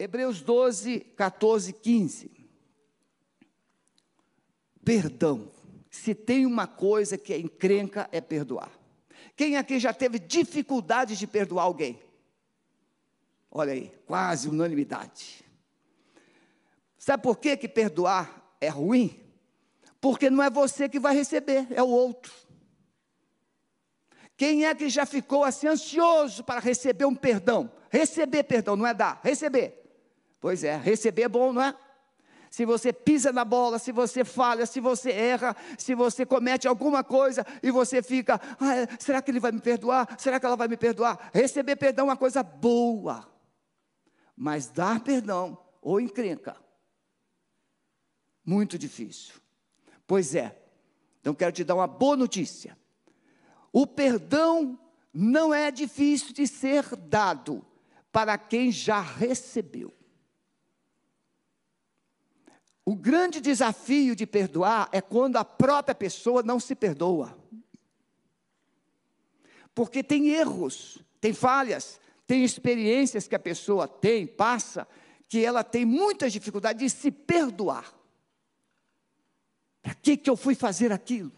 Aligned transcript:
Hebreus 0.00 0.40
12, 0.40 1.00
14, 1.14 1.74
15. 1.74 2.30
Perdão. 4.82 5.52
Se 5.90 6.14
tem 6.14 6.46
uma 6.46 6.66
coisa 6.66 7.18
que 7.18 7.34
é 7.34 7.38
encrenca, 7.38 8.08
é 8.10 8.18
perdoar. 8.18 8.72
Quem 9.36 9.58
aqui 9.58 9.78
já 9.78 9.92
teve 9.92 10.18
dificuldade 10.18 11.16
de 11.16 11.26
perdoar 11.26 11.64
alguém? 11.64 12.00
Olha 13.50 13.74
aí, 13.74 13.92
quase 14.06 14.48
unanimidade. 14.48 15.44
Sabe 16.96 17.22
por 17.22 17.36
que, 17.36 17.54
que 17.58 17.68
perdoar 17.68 18.56
é 18.58 18.68
ruim? 18.68 19.20
Porque 20.00 20.30
não 20.30 20.42
é 20.42 20.48
você 20.48 20.88
que 20.88 20.98
vai 20.98 21.14
receber, 21.14 21.66
é 21.70 21.82
o 21.82 21.88
outro. 21.88 22.32
Quem 24.34 24.64
é 24.64 24.74
que 24.74 24.88
já 24.88 25.04
ficou 25.04 25.44
assim 25.44 25.66
ansioso 25.66 26.42
para 26.42 26.58
receber 26.58 27.04
um 27.04 27.14
perdão? 27.14 27.70
Receber 27.90 28.44
perdão, 28.44 28.76
não 28.76 28.86
é 28.86 28.94
dar, 28.94 29.20
receber. 29.22 29.79
Pois 30.40 30.64
é, 30.64 30.76
receber 30.76 31.22
é 31.22 31.28
bom, 31.28 31.52
não 31.52 31.62
é? 31.62 31.76
Se 32.50 32.64
você 32.64 32.92
pisa 32.92 33.32
na 33.32 33.44
bola, 33.44 33.78
se 33.78 33.92
você 33.92 34.24
falha, 34.24 34.66
se 34.66 34.80
você 34.80 35.12
erra, 35.12 35.54
se 35.78 35.94
você 35.94 36.26
comete 36.26 36.66
alguma 36.66 37.04
coisa 37.04 37.46
e 37.62 37.70
você 37.70 38.02
fica, 38.02 38.40
ah, 38.58 38.96
será 38.98 39.22
que 39.22 39.30
ele 39.30 39.38
vai 39.38 39.52
me 39.52 39.60
perdoar? 39.60 40.16
Será 40.18 40.40
que 40.40 40.46
ela 40.46 40.56
vai 40.56 40.66
me 40.66 40.76
perdoar? 40.76 41.30
Receber 41.32 41.76
perdão 41.76 42.06
é 42.06 42.08
uma 42.08 42.16
coisa 42.16 42.42
boa, 42.42 43.30
mas 44.34 44.68
dar 44.68 44.98
perdão 44.98 45.56
ou 45.80 46.00
encrenca, 46.00 46.56
muito 48.44 48.76
difícil. 48.76 49.34
Pois 50.04 50.34
é, 50.34 50.60
então 51.20 51.32
quero 51.32 51.52
te 51.52 51.62
dar 51.62 51.76
uma 51.76 51.86
boa 51.86 52.16
notícia. 52.16 52.76
O 53.72 53.86
perdão 53.86 54.76
não 55.14 55.54
é 55.54 55.70
difícil 55.70 56.34
de 56.34 56.48
ser 56.48 56.96
dado 56.96 57.64
para 58.10 58.36
quem 58.36 58.72
já 58.72 59.00
recebeu. 59.00 59.99
O 62.90 62.96
grande 62.96 63.40
desafio 63.40 64.16
de 64.16 64.26
perdoar 64.26 64.88
é 64.90 65.00
quando 65.00 65.36
a 65.36 65.44
própria 65.44 65.94
pessoa 65.94 66.42
não 66.42 66.58
se 66.58 66.74
perdoa. 66.74 67.38
Porque 69.72 70.02
tem 70.02 70.30
erros, 70.30 70.98
tem 71.20 71.32
falhas, 71.32 72.00
tem 72.26 72.42
experiências 72.42 73.28
que 73.28 73.36
a 73.36 73.38
pessoa 73.38 73.86
tem, 73.86 74.26
passa, 74.26 74.88
que 75.28 75.44
ela 75.44 75.62
tem 75.62 75.84
muita 75.84 76.28
dificuldade 76.28 76.80
de 76.80 76.90
se 76.90 77.12
perdoar. 77.12 77.94
Para 79.80 79.94
que, 79.94 80.16
que 80.16 80.28
eu 80.28 80.36
fui 80.36 80.56
fazer 80.56 80.90
aquilo? 80.90 81.30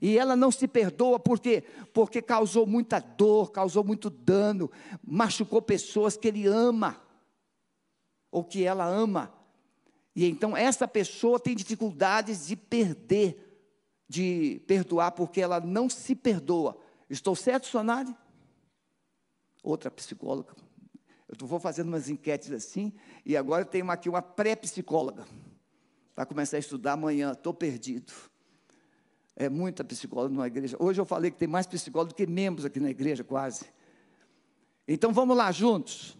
E 0.00 0.16
ela 0.16 0.34
não 0.34 0.50
se 0.50 0.66
perdoa 0.66 1.18
por 1.20 1.38
quê? 1.38 1.62
Porque 1.92 2.22
causou 2.22 2.66
muita 2.66 3.00
dor, 3.00 3.52
causou 3.52 3.84
muito 3.84 4.08
dano, 4.08 4.70
machucou 5.06 5.60
pessoas 5.60 6.16
que 6.16 6.26
ele 6.26 6.46
ama, 6.46 6.98
ou 8.30 8.42
que 8.42 8.64
ela 8.64 8.86
ama. 8.86 9.35
E 10.16 10.24
então 10.26 10.56
essa 10.56 10.88
pessoa 10.88 11.38
tem 11.38 11.54
dificuldades 11.54 12.48
de 12.48 12.56
perder, 12.56 13.62
de 14.08 14.60
perdoar, 14.66 15.12
porque 15.12 15.40
ela 15.40 15.60
não 15.60 15.88
se 15.88 16.16
perdoa. 16.16 16.76
Estou 17.08 17.36
certo, 17.36 17.66
Sonari? 17.66 18.12
outra 19.66 19.90
psicóloga. 19.90 20.54
Eu 21.28 21.46
vou 21.46 21.58
fazendo 21.58 21.88
umas 21.88 22.08
enquetes 22.08 22.52
assim, 22.52 22.92
e 23.24 23.36
agora 23.36 23.62
eu 23.62 23.66
tenho 23.66 23.90
aqui 23.90 24.08
uma 24.08 24.22
pré-psicóloga. 24.22 25.26
Para 26.14 26.24
começar 26.24 26.56
a 26.56 26.60
estudar 26.60 26.92
amanhã, 26.92 27.32
estou 27.32 27.52
perdido. 27.52 28.12
É 29.34 29.48
muita 29.48 29.84
psicóloga 29.84 30.32
numa 30.32 30.46
igreja. 30.46 30.76
Hoje 30.78 31.00
eu 31.00 31.04
falei 31.04 31.30
que 31.30 31.36
tem 31.36 31.48
mais 31.48 31.66
psicólogo 31.66 32.12
do 32.12 32.16
que 32.16 32.26
membros 32.26 32.64
aqui 32.64 32.80
na 32.80 32.90
igreja, 32.90 33.24
quase. 33.24 33.66
Então 34.86 35.12
vamos 35.12 35.36
lá 35.36 35.50
juntos. 35.50 36.16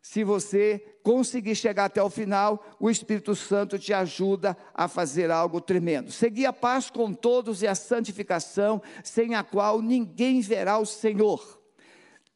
Se 0.00 0.24
você 0.24 0.98
conseguir 1.02 1.54
chegar 1.54 1.86
até 1.86 2.02
o 2.02 2.10
final, 2.10 2.64
o 2.80 2.88
Espírito 2.88 3.34
Santo 3.34 3.78
te 3.78 3.92
ajuda 3.92 4.56
a 4.72 4.88
fazer 4.88 5.30
algo 5.30 5.60
tremendo. 5.60 6.10
Seguir 6.10 6.46
a 6.46 6.52
paz 6.52 6.90
com 6.90 7.12
todos 7.12 7.62
e 7.62 7.66
a 7.66 7.74
santificação, 7.74 8.80
sem 9.02 9.34
a 9.34 9.42
qual 9.42 9.82
ninguém 9.82 10.40
verá 10.40 10.78
o 10.78 10.86
Senhor 10.86 11.58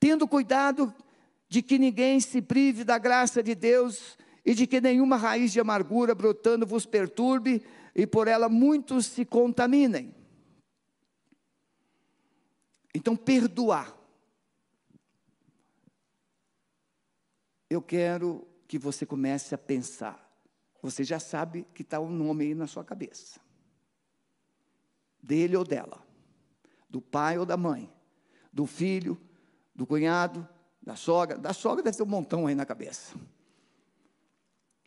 tendo 0.03 0.27
cuidado 0.27 0.93
de 1.49 1.63
que 1.63 1.79
ninguém 1.79 2.19
se 2.19 2.43
prive 2.43 2.83
da 2.83 2.99
graça 2.99 3.41
de 3.41 3.55
Deus 3.55 4.19
e 4.45 4.53
de 4.53 4.67
que 4.67 4.81
nenhuma 4.81 5.17
raiz 5.17 5.53
de 5.53 5.61
amargura 5.61 6.13
brotando 6.13 6.67
vos 6.67 6.85
perturbe 6.85 7.63
e 7.95 8.05
por 8.05 8.27
ela 8.27 8.49
muitos 8.49 9.07
se 9.07 9.25
contaminem. 9.25 10.13
Então, 12.93 13.15
perdoar. 13.15 13.97
Eu 17.73 17.81
quero 17.81 18.47
que 18.69 18.79
você 18.79 19.07
comece 19.07 19.55
a 19.55 19.59
pensar. 19.59 20.31
Você 20.83 21.03
já 21.03 21.19
sabe 21.19 21.67
que 21.73 21.81
está 21.81 21.99
um 21.99 22.11
nome 22.11 22.45
aí 22.45 22.55
na 22.55 22.67
sua 22.67 22.85
cabeça. 22.85 23.41
Dele 25.23 25.57
ou 25.57 25.65
dela. 25.65 26.07
Do 26.87 27.01
pai 27.01 27.39
ou 27.39 27.47
da 27.47 27.57
mãe. 27.57 27.91
Do 28.53 28.67
filho 28.67 29.19
do 29.75 29.87
cunhado, 29.87 30.47
da 30.83 30.97
sogra. 30.97 31.39
Da 31.39 31.55
sogra 31.55 31.83
deve 31.83 31.97
ter 31.97 32.03
um 32.03 32.07
montão 32.07 32.47
aí 32.47 32.55
na 32.55 32.67
cabeça. 32.67 33.17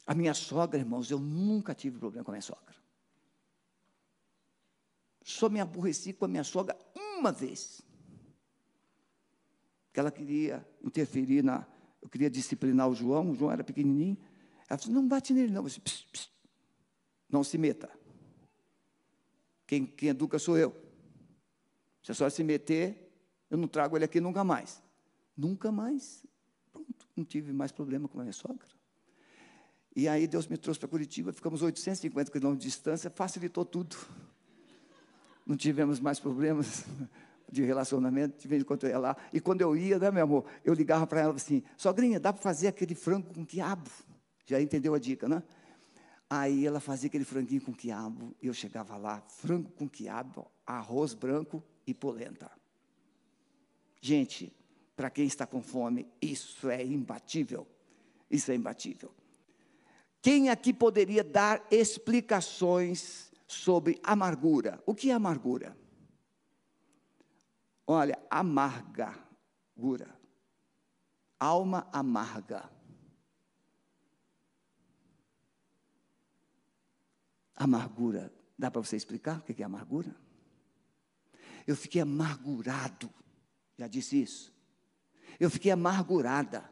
A 0.06 0.14
minha 0.14 0.36
sogra, 0.36 0.80
irmãos, 0.80 1.10
eu 1.10 1.18
nunca 1.18 1.74
tive 1.74 1.98
problema 1.98 2.24
com 2.24 2.30
a 2.30 2.34
minha 2.34 2.42
sogra. 2.44 2.76
Só 5.24 5.50
me 5.50 5.60
aborreci 5.60 6.14
com 6.14 6.26
a 6.26 6.28
minha 6.28 6.44
sogra 6.44 6.78
uma 6.96 7.32
vez. 7.32 7.82
Que 9.92 10.00
ela 10.00 10.12
queria 10.12 10.64
interferir 10.84 11.44
na. 11.44 11.66
Eu 12.06 12.10
queria 12.10 12.30
disciplinar 12.30 12.88
o 12.88 12.94
João, 12.94 13.32
o 13.32 13.36
João 13.36 13.52
era 13.52 13.64
pequenininho. 13.64 14.16
Ela 14.70 14.78
disse: 14.78 14.92
não 14.92 15.08
bate 15.08 15.34
nele, 15.34 15.52
não. 15.52 15.64
Eu 15.64 15.68
disse, 15.68 15.82
pss, 15.82 16.06
pss, 16.12 16.30
não 17.28 17.44
se 17.44 17.58
meta. 17.58 17.90
Quem, 19.66 19.88
quem 19.88 20.10
educa 20.10 20.38
sou 20.38 20.56
eu. 20.56 20.72
Se 22.04 22.12
a 22.12 22.14
senhora 22.14 22.30
se 22.30 22.44
meter, 22.44 23.12
eu 23.50 23.58
não 23.58 23.68
trago 23.68 23.98
ele 23.98 24.06
aqui 24.06 24.22
nunca 24.22 24.44
mais. 24.44 24.84
Nunca 25.36 25.72
mais. 25.72 26.24
Pronto, 26.72 27.08
não 27.16 27.26
tive 27.26 27.52
mais 27.52 27.72
problema 27.72 28.08
com 28.08 28.20
a 28.20 28.22
minha 28.22 28.34
sogra. 28.34 28.68
E 29.96 30.08
aí 30.08 30.28
Deus 30.28 30.46
me 30.48 30.58
trouxe 30.58 30.80
para 30.80 30.88
Curitiba, 30.88 31.34
ficamos 31.34 31.64
850 31.64 32.32
quilômetros 32.32 32.64
de 32.64 32.70
distância, 32.70 33.10
facilitou 33.10 33.66
tudo. 33.66 33.98
Não 35.44 35.58
tivemos 35.58 36.00
mais 36.00 36.20
problemas 36.20 36.86
de 37.52 37.64
relacionamento, 37.64 38.40
de 38.40 38.48
vez 38.48 38.62
em 38.62 38.66
quando 38.66 38.84
eu 38.84 38.90
ia 38.90 39.00
lá. 39.00 39.18
E 39.32 39.40
quando 39.40 39.62
eu 39.62 39.76
ia, 39.76 40.00
né, 40.00 40.12
meu 40.12 40.24
amor, 40.24 40.46
eu 40.64 40.74
ligava 40.74 41.06
para 41.06 41.22
ela 41.22 41.34
assim, 41.34 41.64
sogrinha, 41.78 42.20
dá 42.20 42.34
para 42.34 42.42
fazer 42.42 42.68
aquele 42.68 42.96
frango 42.96 43.34
com 43.34 43.46
quiabo? 43.46 43.90
Já 44.46 44.62
entendeu 44.62 44.94
a 44.94 45.00
dica, 45.00 45.28
né? 45.28 45.42
Aí 46.30 46.66
ela 46.66 46.80
fazia 46.80 47.08
aquele 47.08 47.26
franguinho 47.26 47.62
com 47.62 47.74
quiabo, 47.74 48.36
eu 48.42 48.54
chegava 48.54 48.98
lá, 48.98 49.22
frango 49.28 49.70
com 49.72 49.88
quiabo, 49.88 50.48
arroz 50.66 51.14
branco 51.14 51.64
e 51.86 51.94
polenta. 51.94 52.50
Gente, 54.02 54.52
para 54.96 55.10
quem 55.10 55.26
está 55.26 55.46
com 55.46 55.62
fome, 55.62 56.08
isso 56.22 56.70
é 56.70 56.84
imbatível. 56.84 57.68
Isso 58.30 58.52
é 58.52 58.56
imbatível. 58.56 59.12
Quem 60.22 60.50
aqui 60.50 60.74
poderia 60.74 61.24
dar 61.24 61.66
explicações 61.70 63.32
sobre 63.48 64.00
amargura? 64.04 64.82
O 64.86 64.96
que 64.96 65.12
é 65.12 65.14
amargura? 65.14 65.78
Olha, 67.88 68.18
amarga, 68.30 69.18
gura. 69.76 70.20
Alma 71.40 71.88
amarga. 71.92 72.70
Amargura. 77.56 78.34
Dá 78.58 78.72
para 78.72 78.82
você 78.82 78.96
explicar 78.96 79.40
o 79.40 79.42
que 79.42 79.62
é 79.62 79.66
amargura? 79.66 80.16
Eu 81.68 81.76
fiquei 81.76 82.02
amargurado 82.02 83.10
já 83.78 83.88
disse 83.88 84.22
isso. 84.22 84.54
Eu 85.40 85.50
fiquei 85.50 85.72
amargurada. 85.72 86.70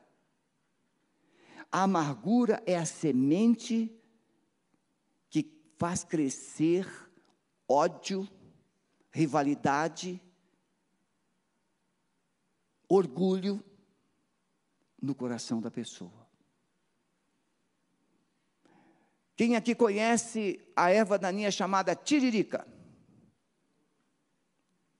A 1.72 1.84
amargura 1.84 2.62
é 2.66 2.78
a 2.78 2.86
semente 2.86 3.92
que 5.30 5.52
faz 5.78 6.04
crescer 6.04 6.88
ódio, 7.68 8.28
rivalidade, 9.12 10.22
orgulho 12.96 13.64
no 15.02 15.16
coração 15.16 15.60
da 15.60 15.72
pessoa. 15.72 16.28
Quem 19.36 19.56
aqui 19.56 19.74
conhece 19.74 20.60
a 20.76 20.92
erva 20.92 21.18
daninha 21.18 21.50
chamada 21.50 21.96
tiririca? 21.96 22.68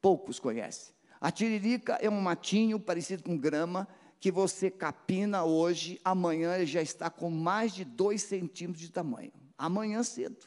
Poucos 0.02 0.40
conhecem. 0.40 0.94
A 1.22 1.32
tiririca 1.32 1.94
é 2.02 2.10
um 2.10 2.20
matinho 2.20 2.80
parecido 2.80 3.24
com 3.24 3.38
grama 3.38 3.88
que 4.20 4.32
você 4.32 4.72
capina 4.72 5.44
hoje, 5.44 6.00
amanhã 6.04 6.56
ele 6.56 6.66
já 6.66 6.82
está 6.82 7.10
com 7.10 7.30
mais 7.30 7.74
de 7.74 7.86
dois 7.86 8.24
centímetros 8.24 8.82
de 8.82 8.92
tamanho. 8.92 9.32
Amanhã 9.58 10.02
cedo. 10.02 10.46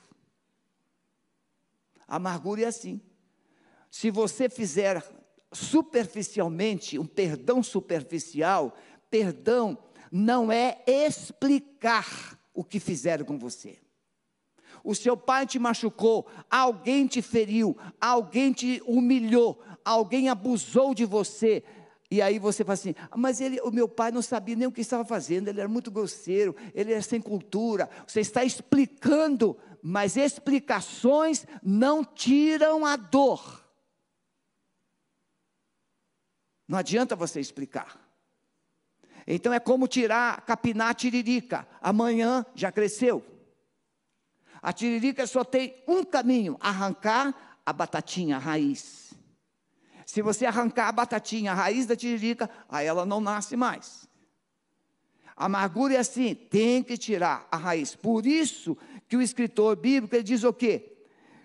A 2.08 2.16
amargura 2.16 2.62
é 2.62 2.66
assim. 2.66 3.00
Se 3.90 4.10
você 4.10 4.48
fizer 4.48 5.02
superficialmente 5.56 6.99
um 6.99 7.06
perdão 7.06 7.62
superficial, 7.62 8.76
perdão 9.11 9.79
não 10.12 10.53
é 10.53 10.82
explicar 10.87 12.38
o 12.55 12.62
que 12.62 12.79
fizeram 12.79 13.25
com 13.25 13.38
você. 13.38 13.79
O 14.85 14.94
seu 14.94 15.17
pai 15.17 15.47
te 15.47 15.58
machucou, 15.58 16.26
alguém 16.50 17.06
te 17.06 17.20
feriu, 17.20 17.76
alguém 18.00 18.53
te 18.53 18.81
humilhou, 18.87 19.61
alguém 19.85 20.29
abusou 20.29 20.94
de 20.94 21.05
você. 21.05 21.64
E 22.08 22.23
aí 22.23 22.38
você 22.38 22.62
fala 22.62 22.75
assim: 22.75 22.94
ah, 23.11 23.17
mas 23.17 23.41
ele, 23.41 23.61
o 23.62 23.73
meu 23.73 23.88
pai 23.88 24.12
não 24.12 24.23
sabia 24.23 24.55
nem 24.55 24.69
o 24.69 24.73
que 24.73 24.81
estava 24.81 25.05
fazendo, 25.05 25.49
ele 25.49 25.58
era 25.58 25.69
muito 25.69 25.91
grosseiro, 25.91 26.55
ele 26.73 26.93
era 26.93 27.03
sem 27.03 27.20
cultura. 27.20 27.91
Você 28.06 28.20
está 28.20 28.44
explicando, 28.44 29.56
mas 29.82 30.17
explicações 30.17 31.47
não 31.62 32.05
tiram 32.05 32.87
a 32.87 32.94
dor. 32.94 33.65
Não 36.68 36.78
adianta 36.78 37.14
você 37.14 37.40
explicar. 37.40 38.00
Então 39.26 39.52
é 39.52 39.58
como 39.58 39.88
tirar, 39.88 40.42
capinar 40.42 40.90
a 40.90 40.94
tiririca. 40.94 41.66
Amanhã 41.80 42.44
já 42.54 42.70
cresceu. 42.70 43.24
A 44.62 44.72
tiririca 44.72 45.26
só 45.26 45.44
tem 45.44 45.82
um 45.86 46.04
caminho: 46.04 46.56
arrancar 46.60 47.34
a 47.64 47.72
batatinha, 47.72 48.36
a 48.36 48.40
raiz. 48.40 49.14
Se 50.04 50.22
você 50.22 50.46
arrancar 50.46 50.88
a 50.88 50.92
batatinha, 50.92 51.50
a 51.50 51.54
raiz 51.54 51.86
da 51.86 51.96
tiririca, 51.96 52.48
aí 52.69 52.86
ela 52.86 53.04
não 53.04 53.20
nasce 53.20 53.56
mais. 53.56 54.08
A 55.36 55.46
amargura 55.46 55.94
é 55.94 55.98
assim, 55.98 56.34
tem 56.34 56.82
que 56.82 56.96
tirar 56.96 57.46
a 57.50 57.56
raiz. 57.56 57.94
Por 57.94 58.24
isso 58.24 58.78
que 59.08 59.16
o 59.16 59.22
escritor 59.22 59.76
bíblico 59.76 60.14
ele 60.14 60.22
diz 60.22 60.44
o 60.44 60.52
quê? 60.52 60.96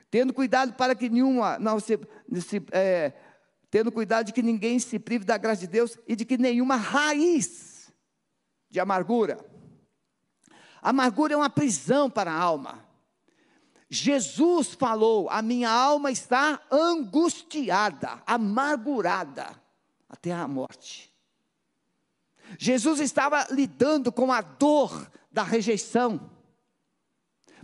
Tendo 0.09 0.33
cuidado 0.33 0.73
para 0.73 0.95
que 0.95 1.09
nenhuma 1.09 1.57
não 1.59 1.79
se, 1.79 1.99
se 2.39 2.63
é, 2.71 3.13
tendo 3.71 3.91
cuidado 3.91 4.27
de 4.27 4.33
que 4.33 4.43
ninguém 4.43 4.77
se 4.77 4.99
prive 4.99 5.23
da 5.23 5.37
graça 5.37 5.61
de 5.61 5.67
Deus 5.67 5.97
e 6.05 6.13
de 6.13 6.25
que 6.25 6.37
nenhuma 6.37 6.75
raiz 6.75 7.91
de 8.69 8.81
amargura. 8.81 9.39
Amargura 10.81 11.33
é 11.33 11.37
uma 11.37 11.49
prisão 11.49 12.09
para 12.09 12.31
a 12.31 12.37
alma. 12.37 12.85
Jesus 13.89 14.73
falou: 14.73 15.29
a 15.29 15.41
minha 15.41 15.69
alma 15.69 16.11
está 16.11 16.61
angustiada, 16.69 18.21
amargurada, 18.27 19.47
até 20.09 20.33
a 20.33 20.47
morte. 20.47 21.09
Jesus 22.57 22.99
estava 22.99 23.47
lidando 23.51 24.11
com 24.11 24.33
a 24.33 24.41
dor 24.41 25.09
da 25.31 25.43
rejeição, 25.43 26.29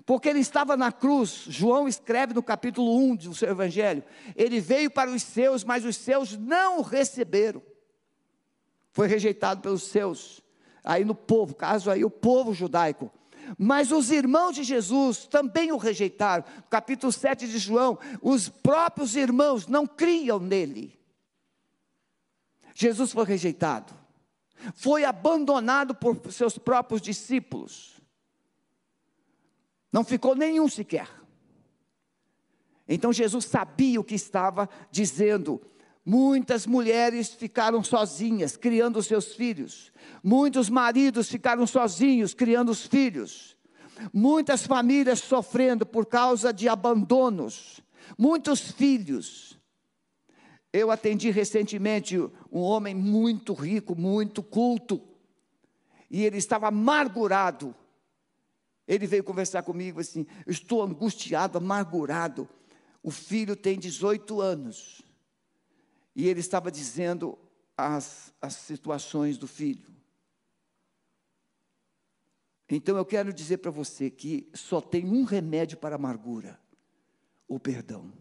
porque 0.08 0.30
ele 0.30 0.40
estava 0.40 0.78
na 0.78 0.90
cruz. 0.90 1.44
João 1.50 1.86
escreve 1.86 2.34
no 2.34 2.42
capítulo 2.42 2.98
1 2.98 3.16
do 3.18 3.36
seu 3.36 3.50
evangelho: 3.50 4.02
ele 4.38 4.62
veio 4.62 4.90
para 4.90 5.12
os 5.12 5.22
seus, 5.22 5.66
mas 5.66 5.84
os 5.84 5.98
seus 5.98 6.38
não 6.38 6.80
o 6.80 6.82
receberam. 6.82 7.62
Foi 8.94 9.06
rejeitado 9.06 9.62
pelos 9.62 9.84
seus 9.84 10.42
aí 10.82 11.04
no 11.04 11.14
povo, 11.14 11.54
caso 11.54 11.92
aí 11.92 12.06
o 12.06 12.10
povo 12.10 12.54
judaico. 12.54 13.12
Mas 13.58 13.92
os 13.92 14.10
irmãos 14.10 14.54
de 14.54 14.64
Jesus 14.64 15.26
também 15.28 15.74
o 15.74 15.78
rejeitaram. 15.78 16.46
Capítulo 16.70 17.12
7 17.12 17.46
de 17.46 17.58
João, 17.58 18.00
os 18.22 18.48
próprios 18.48 19.14
irmãos 19.16 19.68
não 19.68 19.86
criam 19.86 20.40
nele. 20.40 20.98
Jesus 22.74 23.12
foi 23.12 23.26
rejeitado. 23.26 23.94
Foi 24.74 25.04
abandonado 25.04 25.94
por 25.94 26.32
seus 26.32 26.58
próprios 26.58 27.02
discípulos. 27.02 27.97
Não 29.98 30.04
ficou 30.04 30.36
nenhum 30.36 30.70
sequer. 30.70 31.10
Então 32.88 33.12
Jesus 33.12 33.46
sabia 33.46 34.00
o 34.00 34.04
que 34.04 34.14
estava 34.14 34.70
dizendo. 34.92 35.60
Muitas 36.06 36.68
mulheres 36.68 37.34
ficaram 37.34 37.84
sozinhas, 37.84 38.56
criando 38.56 39.02
seus 39.02 39.34
filhos. 39.34 39.92
Muitos 40.24 40.70
maridos 40.70 41.28
ficaram 41.28 41.66
sozinhos, 41.66 42.36
criando 42.36 42.70
os 42.70 42.86
filhos. 42.86 43.58
Muitas 44.14 44.68
famílias 44.68 45.18
sofrendo 45.18 45.84
por 45.84 46.06
causa 46.06 46.54
de 46.54 46.70
abandonos. 46.70 47.82
Muitos 48.16 48.70
filhos. 48.70 49.60
Eu 50.72 50.92
atendi 50.92 51.32
recentemente 51.32 52.20
um 52.52 52.60
homem 52.60 52.94
muito 52.94 53.52
rico, 53.52 53.96
muito 53.96 54.44
culto. 54.44 55.02
E 56.08 56.24
ele 56.24 56.38
estava 56.38 56.68
amargurado. 56.68 57.74
Ele 58.88 59.06
veio 59.06 59.24
conversar 59.24 59.64
comigo 59.64 60.00
assim: 60.00 60.26
estou 60.46 60.82
angustiado, 60.82 61.58
amargurado. 61.58 62.48
O 63.04 63.12
filho 63.12 63.56
tem 63.56 63.78
18 63.78 64.42
anos 64.42 65.02
e 66.16 66.28
ele 66.28 66.40
estava 66.40 66.72
dizendo 66.72 67.38
as, 67.78 68.34
as 68.42 68.56
situações 68.56 69.38
do 69.38 69.48
filho. 69.48 69.88
Então 72.70 72.98
eu 72.98 73.06
quero 73.06 73.32
dizer 73.32 73.58
para 73.58 73.72
você 73.72 74.10
que 74.10 74.50
só 74.54 74.82
tem 74.82 75.06
um 75.06 75.24
remédio 75.24 75.78
para 75.78 75.96
a 75.96 75.98
amargura: 75.98 76.60
o 77.48 77.60
perdão. 77.60 78.12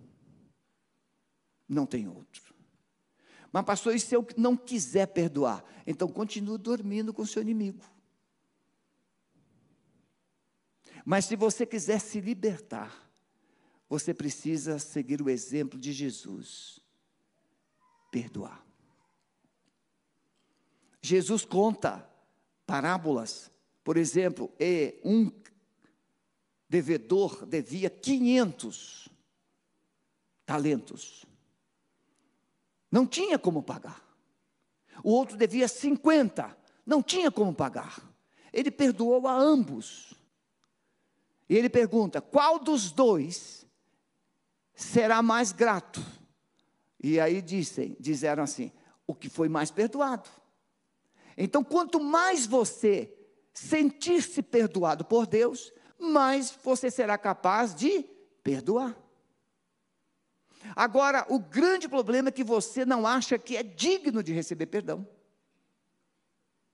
Não 1.69 1.85
tem 1.85 2.07
outro. 2.07 2.55
Mas, 3.53 3.65
pastor, 3.65 3.95
e 3.95 3.99
se 3.99 4.15
eu 4.15 4.25
não 4.37 4.57
quiser 4.57 5.07
perdoar? 5.07 5.65
Então 5.87 6.07
continue 6.09 6.59
dormindo 6.59 7.13
com 7.13 7.25
seu 7.25 7.43
inimigo. 7.43 7.83
Mas 11.09 11.27
se 11.27 11.37
você 11.37 11.65
quiser 11.65 12.01
se 12.01 12.21
libertar, 12.21 13.09
você 13.89 14.13
precisa 14.13 14.81
seguir 14.81 15.23
o 15.23 15.31
exemplo 15.31 15.79
de 15.79 15.93
Jesus 15.93 16.81
perdoar. 18.11 18.67
Jesus 21.01 21.45
conta 21.45 22.05
parábolas, 22.67 23.53
por 23.85 23.97
exemplo, 23.97 24.53
um 25.05 25.31
devedor 26.69 27.47
devia 27.47 27.89
500 27.89 29.09
talentos. 30.45 31.25
Não 32.91 33.07
tinha 33.07 33.39
como 33.39 33.63
pagar. 33.63 34.05
O 35.05 35.13
outro 35.13 35.37
devia 35.37 35.69
50, 35.69 36.59
não 36.85 37.01
tinha 37.01 37.31
como 37.31 37.55
pagar. 37.55 38.03
Ele 38.53 38.73
perdoou 38.73 39.29
a 39.29 39.35
ambos. 39.37 40.17
E 41.49 41.57
ele 41.57 41.69
pergunta: 41.69 42.21
qual 42.21 42.59
dos 42.59 42.91
dois 42.91 43.67
será 44.75 45.23
mais 45.23 45.53
grato? 45.53 46.01
E 47.03 47.21
aí 47.21 47.41
dizem, 47.41 47.97
disseram 48.01 48.43
assim: 48.43 48.73
o 49.07 49.15
que 49.15 49.29
foi 49.29 49.49
mais 49.49 49.71
perdoado. 49.71 50.29
Então, 51.37 51.63
quanto 51.63 52.01
mais 52.01 52.47
você 52.47 53.13
sentir-se 53.53 54.43
perdoado 54.43 55.05
por 55.05 55.27
Deus, 55.27 55.73
mais 55.99 56.51
você 56.63 56.91
será 56.91 57.17
capaz 57.17 57.75
de 57.75 58.03
perdoar. 58.43 58.97
Agora, 60.75 61.25
o 61.29 61.39
grande 61.39 61.89
problema 61.89 62.29
é 62.29 62.33
que 62.33 62.43
você 62.43 62.85
não 62.85 63.07
acha 63.07 63.39
que 63.39 63.57
é 63.57 63.63
digno 63.63 64.23
de 64.23 64.33
receber 64.33 64.67
perdão. 64.67 65.07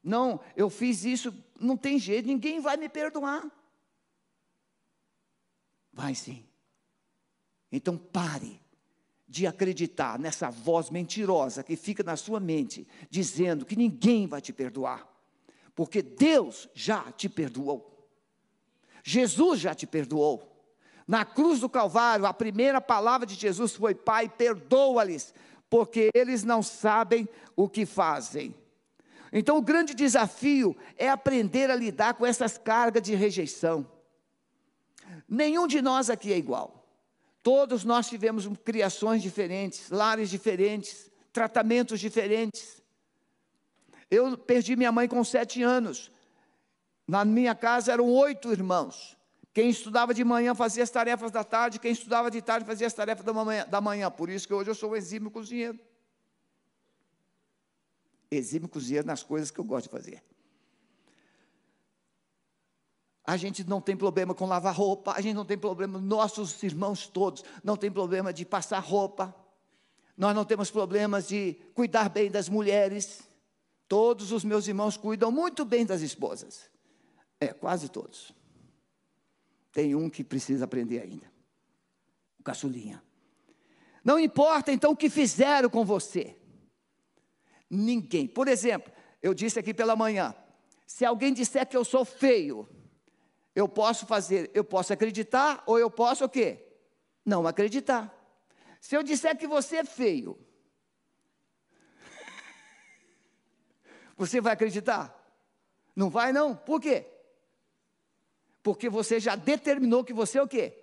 Não, 0.03 0.41
eu 0.57 0.71
fiz 0.71 1.05
isso, 1.05 1.33
não 1.61 1.77
tem 1.77 1.99
jeito, 1.99 2.27
ninguém 2.27 2.61
vai 2.61 2.77
me 2.77 2.89
perdoar. 2.89 3.45
Vai 5.93 6.15
sim. 6.15 6.45
Então 7.71 7.97
pare 7.97 8.61
de 9.29 9.47
acreditar 9.47 10.19
nessa 10.19 10.51
voz 10.51 10.91
mentirosa 10.91 11.63
que 11.63 11.75
fica 11.75 12.03
na 12.03 12.17
sua 12.17 12.39
mente, 12.39 12.87
dizendo 13.09 13.65
que 13.65 13.77
ninguém 13.77 14.27
vai 14.27 14.41
te 14.41 14.53
perdoar, 14.53 15.09
porque 15.75 16.03
Deus 16.03 16.69
já 16.75 17.11
te 17.13 17.29
perdoou. 17.29 18.11
Jesus 19.03 19.59
já 19.61 19.75
te 19.75 19.87
perdoou. 19.87 20.49
Na 21.07 21.25
cruz 21.25 21.61
do 21.61 21.69
Calvário, 21.69 22.27
a 22.27 22.33
primeira 22.33 22.81
palavra 22.81 23.27
de 23.27 23.35
Jesus 23.35 23.75
foi: 23.75 23.95
Pai, 23.95 24.29
perdoa-lhes, 24.29 25.35
porque 25.69 26.11
eles 26.15 26.45
não 26.45 26.63
sabem 26.63 27.29
o 27.57 27.69
que 27.69 27.85
fazem. 27.85 28.55
Então, 29.33 29.57
o 29.57 29.63
grande 29.63 29.95
desafio 29.95 30.77
é 30.97 31.09
aprender 31.09 31.71
a 31.71 31.75
lidar 31.75 32.15
com 32.15 32.27
essas 32.27 32.59
cargas 32.59 33.03
de 33.03 33.15
rejeição. 33.15 33.87
Nenhum 35.29 35.67
de 35.67 35.81
nós 35.81 36.11
aqui 36.11 36.33
é 36.33 36.37
igual. 36.37 36.83
Todos 37.43 37.85
nós 37.85 38.09
tivemos 38.09 38.47
criações 38.65 39.23
diferentes, 39.23 39.91
lares 39.91 40.31
diferentes, 40.31 41.11
tratamentos 41.33 41.99
diferentes. 41.99 42.81
Eu 44.11 44.37
perdi 44.39 44.77
minha 44.77 44.93
mãe 44.93 45.09
com 45.09 45.25
sete 45.25 45.63
anos. 45.63 46.11
Na 47.07 47.25
minha 47.25 47.55
casa 47.55 47.93
eram 47.93 48.09
oito 48.09 48.53
irmãos. 48.53 49.17
Quem 49.53 49.69
estudava 49.69 50.15
de 50.15 50.25
manhã 50.25 50.55
fazia 50.55 50.83
as 50.83 50.91
tarefas 50.91 51.31
da 51.31 51.45
tarde, 51.45 51.79
quem 51.79 51.93
estudava 51.93 52.31
de 52.31 52.41
tarde 52.41 52.65
fazia 52.65 52.87
as 52.87 52.95
tarefas 52.95 53.25
da 53.25 53.33
manhã. 53.33 53.67
Da 53.69 53.81
manhã. 53.81 54.11
Por 54.11 54.31
isso 54.31 54.47
que 54.47 54.55
hoje 54.55 54.71
eu 54.71 54.75
sou 54.75 54.93
um 54.93 54.97
exímio 54.97 55.31
cozinheiro. 55.31 55.79
Exímio 58.31 58.69
cozinheiro 58.69 59.07
nas 59.07 59.23
coisas 59.23 59.51
que 59.51 59.59
eu 59.59 59.65
gosto 59.65 59.85
de 59.85 59.91
fazer. 59.91 60.23
A 63.25 63.37
gente 63.37 63.63
não 63.65 63.81
tem 63.81 63.97
problema 63.97 64.35
com 64.35 64.47
lavar 64.47 64.75
roupa, 64.75 65.13
a 65.13 65.21
gente 65.21 65.35
não 65.35 65.45
tem 65.45 65.57
problema, 65.57 65.99
nossos 65.99 66.61
irmãos 66.63 67.07
todos 67.07 67.45
não 67.63 67.77
tem 67.77 67.91
problema 67.91 68.33
de 68.33 68.45
passar 68.45 68.81
roupa, 68.81 69.35
nós 70.17 70.35
não 70.35 70.45
temos 70.45 70.71
problemas 70.71 71.29
de 71.29 71.55
cuidar 71.75 72.09
bem 72.09 72.31
das 72.31 72.49
mulheres, 72.49 73.23
Todos 73.93 74.33
os 74.33 74.43
meus 74.43 74.67
irmãos 74.67 74.97
cuidam 74.97 75.31
muito 75.31 75.67
bem 75.67 75.85
das 75.85 76.01
esposas. 76.01 76.71
É, 77.39 77.49
quase 77.49 77.91
todos. 77.91 78.33
Tem 79.71 79.95
um 79.95 80.09
que 80.09 80.25
precisa 80.25 80.65
aprender 80.65 81.03
ainda. 81.03 81.31
O 82.41 82.43
caçulinha. 82.43 83.03
Não 84.03 84.19
importa 84.19 84.73
então 84.73 84.93
o 84.93 84.97
que 84.97 85.11
fizeram 85.11 85.69
com 85.69 85.85
você. 85.85 86.35
Ninguém. 87.69 88.27
Por 88.27 88.49
exemplo, 88.49 88.91
eu 89.23 89.35
disse 89.35 89.59
aqui 89.59 89.75
pela 89.75 89.95
manhã: 89.95 90.35
se 90.87 91.05
alguém 91.05 91.31
disser 91.31 91.69
que 91.69 91.77
eu 91.77 91.85
sou 91.85 92.03
feio, 92.03 92.67
eu 93.55 93.69
posso 93.69 94.07
fazer, 94.07 94.51
eu 94.55 94.65
posso 94.65 94.93
acreditar 94.93 95.63
ou 95.67 95.79
eu 95.79 95.91
posso 95.91 96.25
o 96.25 96.29
quê? 96.29 96.65
Não 97.25 97.47
acreditar. 97.47 98.13
Se 98.81 98.97
eu 98.97 99.03
disser 99.03 99.37
que 99.37 99.47
você 99.47 99.79
é 99.79 99.85
feio, 99.85 100.39
você 104.17 104.41
vai 104.41 104.55
acreditar? 104.55 105.19
Não 105.95 106.09
vai 106.09 106.33
não? 106.33 106.57
Por 106.57 106.81
quê? 106.81 107.07
Porque 108.63 108.89
você 108.89 109.21
já 109.21 109.37
determinou 109.37 110.05
que 110.05 110.13
você 110.13 110.39
é 110.39 110.43
o 110.43 110.49
quê? 110.49 110.79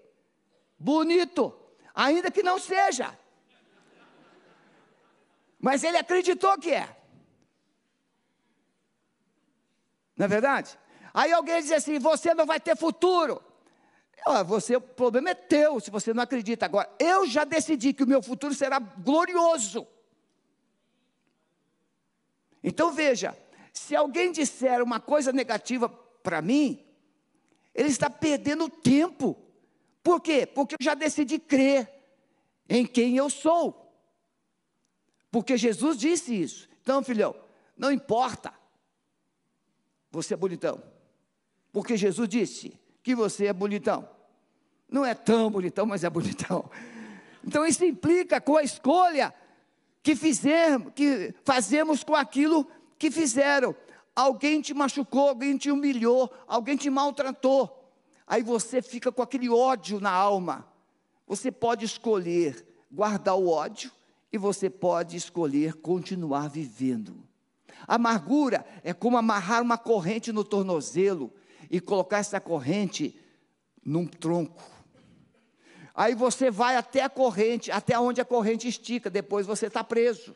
Bonito, 0.78 1.58
ainda 1.94 2.30
que 2.30 2.44
não 2.44 2.60
seja. 2.60 3.18
Mas 5.60 5.84
ele 5.84 5.98
acreditou 5.98 6.58
que 6.58 6.72
é. 6.72 6.96
Não 10.16 10.26
é 10.26 10.28
verdade? 10.28 10.78
Aí 11.14 11.32
alguém 11.32 11.62
diz 11.62 11.72
assim: 11.72 12.00
você 12.00 12.34
não 12.34 12.46
vai 12.46 12.60
ter 12.60 12.78
futuro. 12.78 13.42
Ah, 14.26 14.44
você, 14.44 14.76
o 14.76 14.82
problema 14.82 15.30
é 15.30 15.36
teu, 15.36 15.80
se 15.80 15.90
você 15.90 16.14
não 16.14 16.24
acredita. 16.24 16.66
Agora, 16.66 16.90
eu 17.00 17.26
já 17.26 17.44
decidi 17.44 17.94
que 17.94 18.04
o 18.04 18.08
meu 18.08 18.22
futuro 18.22 18.54
será 18.54 18.80
glorioso. 18.80 19.88
Então 22.62 22.92
veja, 22.92 23.38
se 23.74 23.96
alguém 23.96 24.32
disser 24.32 24.84
uma 24.84 25.00
coisa 25.00 25.32
negativa 25.32 25.88
para 25.88 26.42
mim, 26.42 26.86
ele 27.74 27.90
está 27.90 28.10
perdendo 28.10 28.70
tempo. 28.70 29.38
Por 30.04 30.22
quê? 30.22 30.46
Porque 30.46 30.76
eu 30.76 30.84
já 30.84 30.94
decidi 30.94 31.40
crer 31.40 31.90
em 32.68 32.86
quem 32.86 33.16
eu 33.16 33.30
sou. 33.30 33.90
Porque 35.32 35.58
Jesus 35.58 35.98
disse 35.98 36.40
isso. 36.40 36.70
Então, 36.82 37.04
filhão, 37.04 37.36
não 37.78 37.92
importa. 37.92 38.54
Você 40.12 40.34
é 40.34 40.38
bonitão. 40.38 40.82
Porque 41.72 41.96
Jesus 41.96 42.28
disse 42.28 42.74
que 43.04 43.16
você 43.16 43.48
é 43.48 43.54
bonitão. 43.54 44.08
Não 44.90 45.06
é 45.06 45.14
tão 45.14 45.52
bonitão, 45.52 45.86
mas 45.86 46.04
é 46.04 46.10
bonitão. 46.10 46.70
Então 47.46 47.66
isso 47.66 47.86
implica 47.86 48.42
com 48.42 48.58
a 48.58 48.64
escolha 48.64 49.34
que 50.02 50.16
fizemos, 50.16 50.92
que 50.94 51.34
fazemos 51.44 52.04
com 52.04 52.16
aquilo 52.16 52.68
que 52.98 53.12
fizeram. 53.12 53.76
Alguém 54.16 54.62
te 54.62 54.74
machucou, 54.74 55.30
alguém 55.30 55.58
te 55.58 55.72
humilhou, 55.72 56.32
alguém 56.48 56.76
te 56.76 56.90
maltratou. 56.90 57.92
Aí 58.28 58.44
você 58.44 58.82
fica 58.82 59.12
com 59.12 59.22
aquele 59.22 59.50
ódio 59.50 60.00
na 60.00 60.12
alma. 60.12 60.68
Você 61.28 61.52
pode 61.52 61.86
escolher 61.86 62.66
guardar 62.92 63.36
o 63.36 63.50
ódio 63.50 63.92
e 64.32 64.38
você 64.38 64.70
pode 64.70 65.16
escolher 65.16 65.76
continuar 65.76 66.50
vivendo. 66.50 67.24
Amargura 67.88 68.66
é 68.84 68.94
como 68.94 69.18
amarrar 69.18 69.62
uma 69.62 69.78
corrente 69.78 70.32
no 70.32 70.44
tornozelo 70.44 71.32
e 71.70 71.80
colocar 71.80 72.18
essa 72.18 72.40
corrente 72.40 73.20
num 73.84 74.06
tronco. 74.06 74.64
Aí 75.94 76.16
você 76.16 76.50
vai 76.50 76.76
até 76.76 77.02
a 77.02 77.10
corrente, 77.10 77.72
até 77.72 78.00
onde 78.00 78.22
a 78.22 78.26
corrente 78.26 78.68
estica, 78.68 79.10
depois 79.10 79.46
você 79.46 79.68
está 79.68 79.84
preso. 79.84 80.36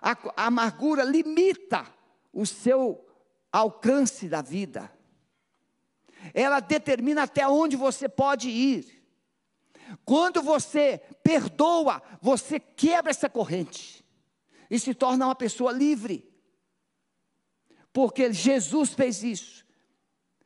A, 0.00 0.12
a 0.36 0.46
amargura 0.46 1.02
limita 1.02 1.86
o 2.32 2.46
seu 2.46 3.04
alcance 3.52 4.28
da 4.28 4.40
vida. 4.40 4.90
Ela 6.32 6.60
determina 6.60 7.24
até 7.24 7.46
onde 7.48 7.76
você 7.76 8.08
pode 8.08 8.48
ir. 8.48 9.00
Quando 10.04 10.40
você 10.42 10.98
perdoa, 11.22 12.00
você 12.20 12.60
quebra 12.60 13.10
essa 13.10 13.28
corrente 13.28 14.04
e 14.70 14.78
se 14.78 14.94
torna 14.94 15.26
uma 15.26 15.34
pessoa 15.34 15.72
livre. 15.72 16.29
Porque 17.92 18.32
Jesus 18.32 18.90
fez 18.90 19.22
isso. 19.22 19.64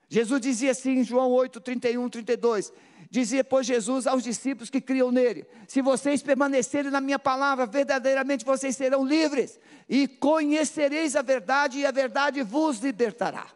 Jesus 0.08 0.40
dizia 0.40 0.70
assim 0.70 0.98
em 0.98 1.04
João 1.04 1.30
8, 1.30 1.60
31, 1.60 2.08
32. 2.08 2.72
Dizia, 3.10 3.44
pois, 3.44 3.66
Jesus 3.66 4.06
aos 4.06 4.22
discípulos 4.22 4.70
que 4.70 4.80
criam 4.80 5.12
nele: 5.12 5.46
Se 5.68 5.80
vocês 5.80 6.22
permanecerem 6.22 6.90
na 6.90 7.00
minha 7.00 7.18
palavra, 7.18 7.66
verdadeiramente 7.66 8.44
vocês 8.44 8.76
serão 8.76 9.04
livres, 9.04 9.58
e 9.88 10.08
conhecereis 10.08 11.14
a 11.14 11.22
verdade, 11.22 11.78
e 11.78 11.86
a 11.86 11.90
verdade 11.90 12.42
vos 12.42 12.78
libertará. 12.78 13.46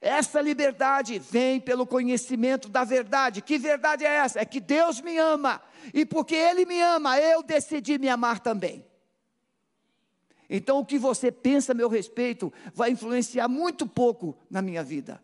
Essa 0.00 0.40
liberdade 0.40 1.20
vem 1.20 1.60
pelo 1.60 1.86
conhecimento 1.86 2.68
da 2.68 2.82
verdade. 2.82 3.40
Que 3.40 3.56
verdade 3.56 4.04
é 4.04 4.14
essa? 4.16 4.40
É 4.40 4.44
que 4.44 4.58
Deus 4.58 5.00
me 5.00 5.16
ama, 5.16 5.62
e 5.94 6.04
porque 6.04 6.34
Ele 6.34 6.66
me 6.66 6.80
ama, 6.80 7.20
eu 7.20 7.40
decidi 7.42 7.98
me 7.98 8.08
amar 8.08 8.40
também. 8.40 8.84
Então, 10.54 10.78
o 10.78 10.84
que 10.84 10.98
você 10.98 11.32
pensa 11.32 11.72
a 11.72 11.74
meu 11.74 11.88
respeito 11.88 12.52
vai 12.74 12.90
influenciar 12.90 13.48
muito 13.48 13.86
pouco 13.86 14.36
na 14.50 14.60
minha 14.60 14.84
vida. 14.84 15.18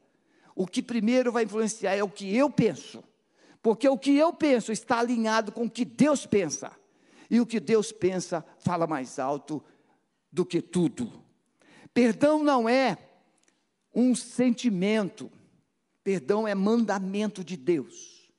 O 0.56 0.66
que 0.66 0.82
primeiro 0.82 1.30
vai 1.30 1.44
influenciar 1.44 1.94
é 1.94 2.02
o 2.02 2.08
que 2.08 2.34
eu 2.34 2.48
penso, 2.48 3.04
porque 3.62 3.86
o 3.86 3.98
que 3.98 4.16
eu 4.16 4.32
penso 4.32 4.72
está 4.72 4.98
alinhado 4.98 5.52
com 5.52 5.66
o 5.66 5.70
que 5.70 5.84
Deus 5.84 6.24
pensa, 6.24 6.72
e 7.30 7.42
o 7.42 7.46
que 7.46 7.60
Deus 7.60 7.92
pensa 7.92 8.42
fala 8.58 8.86
mais 8.86 9.18
alto 9.18 9.62
do 10.32 10.46
que 10.46 10.62
tudo. 10.62 11.22
Perdão 11.92 12.42
não 12.42 12.66
é 12.66 12.96
um 13.94 14.14
sentimento. 14.14 15.30
Perdão 16.02 16.48
é 16.48 16.54
mandamento 16.54 17.44
de 17.44 17.54
Deus. 17.54 18.32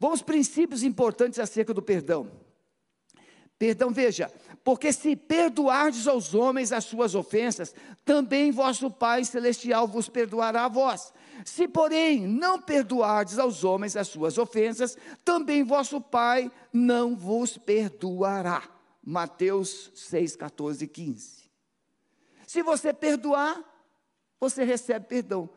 Vamos 0.00 0.22
princípios 0.22 0.82
importantes 0.82 1.38
acerca 1.38 1.72
do 1.72 1.80
perdão. 1.80 2.45
Perdão, 3.58 3.90
veja, 3.90 4.30
porque 4.62 4.92
se 4.92 5.16
perdoardes 5.16 6.06
aos 6.06 6.34
homens 6.34 6.72
as 6.72 6.84
suas 6.84 7.14
ofensas, 7.14 7.74
também 8.04 8.50
vosso 8.50 8.90
Pai 8.90 9.24
celestial 9.24 9.88
vos 9.88 10.08
perdoará 10.08 10.66
a 10.66 10.68
vós. 10.68 11.12
Se, 11.44 11.66
porém, 11.66 12.26
não 12.26 12.60
perdoardes 12.60 13.38
aos 13.38 13.64
homens 13.64 13.96
as 13.96 14.08
suas 14.08 14.36
ofensas, 14.36 14.96
também 15.24 15.62
vosso 15.62 16.00
Pai 16.00 16.50
não 16.72 17.16
vos 17.16 17.56
perdoará. 17.56 18.62
Mateus 19.02 19.90
6, 19.94 20.36
14 20.36 20.84
e 20.84 20.88
15. 20.88 21.50
Se 22.46 22.62
você 22.62 22.92
perdoar, 22.92 23.62
você 24.38 24.64
recebe 24.64 25.06
perdão. 25.06 25.48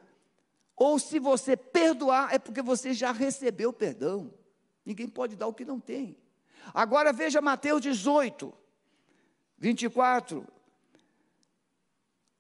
Ou 0.75 0.97
se 0.97 1.19
você 1.19 1.57
perdoar, 1.57 2.33
é 2.33 2.39
porque 2.39 2.61
você 2.61 2.93
já 2.93 3.11
recebeu 3.11 3.73
perdão. 3.73 4.33
Ninguém 4.85 5.09
pode 5.09 5.35
dar 5.35 5.47
o 5.47 5.53
que 5.53 5.65
não 5.65 5.79
tem. 5.79 6.15
Agora 6.73 7.13
veja 7.13 7.41
Mateus 7.41 7.81
18, 7.81 8.53
24. 9.57 10.45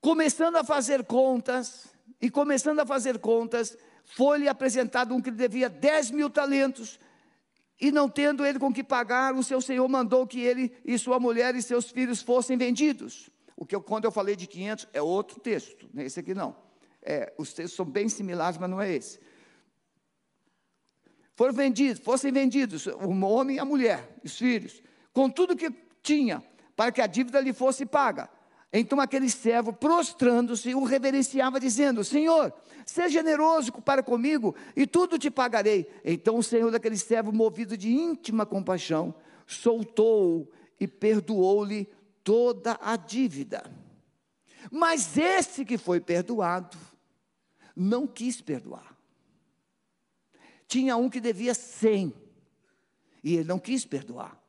Começando 0.01 0.55
a 0.55 0.63
fazer 0.63 1.05
contas, 1.05 1.87
e 2.21 2.29
começando 2.29 2.79
a 2.79 2.85
fazer 2.85 3.19
contas, 3.19 3.77
foi-lhe 4.05 4.47
apresentado 4.47 5.13
um 5.13 5.21
que 5.21 5.31
devia 5.31 5.69
10 5.69 6.11
mil 6.11 6.29
talentos, 6.29 6.99
e 7.79 7.91
não 7.91 8.09
tendo 8.09 8.45
ele 8.45 8.59
com 8.59 8.73
que 8.73 8.83
pagar, 8.83 9.33
o 9.35 9.43
seu 9.43 9.61
senhor 9.61 9.87
mandou 9.87 10.27
que 10.27 10.39
ele 10.39 10.73
e 10.83 10.97
sua 10.97 11.19
mulher 11.19 11.55
e 11.55 11.61
seus 11.61 11.89
filhos 11.89 12.21
fossem 12.21 12.57
vendidos 12.57 13.29
o 13.59 13.65
que 13.65 13.75
eu, 13.75 13.81
quando 13.81 14.05
eu 14.05 14.11
falei 14.11 14.37
de 14.37 14.47
500 14.47 14.87
é 14.93 15.01
outro 15.01 15.37
texto, 15.37 15.89
não 15.93 16.01
é 16.01 16.05
esse 16.05 16.17
aqui 16.17 16.33
não. 16.33 16.55
É, 17.01 17.33
os 17.37 17.53
textos 17.53 17.75
são 17.75 17.85
bem 17.85 18.07
similares, 18.07 18.57
mas 18.57 18.69
não 18.69 18.81
é 18.81 18.93
esse. 18.95 19.19
Foram 21.39 21.53
vendidos, 21.53 22.03
fossem 22.03 22.33
vendidos 22.33 22.85
o 22.85 23.11
homem 23.23 23.55
e 23.55 23.59
a 23.59 23.63
mulher, 23.63 24.19
os 24.21 24.37
filhos, 24.37 24.83
com 25.13 25.29
tudo 25.29 25.55
que 25.55 25.71
tinha, 26.03 26.43
para 26.75 26.91
que 26.91 26.99
a 26.99 27.07
dívida 27.07 27.39
lhe 27.39 27.53
fosse 27.53 27.85
paga. 27.85 28.29
Então 28.73 28.99
aquele 28.99 29.29
servo, 29.29 29.71
prostrando-se, 29.71 30.75
o 30.75 30.83
reverenciava, 30.83 31.57
dizendo: 31.57 32.03
Senhor, 32.03 32.53
seja 32.85 33.07
generoso 33.07 33.71
para 33.71 34.03
comigo 34.03 34.53
e 34.75 34.85
tudo 34.85 35.17
te 35.17 35.31
pagarei. 35.31 35.89
Então 36.03 36.35
o 36.35 36.43
senhor 36.43 36.71
daquele 36.71 36.97
servo, 36.97 37.31
movido 37.31 37.77
de 37.77 37.89
íntima 37.89 38.45
compaixão, 38.45 39.15
soltou-o 39.47 40.45
e 40.77 40.85
perdoou-lhe 40.89 41.87
toda 42.21 42.77
a 42.81 42.97
dívida. 42.97 43.63
Mas 44.69 45.17
esse 45.17 45.63
que 45.63 45.77
foi 45.77 46.01
perdoado, 46.01 46.77
não 47.73 48.05
quis 48.05 48.41
perdoar. 48.41 48.98
Tinha 50.69 50.95
um 50.95 51.09
que 51.09 51.19
devia 51.19 51.55
cem, 51.55 52.13
e 53.23 53.33
ele 53.33 53.45
não 53.45 53.57
quis 53.57 53.85
perdoar. 53.85 54.39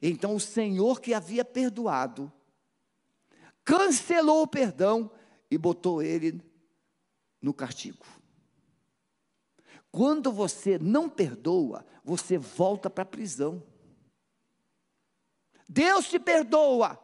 Então 0.00 0.36
o 0.36 0.40
Senhor 0.40 1.00
que 1.00 1.12
havia 1.12 1.44
perdoado, 1.44 2.32
cancelou 3.64 4.42
o 4.42 4.46
perdão 4.46 5.10
e 5.50 5.58
botou 5.58 6.00
ele 6.00 6.40
no 7.42 7.52
castigo. 7.52 8.06
Quando 9.90 10.30
você 10.30 10.78
não 10.78 11.10
perdoa, 11.10 11.84
você 12.04 12.38
volta 12.38 12.88
para 12.88 13.02
a 13.02 13.06
prisão. 13.06 13.60
Deus 15.68 16.08
te 16.08 16.20
perdoa, 16.20 16.96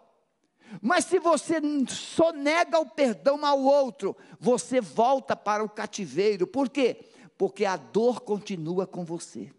Mas 0.81 1.05
se 1.05 1.19
você 1.19 1.57
só 1.89 2.33
nega 2.33 2.79
o 2.79 2.89
perdão 2.89 3.45
ao 3.45 3.61
outro, 3.61 4.17
você 4.39 4.81
volta 4.81 5.37
para 5.37 5.63
o 5.63 5.69
cativeiro. 5.69 6.47
Por 6.47 6.69
quê? 6.69 7.14
Porque 7.37 7.65
a 7.65 7.77
dor 7.77 8.21
continua 8.21 8.87
com 8.87 9.05
você. 9.05 9.51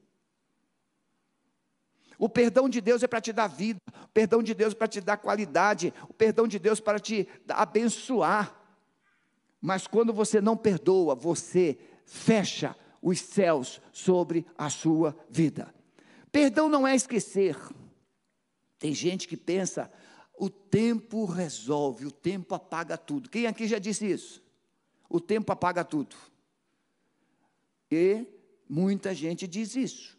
O 2.17 2.29
perdão 2.29 2.69
de 2.69 2.79
Deus 2.79 3.03
é 3.03 3.07
para 3.07 3.19
te 3.19 3.33
dar 3.33 3.47
vida, 3.47 3.79
o 4.03 4.07
perdão 4.07 4.41
de 4.41 4.53
Deus 4.53 4.73
é 4.73 4.75
para 4.75 4.87
te 4.87 5.01
dar 5.01 5.17
qualidade, 5.17 5.93
o 6.07 6.13
perdão 6.13 6.47
de 6.47 6.57
Deus 6.57 6.79
é 6.79 6.81
para 6.81 6.99
te 6.99 7.27
abençoar. 7.49 8.55
Mas 9.61 9.85
quando 9.85 10.13
você 10.13 10.39
não 10.39 10.55
perdoa, 10.55 11.13
você 11.13 11.77
fecha 12.05 12.75
os 13.01 13.19
céus 13.19 13.81
sobre 13.91 14.45
a 14.57 14.69
sua 14.69 15.15
vida. 15.29 15.73
Perdão 16.31 16.69
não 16.69 16.87
é 16.87 16.95
esquecer. 16.95 17.57
Tem 18.79 18.93
gente 18.93 19.27
que 19.27 19.37
pensa, 19.37 19.91
o 20.37 20.49
tempo 20.49 21.25
resolve, 21.25 22.05
o 22.05 22.11
tempo 22.11 22.55
apaga 22.55 22.97
tudo. 22.97 23.29
Quem 23.29 23.47
aqui 23.47 23.67
já 23.67 23.79
disse 23.79 24.09
isso? 24.09 24.43
O 25.09 25.19
tempo 25.19 25.51
apaga 25.51 25.83
tudo. 25.83 26.15
E 27.91 28.25
muita 28.69 29.13
gente 29.13 29.47
diz 29.47 29.75
isso. 29.75 30.17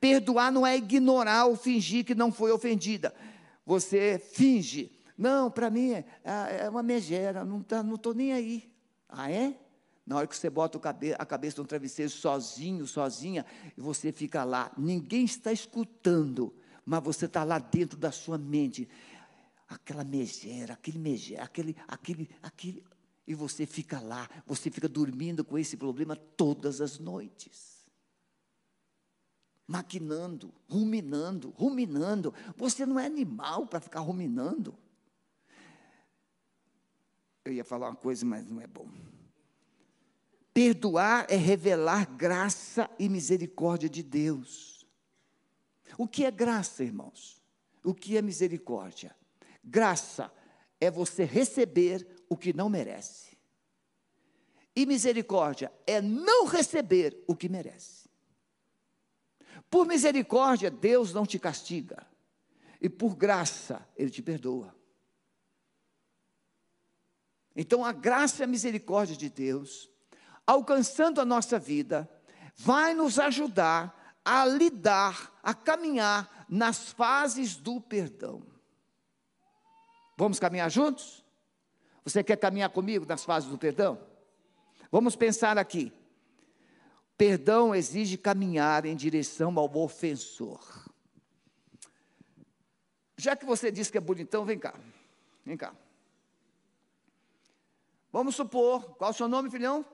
Perdoar 0.00 0.50
não 0.50 0.66
é 0.66 0.76
ignorar 0.76 1.46
ou 1.46 1.56
fingir 1.56 2.04
que 2.04 2.14
não 2.14 2.32
foi 2.32 2.50
ofendida. 2.50 3.14
Você 3.64 4.18
finge. 4.32 4.92
Não, 5.16 5.50
para 5.50 5.70
mim 5.70 5.92
é, 5.92 6.04
é, 6.24 6.68
uma 6.68 6.82
megera, 6.82 7.44
não 7.44 7.60
estou 7.60 7.78
tá, 7.78 7.82
não 7.82 7.98
nem 8.14 8.32
aí. 8.32 8.70
Ah, 9.08 9.30
é? 9.30 9.54
Na 10.06 10.16
hora 10.16 10.26
que 10.26 10.36
você 10.36 10.48
bota 10.48 10.78
a 11.18 11.26
cabeça 11.26 11.60
no 11.60 11.66
travesseiro 11.66 12.10
sozinho, 12.10 12.86
sozinha, 12.86 13.44
e 13.76 13.80
você 13.80 14.12
fica 14.12 14.44
lá, 14.44 14.70
ninguém 14.78 15.24
está 15.24 15.52
escutando, 15.52 16.54
mas 16.84 17.02
você 17.02 17.24
está 17.26 17.42
lá 17.42 17.58
dentro 17.58 17.98
da 17.98 18.12
sua 18.12 18.38
mente. 18.38 18.88
Aquela 19.68 20.04
megera, 20.04 20.74
aquele 20.74 20.98
megera, 20.98 21.42
aquele, 21.42 21.74
aquele, 21.88 22.30
aquele, 22.40 22.84
e 23.26 23.34
você 23.34 23.66
fica 23.66 24.00
lá, 24.00 24.28
você 24.46 24.70
fica 24.70 24.88
dormindo 24.88 25.44
com 25.44 25.58
esse 25.58 25.76
problema 25.76 26.14
todas 26.14 26.80
as 26.80 26.98
noites 26.98 27.76
maquinando, 29.66 30.54
ruminando, 30.68 31.50
ruminando. 31.50 32.32
Você 32.56 32.86
não 32.86 32.98
é 32.98 33.06
animal 33.06 33.66
para 33.66 33.80
ficar 33.80 34.00
ruminando. 34.00 34.78
Eu 37.44 37.52
ia 37.52 37.64
falar 37.64 37.88
uma 37.88 37.96
coisa, 37.96 38.24
mas 38.24 38.46
não 38.46 38.60
é 38.60 38.66
bom. 38.66 38.88
Perdoar 40.52 41.26
é 41.28 41.36
revelar 41.36 42.06
graça 42.16 42.88
e 42.98 43.08
misericórdia 43.08 43.88
de 43.88 44.02
Deus. 44.02 44.86
O 45.98 46.08
que 46.08 46.24
é 46.24 46.30
graça, 46.30 46.82
irmãos? 46.82 47.42
O 47.84 47.94
que 47.94 48.16
é 48.16 48.22
misericórdia? 48.22 49.14
Graça 49.62 50.32
é 50.80 50.90
você 50.90 51.24
receber 51.24 52.06
o 52.28 52.36
que 52.36 52.52
não 52.52 52.68
merece. 52.68 53.36
E 54.74 54.84
misericórdia 54.84 55.72
é 55.86 56.00
não 56.02 56.46
receber 56.46 57.22
o 57.26 57.34
que 57.34 57.48
merece. 57.48 58.08
Por 59.70 59.86
misericórdia, 59.86 60.70
Deus 60.70 61.12
não 61.12 61.24
te 61.24 61.38
castiga. 61.38 62.06
E 62.80 62.88
por 62.88 63.16
graça, 63.16 63.86
Ele 63.96 64.10
te 64.10 64.22
perdoa. 64.22 64.74
Então, 67.54 67.84
a 67.84 67.90
graça 67.90 68.42
e 68.42 68.44
a 68.44 68.46
misericórdia 68.46 69.16
de 69.16 69.30
Deus, 69.30 69.90
alcançando 70.46 71.20
a 71.20 71.24
nossa 71.24 71.58
vida, 71.58 72.08
vai 72.54 72.92
nos 72.92 73.18
ajudar 73.18 74.14
a 74.22 74.44
lidar, 74.44 75.32
a 75.42 75.54
caminhar 75.54 76.46
nas 76.48 76.92
fases 76.92 77.56
do 77.56 77.80
perdão. 77.80 78.42
Vamos 80.18 80.38
caminhar 80.38 80.70
juntos? 80.70 81.25
Você 82.06 82.22
quer 82.22 82.36
caminhar 82.36 82.70
comigo 82.70 83.04
nas 83.04 83.24
fases 83.24 83.50
do 83.50 83.58
perdão? 83.58 84.00
Vamos 84.92 85.16
pensar 85.16 85.58
aqui. 85.58 85.92
Perdão 87.18 87.74
exige 87.74 88.16
caminhar 88.16 88.86
em 88.86 88.94
direção 88.94 89.52
ao 89.58 89.76
ofensor. 89.76 90.88
Já 93.16 93.34
que 93.34 93.44
você 93.44 93.72
disse 93.72 93.90
que 93.90 93.98
é 93.98 94.00
bonitão, 94.00 94.44
vem 94.44 94.56
cá. 94.56 94.78
Vem 95.44 95.56
cá. 95.56 95.74
Vamos 98.12 98.36
supor, 98.36 98.94
qual 98.94 99.10
é 99.10 99.12
o 99.12 99.16
seu 99.16 99.26
nome, 99.26 99.50
filhão? 99.50 99.84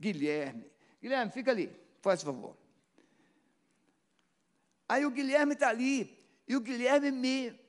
Guilherme. 0.00 0.70
Guilherme, 1.02 1.32
fica 1.32 1.50
ali, 1.50 1.74
faz 2.02 2.22
favor. 2.22 2.56
Aí 4.88 5.04
o 5.04 5.10
Guilherme 5.10 5.54
está 5.54 5.70
ali, 5.70 6.24
e 6.46 6.54
o 6.54 6.60
Guilherme 6.60 7.10
me 7.10 7.60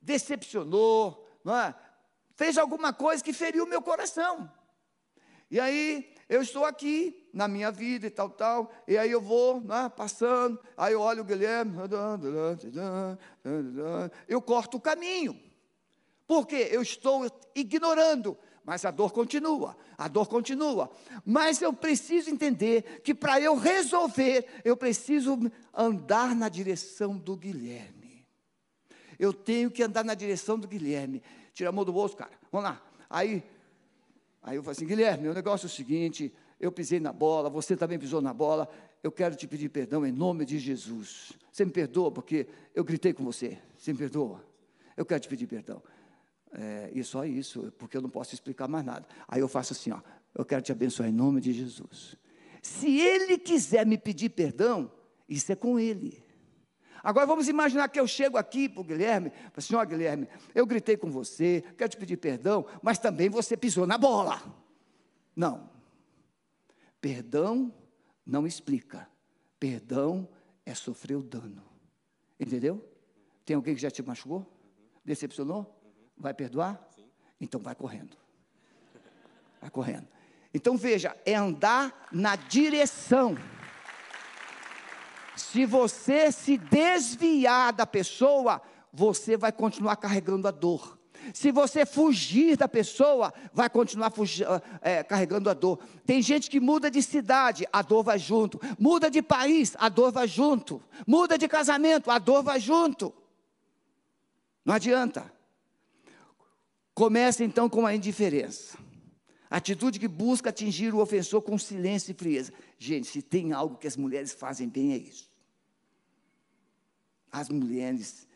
decepcionou, 0.00 1.30
não 1.44 1.56
é? 1.56 1.83
Fez 2.36 2.58
alguma 2.58 2.92
coisa 2.92 3.22
que 3.22 3.32
feriu 3.32 3.66
meu 3.66 3.82
coração. 3.82 4.50
E 5.50 5.60
aí 5.60 6.12
eu 6.28 6.42
estou 6.42 6.64
aqui 6.64 7.28
na 7.32 7.46
minha 7.46 7.70
vida 7.70 8.06
e 8.06 8.10
tal, 8.10 8.30
tal, 8.30 8.72
e 8.88 8.96
aí 8.96 9.10
eu 9.10 9.20
vou 9.20 9.60
né, 9.60 9.90
passando, 9.94 10.58
aí 10.76 10.92
eu 10.92 11.00
olho 11.00 11.22
o 11.22 11.24
Guilherme, 11.24 11.76
eu 14.28 14.40
corto 14.40 14.78
o 14.78 14.80
caminho, 14.80 15.38
porque 16.26 16.68
eu 16.70 16.80
estou 16.80 17.30
ignorando, 17.54 18.36
mas 18.64 18.84
a 18.84 18.90
dor 18.90 19.12
continua, 19.12 19.76
a 19.98 20.08
dor 20.08 20.26
continua. 20.26 20.90
Mas 21.24 21.60
eu 21.60 21.72
preciso 21.72 22.30
entender 22.30 23.02
que 23.02 23.14
para 23.14 23.38
eu 23.38 23.54
resolver, 23.54 24.46
eu 24.64 24.76
preciso 24.76 25.38
andar 25.72 26.34
na 26.34 26.48
direção 26.48 27.16
do 27.16 27.36
Guilherme. 27.36 28.26
Eu 29.18 29.32
tenho 29.32 29.70
que 29.70 29.82
andar 29.82 30.02
na 30.02 30.14
direção 30.14 30.58
do 30.58 30.66
Guilherme. 30.66 31.22
Tira 31.54 31.70
a 31.70 31.72
mão 31.72 31.84
do 31.84 31.92
bolso, 31.92 32.16
cara. 32.16 32.32
Vamos 32.52 32.68
lá. 32.68 32.82
Aí 33.08 33.42
Aí 34.44 34.56
eu 34.56 34.62
falei 34.62 34.76
assim, 34.76 34.86
Guilherme, 34.86 35.28
o 35.28 35.32
negócio 35.32 35.64
é 35.64 35.68
o 35.68 35.70
seguinte, 35.70 36.30
eu 36.60 36.70
pisei 36.70 37.00
na 37.00 37.14
bola, 37.14 37.48
você 37.48 37.74
também 37.74 37.98
pisou 37.98 38.20
na 38.20 38.34
bola, 38.34 38.68
eu 39.02 39.10
quero 39.10 39.34
te 39.34 39.46
pedir 39.46 39.70
perdão 39.70 40.06
em 40.06 40.12
nome 40.12 40.44
de 40.44 40.58
Jesus. 40.58 41.32
Você 41.50 41.64
me 41.64 41.70
perdoa 41.70 42.10
porque 42.10 42.46
eu 42.74 42.84
gritei 42.84 43.14
com 43.14 43.24
você, 43.24 43.58
você 43.74 43.92
me 43.92 43.98
perdoa? 43.98 44.44
Eu 44.94 45.06
quero 45.06 45.20
te 45.20 45.28
pedir 45.28 45.46
perdão. 45.46 45.82
É, 46.52 46.90
e 46.92 47.02
só 47.02 47.24
isso, 47.24 47.72
porque 47.78 47.96
eu 47.96 48.02
não 48.02 48.10
posso 48.10 48.34
explicar 48.34 48.68
mais 48.68 48.84
nada. 48.84 49.06
Aí 49.26 49.40
eu 49.40 49.48
faço 49.48 49.72
assim, 49.72 49.90
ó, 49.90 50.00
eu 50.34 50.44
quero 50.44 50.60
te 50.60 50.70
abençoar 50.70 51.08
em 51.08 51.12
nome 51.12 51.40
de 51.40 51.52
Jesus. 51.52 52.14
Se 52.60 52.98
ele 53.00 53.38
quiser 53.38 53.86
me 53.86 53.96
pedir 53.96 54.28
perdão, 54.28 54.92
isso 55.26 55.50
é 55.50 55.56
com 55.56 55.80
ele. 55.80 56.22
Agora 57.04 57.26
vamos 57.26 57.48
imaginar 57.48 57.88
que 57.88 58.00
eu 58.00 58.06
chego 58.06 58.38
aqui 58.38 58.66
para 58.66 58.80
o 58.80 58.84
Guilherme, 58.84 59.30
para 59.52 59.78
ó 59.78 59.84
Guilherme, 59.84 60.26
eu 60.54 60.64
gritei 60.64 60.96
com 60.96 61.10
você, 61.10 61.62
quero 61.76 61.90
te 61.90 61.98
pedir 61.98 62.16
perdão, 62.16 62.64
mas 62.82 62.98
também 62.98 63.28
você 63.28 63.58
pisou 63.58 63.86
na 63.86 63.98
bola. 63.98 64.42
Não. 65.36 65.68
Perdão 67.02 67.70
não 68.24 68.46
explica. 68.46 69.06
Perdão 69.60 70.26
é 70.64 70.74
sofrer 70.74 71.16
o 71.16 71.22
dano. 71.22 71.62
Entendeu? 72.40 72.82
Tem 73.44 73.54
alguém 73.54 73.74
que 73.74 73.82
já 73.82 73.90
te 73.90 74.02
machucou? 74.02 74.50
Decepcionou? 75.04 75.78
Vai 76.16 76.32
perdoar? 76.32 76.88
Então 77.38 77.60
vai 77.60 77.74
correndo. 77.74 78.16
Vai 79.60 79.68
correndo. 79.68 80.08
Então 80.54 80.78
veja, 80.78 81.14
é 81.26 81.34
andar 81.34 82.08
na 82.10 82.34
direção 82.36 83.36
se 85.36 85.66
você 85.66 86.30
se 86.30 86.56
desviar 86.56 87.72
da 87.72 87.86
pessoa, 87.86 88.60
você 88.92 89.36
vai 89.36 89.52
continuar 89.52 89.96
carregando 89.96 90.46
a 90.46 90.50
dor. 90.50 90.98
Se 91.32 91.50
você 91.50 91.86
fugir 91.86 92.56
da 92.56 92.68
pessoa, 92.68 93.32
vai 93.52 93.70
continuar 93.70 94.10
fugir, 94.10 94.46
é, 94.82 95.02
carregando 95.02 95.48
a 95.48 95.54
dor. 95.54 95.78
Tem 96.04 96.20
gente 96.20 96.50
que 96.50 96.60
muda 96.60 96.90
de 96.90 97.02
cidade, 97.02 97.66
a 97.72 97.80
dor 97.80 98.02
vai 98.02 98.18
junto. 98.18 98.60
Muda 98.78 99.10
de 99.10 99.22
país, 99.22 99.74
a 99.78 99.88
dor 99.88 100.12
vai 100.12 100.28
junto. 100.28 100.82
Muda 101.06 101.38
de 101.38 101.48
casamento, 101.48 102.10
a 102.10 102.18
dor 102.18 102.42
vai 102.42 102.60
junto. 102.60 103.12
Não 104.64 104.74
adianta. 104.74 105.32
Começa 106.94 107.42
então 107.42 107.68
com 107.68 107.86
a 107.86 107.94
indiferença. 107.94 108.78
Atitude 109.54 110.00
que 110.00 110.08
busca 110.08 110.50
atingir 110.50 110.92
o 110.92 110.98
ofensor 110.98 111.40
com 111.40 111.56
silêncio 111.56 112.10
e 112.10 112.14
frieza. 112.14 112.52
Gente, 112.76 113.06
se 113.06 113.22
tem 113.22 113.52
algo 113.52 113.76
que 113.76 113.86
as 113.86 113.96
mulheres 113.96 114.32
fazem 114.32 114.68
bem, 114.68 114.92
é 114.92 114.96
isso. 114.96 115.30
As 117.30 117.48
mulheres. 117.48 118.26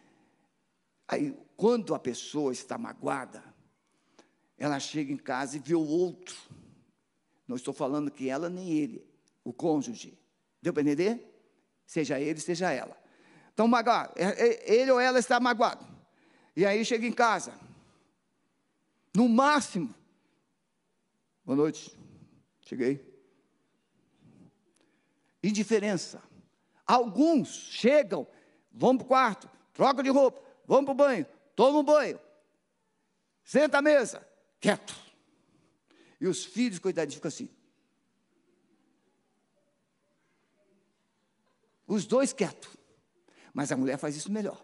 Aí, 1.09 1.37
quando 1.57 1.92
a 1.92 1.98
pessoa 1.98 2.52
está 2.52 2.78
magoada, 2.78 3.42
ela 4.57 4.78
chega 4.78 5.12
em 5.12 5.16
casa 5.16 5.57
e 5.57 5.59
vê 5.59 5.74
o 5.74 5.85
outro. 5.85 6.37
Não 7.48 7.57
estou 7.57 7.74
falando 7.74 8.12
que 8.12 8.28
ela 8.28 8.48
nem 8.48 8.70
ele, 8.70 9.04
o 9.42 9.52
cônjuge. 9.52 10.16
Deu 10.62 10.72
para 10.72 10.83
entender? 10.83 11.28
Seja 11.85 12.20
ele, 12.20 12.38
seja 12.38 12.70
ela. 12.70 12.96
Então, 13.52 13.66
magoado, 13.66 14.12
é, 14.14 14.24
é, 14.24 14.72
ele 14.72 14.92
ou 14.92 15.00
ela 15.00 15.18
está 15.18 15.40
magoado. 15.40 15.85
E 16.54 16.64
aí 16.64 16.85
chega 16.85 17.04
em 17.04 17.12
casa. 17.12 17.52
No 19.12 19.28
máximo, 19.28 19.92
Boa 21.49 21.57
noite. 21.57 21.99
Cheguei. 22.61 23.03
Indiferença. 25.43 26.23
Alguns 26.87 27.49
chegam, 27.49 28.29
vão 28.71 28.99
para 28.99 29.05
o 29.05 29.09
quarto, 29.09 29.51
trocam 29.73 30.05
de 30.05 30.11
roupa, 30.11 30.43
vão 30.67 30.85
para 30.85 30.93
o 30.93 30.95
banho, 30.95 31.27
tomam 31.57 31.83
banho. 31.83 32.21
Senta 33.43 33.79
à 33.79 33.83
mesa. 33.83 34.29
Quieto. 34.61 34.95
E 36.21 36.27
os 36.27 36.45
filhos, 36.45 36.79
coitadinhos, 36.79 37.15
ficam 37.15 37.29
assim. 37.29 37.49
Os 41.87 42.05
dois 42.05 42.35
quietos. 42.35 42.77
Mas 43.55 43.73
a 43.73 43.77
mulher 43.79 43.97
faz 43.97 44.15
isso 44.17 44.31
melhor. 44.31 44.63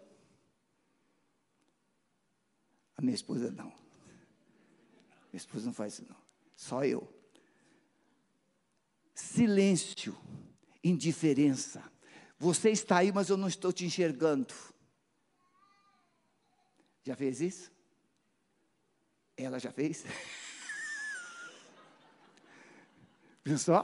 A 2.95 3.01
minha 3.01 3.15
esposa 3.15 3.49
não. 3.49 3.73
Minha 5.33 5.37
esposa 5.37 5.65
não 5.65 5.73
faz 5.73 5.93
isso 5.93 6.05
não. 6.07 6.24
Só 6.55 6.83
eu. 6.85 7.13
Silêncio, 9.13 10.17
indiferença. 10.83 11.83
Você 12.37 12.69
está 12.71 12.97
aí, 12.97 13.11
mas 13.11 13.29
eu 13.29 13.37
não 13.37 13.47
estou 13.47 13.71
te 13.71 13.85
enxergando. 13.85 14.53
Já 17.03 17.15
fez 17.15 17.41
isso? 17.41 17.71
Ela 19.37 19.59
já 19.59 19.71
fez? 19.71 20.05
Viu 23.43 23.57
só? 23.57 23.83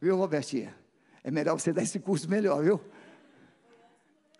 Viu, 0.00 0.16
Robertinha? 0.16 0.76
É 1.24 1.30
melhor 1.30 1.58
você 1.58 1.72
dar 1.72 1.82
esse 1.82 1.98
curso 1.98 2.30
melhor, 2.30 2.62
viu? 2.62 2.80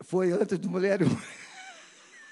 Foi 0.03 0.31
antes 0.31 0.57
do 0.59 0.71
Mulher 0.71 1.01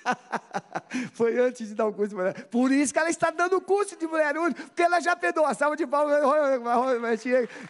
Foi 1.12 1.38
antes 1.38 1.69
de 1.69 1.75
dar 1.75 1.87
o 1.87 1.93
curso 1.93 2.11
de 2.11 2.14
mulher. 2.17 2.47
Por 2.47 2.71
isso 2.73 2.93
que 2.93 2.99
ela 2.99 3.11
está 3.11 3.31
dando 3.31 3.57
o 3.57 3.61
curso 3.61 3.97
de 3.97 4.07
mulher 4.07 4.37
única, 4.37 4.62
porque 4.62 4.83
ela 4.83 5.01
já 5.01 5.17
pegou 5.17 5.45
a 5.45 5.55
salva 5.55 5.77
de 5.77 5.87
palmas 5.87 6.21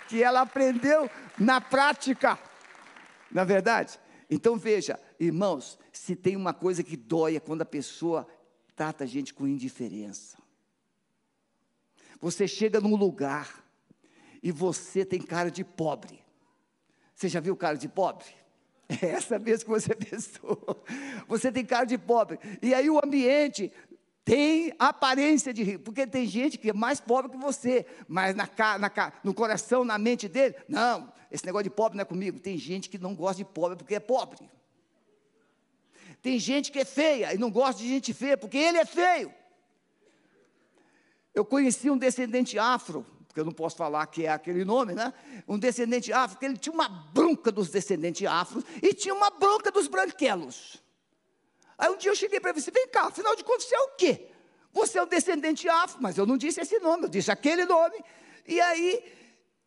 que 0.08 0.22
ela 0.22 0.42
aprendeu 0.42 1.10
na 1.38 1.60
prática. 1.60 2.38
Na 3.30 3.44
verdade? 3.44 3.98
Então 4.28 4.56
veja, 4.56 4.98
irmãos, 5.18 5.78
se 5.92 6.16
tem 6.16 6.36
uma 6.36 6.52
coisa 6.52 6.82
que 6.82 6.96
dói 6.96 7.36
é 7.36 7.40
quando 7.40 7.62
a 7.62 7.66
pessoa 7.66 8.26
trata 8.74 9.04
a 9.04 9.06
gente 9.06 9.32
com 9.32 9.46
indiferença. 9.46 10.36
Você 12.20 12.48
chega 12.48 12.80
num 12.80 12.96
lugar 12.96 13.64
e 14.42 14.50
você 14.50 15.04
tem 15.04 15.20
cara 15.20 15.50
de 15.50 15.64
pobre. 15.64 16.24
Você 17.14 17.28
já 17.28 17.38
viu 17.38 17.56
cara 17.56 17.76
de 17.76 17.88
pobre? 17.88 18.26
É 19.02 19.10
essa 19.10 19.38
mesmo 19.38 19.64
que 19.64 19.70
você 19.70 19.94
pensou. 19.96 20.84
Você 21.28 21.50
tem 21.50 21.64
cara 21.64 21.84
de 21.84 21.98
pobre. 21.98 22.38
E 22.62 22.74
aí 22.74 22.88
o 22.90 23.00
ambiente 23.04 23.72
tem 24.24 24.72
aparência 24.78 25.52
de 25.52 25.62
rico, 25.62 25.84
porque 25.84 26.06
tem 26.06 26.26
gente 26.26 26.56
que 26.56 26.70
é 26.70 26.72
mais 26.72 26.98
pobre 26.98 27.30
que 27.30 27.36
você, 27.36 27.84
mas 28.08 28.34
na, 28.34 28.48
na, 28.78 29.12
no 29.22 29.34
coração, 29.34 29.84
na 29.84 29.98
mente 29.98 30.28
dele, 30.28 30.54
não, 30.66 31.12
esse 31.30 31.44
negócio 31.44 31.64
de 31.64 31.70
pobre 31.70 31.96
não 31.96 32.02
é 32.02 32.06
comigo. 32.06 32.40
Tem 32.40 32.56
gente 32.56 32.88
que 32.88 32.96
não 32.96 33.14
gosta 33.14 33.36
de 33.36 33.44
pobre 33.44 33.76
porque 33.76 33.94
é 33.94 34.00
pobre. 34.00 34.38
Tem 36.22 36.38
gente 36.38 36.72
que 36.72 36.78
é 36.78 36.84
feia 36.86 37.34
e 37.34 37.38
não 37.38 37.50
gosta 37.50 37.82
de 37.82 37.88
gente 37.88 38.14
feia 38.14 38.36
porque 38.36 38.56
ele 38.56 38.78
é 38.78 38.86
feio. 38.86 39.32
Eu 41.34 41.44
conheci 41.44 41.90
um 41.90 41.98
descendente 41.98 42.58
afro, 42.58 43.04
porque 43.34 43.40
eu 43.40 43.44
não 43.46 43.52
posso 43.52 43.76
falar 43.76 44.06
que 44.06 44.26
é 44.26 44.28
aquele 44.28 44.64
nome, 44.64 44.94
né? 44.94 45.12
Um 45.48 45.58
descendente 45.58 46.12
afro, 46.12 46.38
que 46.38 46.44
ele 46.44 46.56
tinha 46.56 46.72
uma 46.72 46.88
bronca 46.88 47.50
dos 47.50 47.68
descendentes 47.68 48.24
afros 48.28 48.62
e 48.80 48.94
tinha 48.94 49.12
uma 49.12 49.28
bronca 49.28 49.72
dos 49.72 49.88
branquelos. 49.88 50.80
Aí 51.76 51.90
um 51.90 51.96
dia 51.96 52.12
eu 52.12 52.14
cheguei 52.14 52.38
para 52.38 52.50
ele 52.50 52.58
e 52.58 52.60
disse: 52.60 52.70
vem 52.70 52.86
cá, 52.86 53.06
afinal 53.08 53.34
de 53.34 53.42
contas, 53.42 53.64
você 53.64 53.74
é 53.74 53.80
o 53.80 53.88
quê? 53.96 54.30
Você 54.72 55.00
é 55.00 55.02
um 55.02 55.06
descendente 55.08 55.68
afro, 55.68 56.00
mas 56.00 56.16
eu 56.16 56.24
não 56.24 56.36
disse 56.36 56.60
esse 56.60 56.78
nome, 56.78 57.06
eu 57.06 57.08
disse 57.08 57.28
aquele 57.28 57.64
nome. 57.64 57.96
E 58.46 58.60
aí, 58.60 59.02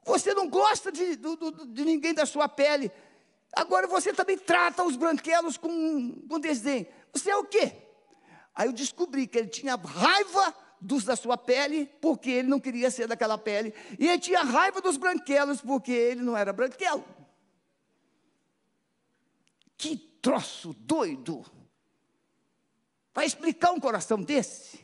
você 0.06 0.34
não 0.34 0.49
gosta 0.49 0.89
de, 0.89 1.17
de, 1.17 1.27
de 1.67 1.84
ninguém 1.84 2.13
da 2.13 2.25
sua 2.25 2.47
pele. 2.47 2.89
Agora 3.53 3.86
você 3.86 4.13
também 4.13 4.38
trata 4.38 4.82
os 4.82 4.95
branquelos 4.95 5.58
com, 5.58 6.21
com 6.30 6.39
desdém. 6.39 6.88
Você 7.12 7.32
é 7.32 7.36
o 7.36 7.43
quê? 7.43 7.73
Aí 8.56 8.69
eu 8.69 8.71
descobri 8.71 9.27
que 9.27 9.38
ele 9.38 9.49
tinha 9.49 9.75
raiva 9.75 10.56
dos 10.79 11.03
da 11.03 11.15
sua 11.15 11.37
pele, 11.37 11.85
porque 12.01 12.29
ele 12.29 12.47
não 12.47 12.59
queria 12.59 12.91
ser 12.91 13.07
daquela 13.07 13.37
pele, 13.37 13.73
e 13.99 14.07
ele 14.07 14.19
tinha 14.19 14.43
raiva 14.43 14.81
dos 14.81 14.97
branquelos, 14.97 15.61
porque 15.61 15.91
ele 15.91 16.21
não 16.21 16.35
era 16.35 16.53
branquelo. 16.53 17.03
Que 19.77 19.97
troço 19.97 20.73
doido! 20.73 21.45
Vai 23.13 23.25
explicar 23.25 23.71
um 23.71 23.79
coração 23.79 24.21
desse? 24.21 24.79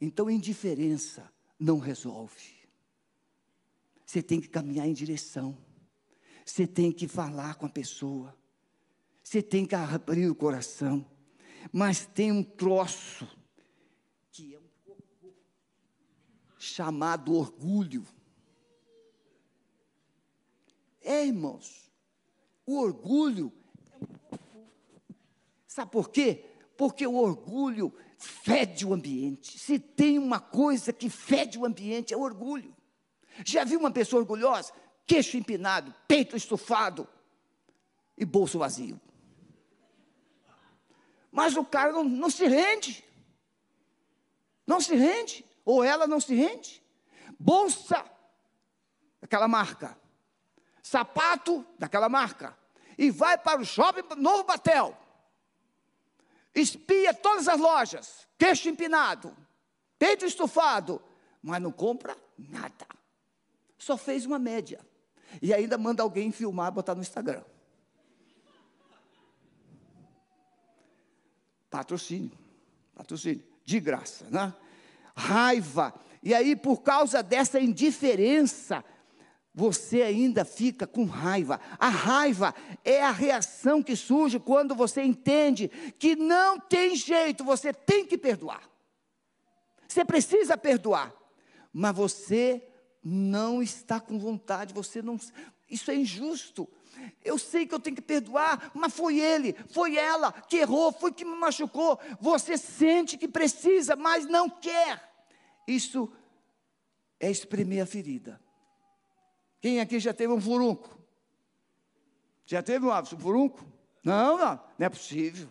Então, 0.00 0.30
indiferença 0.30 1.30
não 1.58 1.78
resolve. 1.78 2.56
Você 4.06 4.22
tem 4.22 4.40
que 4.40 4.48
caminhar 4.48 4.86
em 4.86 4.94
direção. 4.94 5.58
Você 6.44 6.66
tem 6.66 6.90
que 6.90 7.06
falar 7.06 7.56
com 7.56 7.66
a 7.66 7.68
pessoa. 7.68 8.34
Você 9.22 9.42
tem 9.42 9.66
que 9.66 9.74
abrir 9.74 10.30
o 10.30 10.34
coração. 10.34 11.04
Mas 11.70 12.06
tem 12.06 12.32
um 12.32 12.42
troço 12.42 13.28
que 14.30 14.54
é 14.54 14.58
um 14.58 14.68
chamado 16.58 17.34
orgulho. 17.34 18.04
É, 21.00 21.24
irmãos, 21.24 21.90
o 22.66 22.78
orgulho. 22.78 23.52
Sabe 25.66 25.90
por 25.90 26.10
quê? 26.10 26.44
Porque 26.76 27.06
o 27.06 27.14
orgulho 27.14 27.94
fede 28.18 28.84
o 28.84 28.92
ambiente. 28.92 29.58
Se 29.58 29.78
tem 29.78 30.18
uma 30.18 30.40
coisa 30.40 30.92
que 30.92 31.08
fede 31.08 31.58
o 31.58 31.64
ambiente, 31.64 32.12
é 32.12 32.16
o 32.16 32.22
orgulho. 32.22 32.76
Já 33.44 33.64
viu 33.64 33.78
uma 33.78 33.90
pessoa 33.90 34.20
orgulhosa? 34.20 34.72
Queixo 35.06 35.36
empinado, 35.36 35.94
peito 36.06 36.36
estufado 36.36 37.08
e 38.16 38.24
bolso 38.24 38.58
vazio. 38.58 39.00
Mas 41.30 41.56
o 41.56 41.64
cara 41.64 41.92
não, 41.92 42.04
não 42.04 42.28
se 42.28 42.46
rende. 42.46 43.04
Não 44.66 44.80
se 44.80 44.94
rende. 44.94 45.47
Ou 45.68 45.84
ela 45.84 46.06
não 46.06 46.18
se 46.18 46.34
rende. 46.34 46.82
Bolsa, 47.38 48.02
daquela 49.20 49.46
marca. 49.46 49.98
Sapato, 50.82 51.62
daquela 51.78 52.08
marca. 52.08 52.56
E 52.96 53.10
vai 53.10 53.36
para 53.36 53.60
o 53.60 53.66
shopping 53.66 54.00
Novo 54.16 54.44
Batel. 54.44 54.96
Espia 56.54 57.12
todas 57.12 57.46
as 57.48 57.60
lojas. 57.60 58.26
Queixo 58.38 58.70
empinado. 58.70 59.36
Peito 59.98 60.24
estufado. 60.24 61.02
Mas 61.42 61.60
não 61.60 61.70
compra 61.70 62.16
nada. 62.38 62.86
Só 63.76 63.98
fez 63.98 64.24
uma 64.24 64.38
média. 64.38 64.80
E 65.42 65.52
ainda 65.52 65.76
manda 65.76 66.02
alguém 66.02 66.32
filmar 66.32 66.68
e 66.72 66.74
botar 66.76 66.94
no 66.94 67.02
Instagram. 67.02 67.44
Patrocínio. 71.68 72.38
Patrocínio 72.94 73.44
de 73.66 73.78
graça, 73.78 74.24
né? 74.30 74.54
Raiva. 75.18 75.92
E 76.22 76.32
aí, 76.32 76.54
por 76.54 76.80
causa 76.82 77.22
dessa 77.24 77.58
indiferença, 77.58 78.84
você 79.52 80.02
ainda 80.02 80.44
fica 80.44 80.86
com 80.86 81.04
raiva. 81.04 81.60
A 81.76 81.88
raiva 81.88 82.54
é 82.84 83.02
a 83.02 83.10
reação 83.10 83.82
que 83.82 83.96
surge 83.96 84.38
quando 84.38 84.76
você 84.76 85.02
entende 85.02 85.68
que 85.98 86.14
não 86.14 86.60
tem 86.60 86.94
jeito, 86.94 87.42
você 87.42 87.72
tem 87.72 88.06
que 88.06 88.16
perdoar. 88.16 88.62
Você 89.88 90.04
precisa 90.04 90.56
perdoar, 90.56 91.12
mas 91.72 91.96
você 91.96 92.62
não 93.02 93.60
está 93.60 93.98
com 93.98 94.20
vontade, 94.20 94.72
você 94.72 95.02
não. 95.02 95.18
Isso 95.68 95.90
é 95.90 95.96
injusto. 95.96 96.68
Eu 97.24 97.38
sei 97.38 97.66
que 97.66 97.74
eu 97.74 97.80
tenho 97.80 97.96
que 97.96 98.02
perdoar, 98.02 98.70
mas 98.72 98.94
foi 98.94 99.18
ele, 99.18 99.56
foi 99.70 99.96
ela 99.96 100.30
que 100.30 100.58
errou, 100.58 100.92
foi 100.92 101.12
que 101.12 101.24
me 101.24 101.36
machucou. 101.36 101.98
Você 102.20 102.56
sente 102.56 103.16
que 103.16 103.26
precisa, 103.26 103.96
mas 103.96 104.26
não 104.26 104.48
quer. 104.48 105.07
Isso 105.68 106.10
é 107.20 107.30
espremer 107.30 107.82
a 107.82 107.86
ferida. 107.86 108.40
Quem 109.60 109.80
aqui 109.80 110.00
já 110.00 110.14
teve 110.14 110.32
um 110.32 110.40
furunco? 110.40 110.98
Já 112.46 112.62
teve 112.62 112.86
um 112.86 113.04
furunco? 113.04 113.62
Não, 114.02 114.38
não, 114.38 114.60
não 114.78 114.86
é 114.86 114.88
possível. 114.88 115.46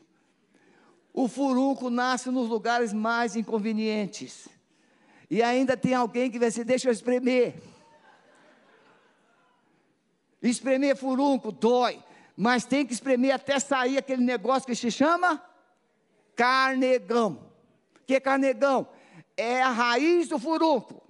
O 1.13 1.27
furunco 1.27 1.91
nasce 1.91 2.31
nos 2.31 2.49
lugares 2.49 2.91
mais 2.93 3.35
inconvenientes. 3.35 4.47
E 5.29 5.43
ainda 5.43 5.77
tem 5.77 5.93
alguém 5.93 6.31
que 6.31 6.39
vai 6.39 6.49
dizer: 6.49 6.63
Deixa 6.63 6.87
eu 6.87 6.91
espremer. 6.91 7.61
Espremer 10.41 10.95
furunco 10.95 11.51
dói, 11.51 12.03
mas 12.35 12.65
tem 12.65 12.85
que 12.85 12.93
espremer 12.93 13.35
até 13.35 13.59
sair 13.59 13.97
aquele 13.97 14.23
negócio 14.23 14.65
que 14.65 14.75
se 14.75 14.89
chama 14.89 15.43
carnegão. 16.35 17.51
Que 18.05 18.15
é 18.15 18.19
carnegão? 18.19 18.87
É 19.37 19.61
a 19.61 19.69
raiz 19.69 20.27
do 20.27 20.39
furunco, 20.39 21.01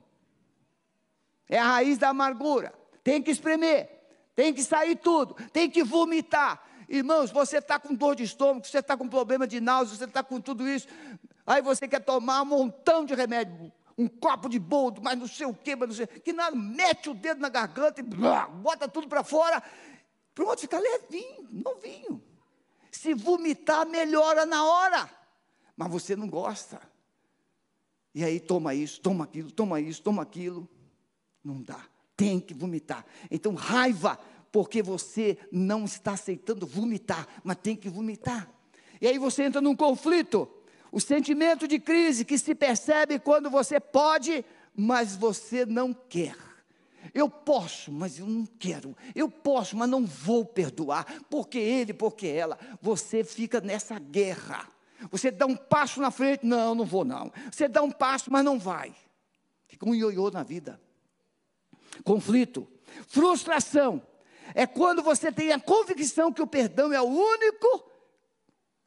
é 1.49 1.57
a 1.57 1.63
raiz 1.63 1.97
da 1.97 2.09
amargura. 2.09 2.73
Tem 3.03 3.23
que 3.23 3.31
espremer, 3.31 3.89
tem 4.35 4.53
que 4.53 4.61
sair 4.61 4.97
tudo, 4.97 5.33
tem 5.51 5.69
que 5.69 5.83
vomitar. 5.83 6.61
Irmãos, 6.89 7.31
você 7.31 7.57
está 7.57 7.79
com 7.79 7.95
dor 7.95 8.15
de 8.15 8.23
estômago, 8.23 8.67
você 8.67 8.79
está 8.79 8.95
com 8.95 9.07
problema 9.07 9.47
de 9.47 9.61
náusea, 9.61 9.95
você 9.95 10.03
está 10.03 10.21
com 10.21 10.39
tudo 10.41 10.67
isso. 10.67 10.87
Aí 11.45 11.61
você 11.61 11.87
quer 11.87 12.01
tomar 12.01 12.41
um 12.41 12.45
montão 12.45 13.05
de 13.05 13.15
remédio 13.15 13.71
um 13.97 14.07
copo 14.07 14.47
de 14.47 14.59
boldo, 14.59 15.01
mas 15.01 15.17
não 15.17 15.27
sei 15.27 15.47
o 15.47 15.53
quê, 15.53 15.75
mas 15.75 15.89
não 15.89 15.95
sei, 15.95 16.05
que 16.05 16.31
nada, 16.31 16.55
mete 16.55 17.09
o 17.09 17.15
dedo 17.15 17.41
na 17.41 17.49
garganta 17.49 17.99
e 17.99 18.03
blá, 18.03 18.47
bota 18.47 18.87
tudo 18.87 19.07
para 19.07 19.23
fora, 19.23 19.61
pronto, 20.35 20.61
fica 20.61 20.77
levinho, 20.77 21.47
novinho. 21.51 22.23
Se 22.91 23.13
vomitar, 23.13 23.87
melhora 23.87 24.45
na 24.45 24.63
hora. 24.63 25.09
mas 25.75 25.89
você 25.89 26.15
não 26.15 26.27
gosta. 26.27 26.79
E 28.17 28.23
aí 28.23 28.39
toma 28.39 28.73
isso, 28.73 28.99
toma 28.99 29.25
aquilo, 29.25 29.51
toma 29.51 29.79
isso, 29.79 30.01
toma 30.01 30.23
aquilo. 30.23 30.67
Não 31.43 31.61
dá, 31.61 31.85
tem 32.15 32.39
que 32.39 32.51
vomitar. 32.51 33.05
Então, 33.29 33.53
raiva, 33.53 34.19
porque 34.51 34.81
você 34.81 35.37
não 35.51 35.85
está 35.85 36.13
aceitando 36.13 36.65
vomitar, 36.65 37.27
mas 37.43 37.57
tem 37.61 37.75
que 37.75 37.87
vomitar. 37.87 38.49
E 38.99 39.07
aí 39.07 39.19
você 39.19 39.43
entra 39.43 39.61
num 39.61 39.75
conflito. 39.75 40.49
O 40.91 40.99
sentimento 40.99 41.67
de 41.67 41.77
crise 41.77 42.25
que 42.25 42.39
se 42.39 42.55
percebe 42.55 43.19
quando 43.19 43.51
você 43.51 43.79
pode, 43.79 44.43
mas 44.75 45.15
você 45.15 45.63
não 45.63 45.93
quer. 45.93 46.35
Eu 47.13 47.29
posso, 47.29 47.91
mas 47.91 48.17
eu 48.17 48.25
não 48.25 48.47
quero. 48.47 48.97
Eu 49.13 49.29
posso, 49.29 49.77
mas 49.77 49.87
não 49.87 50.07
vou 50.07 50.43
perdoar. 50.43 51.05
Porque 51.29 51.59
ele, 51.59 51.93
porque 51.93 52.25
ela. 52.25 52.57
Você 52.81 53.23
fica 53.23 53.61
nessa 53.61 53.99
guerra. 53.99 54.67
Você 55.11 55.31
dá 55.31 55.45
um 55.45 55.55
passo 55.55 56.01
na 56.01 56.11
frente, 56.11 56.45
não, 56.45 56.73
não 56.73 56.85
vou 56.85 57.05
não. 57.05 57.31
Você 57.51 57.67
dá 57.67 57.81
um 57.81 57.91
passo, 57.91 58.31
mas 58.31 58.43
não 58.43 58.57
vai. 58.57 58.95
Fica 59.67 59.87
um 59.87 59.93
ioiô 59.93 60.31
na 60.31 60.43
vida. 60.43 60.81
Conflito. 62.03 62.67
Frustração. 63.07 64.01
É 64.55 64.65
quando 64.65 65.03
você 65.03 65.31
tem 65.31 65.51
a 65.51 65.59
convicção 65.59 66.31
que 66.31 66.41
o 66.41 66.47
perdão 66.47 66.91
é 66.93 67.01
o 67.01 67.05
único 67.05 67.91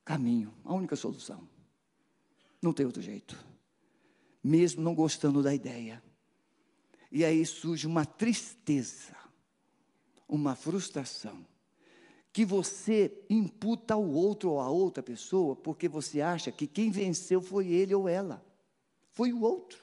caminho, 0.05 0.55
a 0.64 0.75
única 0.75 0.96
solução. 0.96 1.49
Não 2.62 2.73
tem 2.73 2.87
outro 2.87 3.03
jeito. 3.03 3.38
Mesmo 4.42 4.83
não 4.83 4.94
gostando 4.94 5.42
da 5.42 5.55
ideia. 5.55 6.03
E 7.12 7.25
aí 7.25 7.44
surge 7.44 7.87
uma 7.87 8.07
tristeza, 8.07 9.16
uma 10.29 10.55
frustração, 10.55 11.44
que 12.33 12.45
você 12.45 13.12
imputa 13.29 13.95
ao 13.95 14.09
outro 14.09 14.51
ou 14.51 14.61
a 14.61 14.69
outra 14.69 15.03
pessoa, 15.03 15.57
porque 15.57 15.88
você 15.88 16.21
acha 16.21 16.53
que 16.53 16.66
quem 16.66 16.90
venceu 16.90 17.43
foi 17.43 17.69
ele 17.69 17.95
ou 17.95 18.09
ela, 18.09 18.45
foi 19.11 19.33
o 19.33 19.43
outro. 19.43 19.83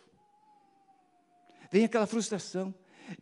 Vem 1.72 1.84
aquela 1.84 2.08
frustração, 2.08 2.74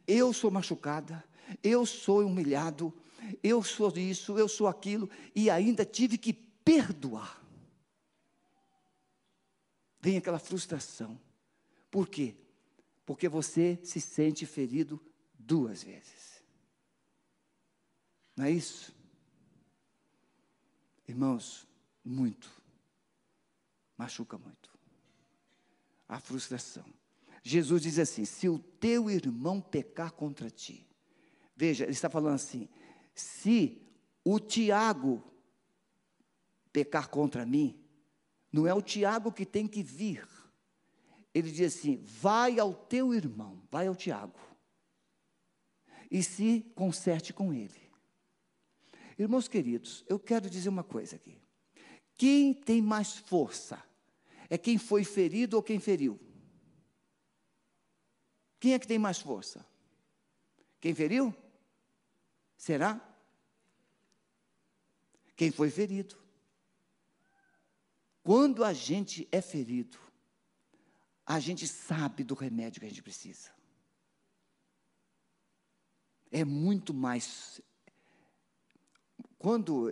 eu 0.08 0.32
sou 0.32 0.52
machucada, 0.52 1.24
eu 1.64 1.86
sou 1.86 2.26
humilhado, 2.26 2.94
eu 3.42 3.64
sou 3.64 3.92
isso, 3.98 4.38
eu 4.38 4.48
sou 4.48 4.68
aquilo, 4.68 5.10
e 5.36 5.50
ainda 5.50 5.84
tive 5.84 6.18
que 6.18 6.34
perdoar. 6.34 7.44
Vem 10.00 10.18
aquela 10.18 10.38
frustração. 10.38 11.20
Por 11.90 12.08
quê? 12.08 12.36
porque 13.06 13.30
você 13.30 13.80
se 13.84 14.02
sente 14.02 14.46
ferido 14.46 15.00
duas 15.38 15.84
vezes. 15.84 16.44
Não 18.36 18.46
é 18.46 18.52
isso? 18.52 18.95
Irmãos, 21.08 21.68
muito. 22.04 22.52
Machuca 23.98 24.38
muito. 24.38 24.70
A 26.08 26.20
frustração. 26.20 26.86
Jesus 27.44 27.84
diz 27.84 28.00
assim: 28.00 28.26
se 28.26 28.50
o 28.50 28.60
teu 28.60 29.10
irmão 29.10 29.62
pecar 29.62 30.12
contra 30.12 30.50
ti, 30.50 30.88
veja, 31.56 31.84
ele 31.84 31.94
está 31.94 32.10
falando 32.10 32.36
assim: 32.36 32.68
se 33.14 33.82
o 34.24 34.40
Tiago 34.40 35.24
pecar 36.74 37.10
contra 37.10 37.46
mim, 37.46 37.80
não 38.52 38.68
é 38.68 38.74
o 38.74 38.82
Tiago 38.82 39.32
que 39.32 39.46
tem 39.46 39.68
que 39.68 39.84
vir 39.84 40.28
ele 41.36 41.52
diz 41.52 41.76
assim: 41.76 41.98
vai 41.98 42.58
ao 42.58 42.74
teu 42.74 43.14
irmão, 43.14 43.62
vai 43.70 43.88
ao 43.88 43.96
Tiago, 43.96 44.40
e 46.10 46.24
se 46.24 46.62
conserte 46.74 47.34
com 47.34 47.54
ele. 47.54 47.85
Irmãos 49.18 49.48
queridos, 49.48 50.04
eu 50.08 50.20
quero 50.20 50.50
dizer 50.50 50.70
uma 50.70 50.84
coisa 50.84 51.16
aqui. 51.16 51.42
Quem 52.18 52.54
tem 52.54 52.82
mais 52.82 53.18
força 53.18 53.82
é 54.50 54.58
quem 54.58 54.78
foi 54.78 55.04
ferido 55.04 55.56
ou 55.58 55.64
quem 55.64 55.80
feriu? 55.80 56.20
Quem 58.60 58.74
é 58.74 58.80
que 58.80 58.88
tem 58.88 59.00
mais 59.00 59.20
força? 59.20 59.66
Quem 60.80 60.94
feriu? 60.94 61.36
Será? 62.58 63.02
Quem 65.36 65.52
foi 65.52 65.70
ferido. 65.70 66.18
Quando 68.24 68.64
a 68.64 68.74
gente 68.74 69.28
é 69.32 69.42
ferido, 69.42 70.00
a 71.26 71.40
gente 71.40 71.68
sabe 71.68 72.24
do 72.24 72.34
remédio 72.34 72.80
que 72.80 72.86
a 72.86 72.90
gente 72.90 73.04
precisa. 73.04 73.52
É 76.32 76.44
muito 76.44 76.94
mais. 76.94 77.62
Quando 79.46 79.92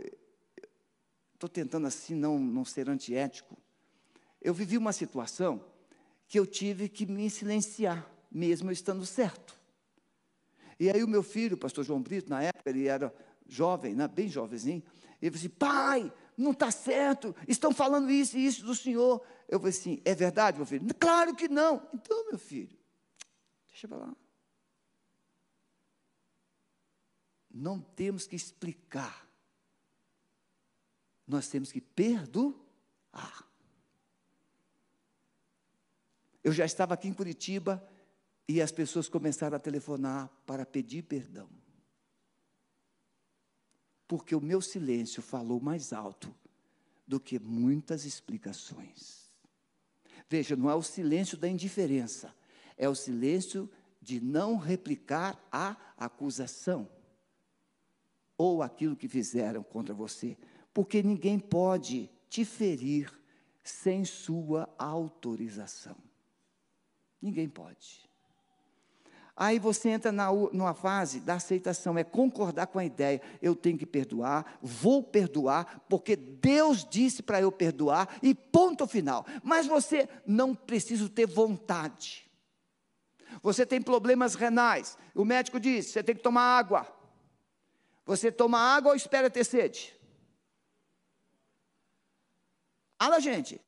estou 1.31 1.47
tentando 1.47 1.85
assim 1.85 2.15
não, 2.15 2.39
não 2.39 2.65
ser 2.65 2.89
antiético, 2.89 3.55
eu 4.41 4.51
vivi 4.51 4.79
uma 4.79 4.91
situação 4.91 5.63
que 6.27 6.39
eu 6.39 6.47
tive 6.47 6.89
que 6.89 7.05
me 7.05 7.29
silenciar, 7.29 8.11
mesmo 8.31 8.69
eu 8.69 8.73
estando 8.73 9.05
certo. 9.05 9.55
E 10.79 10.89
aí 10.89 11.03
o 11.03 11.07
meu 11.07 11.21
filho, 11.21 11.53
o 11.53 11.59
pastor 11.59 11.83
João 11.83 12.01
Brito, 12.01 12.31
na 12.31 12.41
época 12.41 12.67
ele 12.67 12.87
era 12.87 13.13
jovem, 13.47 13.93
né, 13.93 14.07
bem 14.07 14.27
jovenzinho, 14.27 14.81
ele 15.21 15.29
disse: 15.29 15.45
assim, 15.45 15.55
pai, 15.55 16.11
não 16.35 16.49
está 16.49 16.71
certo, 16.71 17.35
estão 17.47 17.71
falando 17.71 18.09
isso 18.09 18.35
e 18.35 18.47
isso 18.47 18.65
do 18.65 18.73
senhor. 18.73 19.23
Eu 19.47 19.59
falei 19.59 19.69
assim: 19.69 20.01
é 20.03 20.15
verdade, 20.15 20.57
meu 20.57 20.65
filho? 20.65 20.87
Claro 20.99 21.35
que 21.35 21.47
não. 21.47 21.87
Então, 21.93 22.27
meu 22.27 22.39
filho, 22.39 22.75
deixa 23.67 23.85
eu 23.85 23.89
falar. 23.91 24.15
Não 27.51 27.79
temos 27.79 28.25
que 28.25 28.35
explicar. 28.35 29.22
Nós 31.27 31.47
temos 31.47 31.71
que 31.71 31.81
perdoar. 31.81 32.53
Eu 36.43 36.51
já 36.51 36.65
estava 36.65 36.93
aqui 36.93 37.07
em 37.07 37.13
Curitiba 37.13 37.81
e 38.47 38.61
as 38.61 38.71
pessoas 38.71 39.07
começaram 39.07 39.55
a 39.55 39.59
telefonar 39.59 40.29
para 40.45 40.65
pedir 40.65 41.03
perdão. 41.03 41.49
Porque 44.07 44.35
o 44.35 44.41
meu 44.41 44.61
silêncio 44.61 45.21
falou 45.21 45.59
mais 45.61 45.93
alto 45.93 46.35
do 47.07 47.19
que 47.19 47.39
muitas 47.39 48.05
explicações. 48.05 49.31
Veja, 50.29 50.55
não 50.55 50.69
é 50.69 50.75
o 50.75 50.83
silêncio 50.83 51.37
da 51.37 51.47
indiferença, 51.47 52.35
é 52.77 52.89
o 52.89 52.95
silêncio 52.95 53.69
de 54.01 54.19
não 54.19 54.57
replicar 54.57 55.41
a 55.51 55.77
acusação 55.97 56.89
ou 58.37 58.61
aquilo 58.61 58.95
que 58.95 59.07
fizeram 59.07 59.63
contra 59.63 59.93
você, 59.93 60.37
porque 60.73 61.03
ninguém 61.03 61.37
pode 61.37 62.09
te 62.29 62.43
ferir 62.43 63.11
sem 63.63 64.03
sua 64.03 64.67
autorização. 64.77 65.95
Ninguém 67.21 67.47
pode. 67.47 68.03
Aí 69.35 69.57
você 69.57 69.89
entra 69.89 70.11
na, 70.11 70.31
numa 70.31 70.73
fase 70.75 71.19
da 71.19 71.35
aceitação, 71.35 71.97
é 71.97 72.03
concordar 72.03 72.67
com 72.67 72.77
a 72.77 72.85
ideia. 72.85 73.21
Eu 73.41 73.55
tenho 73.55 73.77
que 73.77 73.85
perdoar, 73.85 74.59
vou 74.61 75.01
perdoar, 75.01 75.83
porque 75.89 76.15
Deus 76.15 76.85
disse 76.87 77.23
para 77.23 77.41
eu 77.41 77.51
perdoar, 77.51 78.19
e 78.21 78.35
ponto 78.35 78.85
final. 78.85 79.25
Mas 79.43 79.65
você 79.65 80.07
não 80.25 80.53
precisa 80.53 81.09
ter 81.09 81.25
vontade. 81.25 82.29
Você 83.41 83.65
tem 83.65 83.81
problemas 83.81 84.35
renais, 84.35 84.97
o 85.15 85.25
médico 85.25 85.59
diz: 85.59 85.87
você 85.87 86.03
tem 86.03 86.15
que 86.15 86.21
tomar 86.21 86.57
água. 86.57 86.87
Você 88.05 88.31
toma 88.31 88.59
água 88.59 88.91
ou 88.91 88.95
espera 88.95 89.29
ter 89.29 89.45
sede? 89.45 89.95
Fala, 93.03 93.19
gente. 93.19 93.59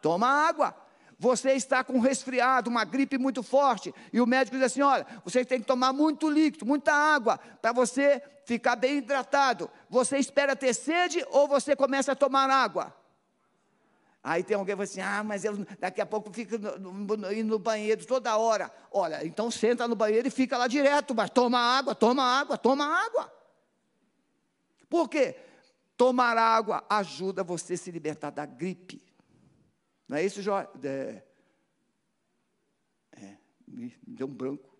Toma 0.00 0.28
água 0.28 0.74
você 1.18 1.52
está 1.52 1.82
com 1.82 1.94
um 1.94 2.00
resfriado, 2.00 2.70
uma 2.70 2.84
gripe 2.84 3.18
muito 3.18 3.42
forte, 3.42 3.92
e 4.12 4.20
o 4.20 4.26
médico 4.26 4.56
diz 4.56 4.66
assim: 4.66 4.82
olha, 4.82 5.04
você 5.24 5.44
tem 5.44 5.58
que 5.58 5.66
tomar 5.66 5.92
muito 5.92 6.30
líquido, 6.30 6.64
muita 6.64 6.92
água, 6.92 7.38
para 7.60 7.72
você 7.72 8.22
ficar 8.44 8.76
bem 8.76 8.98
hidratado. 8.98 9.68
Você 9.90 10.16
espera 10.16 10.54
ter 10.54 10.72
sede 10.72 11.26
ou 11.30 11.48
você 11.48 11.74
começa 11.74 12.12
a 12.12 12.14
tomar 12.14 12.48
água? 12.48 12.94
Aí 14.22 14.44
tem 14.44 14.56
alguém 14.56 14.76
que 14.76 14.76
fala 14.76 14.84
assim: 14.84 15.00
ah, 15.00 15.24
mas 15.24 15.44
eu 15.44 15.66
daqui 15.80 16.00
a 16.00 16.06
pouco 16.06 16.32
fica 16.32 16.54
indo 17.34 17.48
no 17.48 17.58
banheiro 17.58 18.06
toda 18.06 18.36
hora. 18.36 18.70
Olha, 18.92 19.26
então 19.26 19.50
senta 19.50 19.88
no 19.88 19.96
banheiro 19.96 20.28
e 20.28 20.30
fica 20.30 20.56
lá 20.56 20.68
direto, 20.68 21.16
mas 21.16 21.30
toma 21.30 21.58
água, 21.58 21.96
toma 21.96 22.22
água, 22.22 22.56
toma 22.56 22.84
água. 22.86 23.32
Por 24.88 25.08
quê? 25.08 25.34
Tomar 25.98 26.38
água 26.38 26.86
ajuda 26.88 27.42
você 27.42 27.74
a 27.74 27.76
se 27.76 27.90
libertar 27.90 28.30
da 28.30 28.46
gripe. 28.46 29.02
Não 30.08 30.16
é 30.16 30.24
isso, 30.24 30.40
Jó? 30.40 30.60
É, 30.60 31.24
é, 33.16 33.36
me, 33.66 33.92
me 34.06 34.14
deu 34.14 34.28
um 34.28 34.32
branco. 34.32 34.74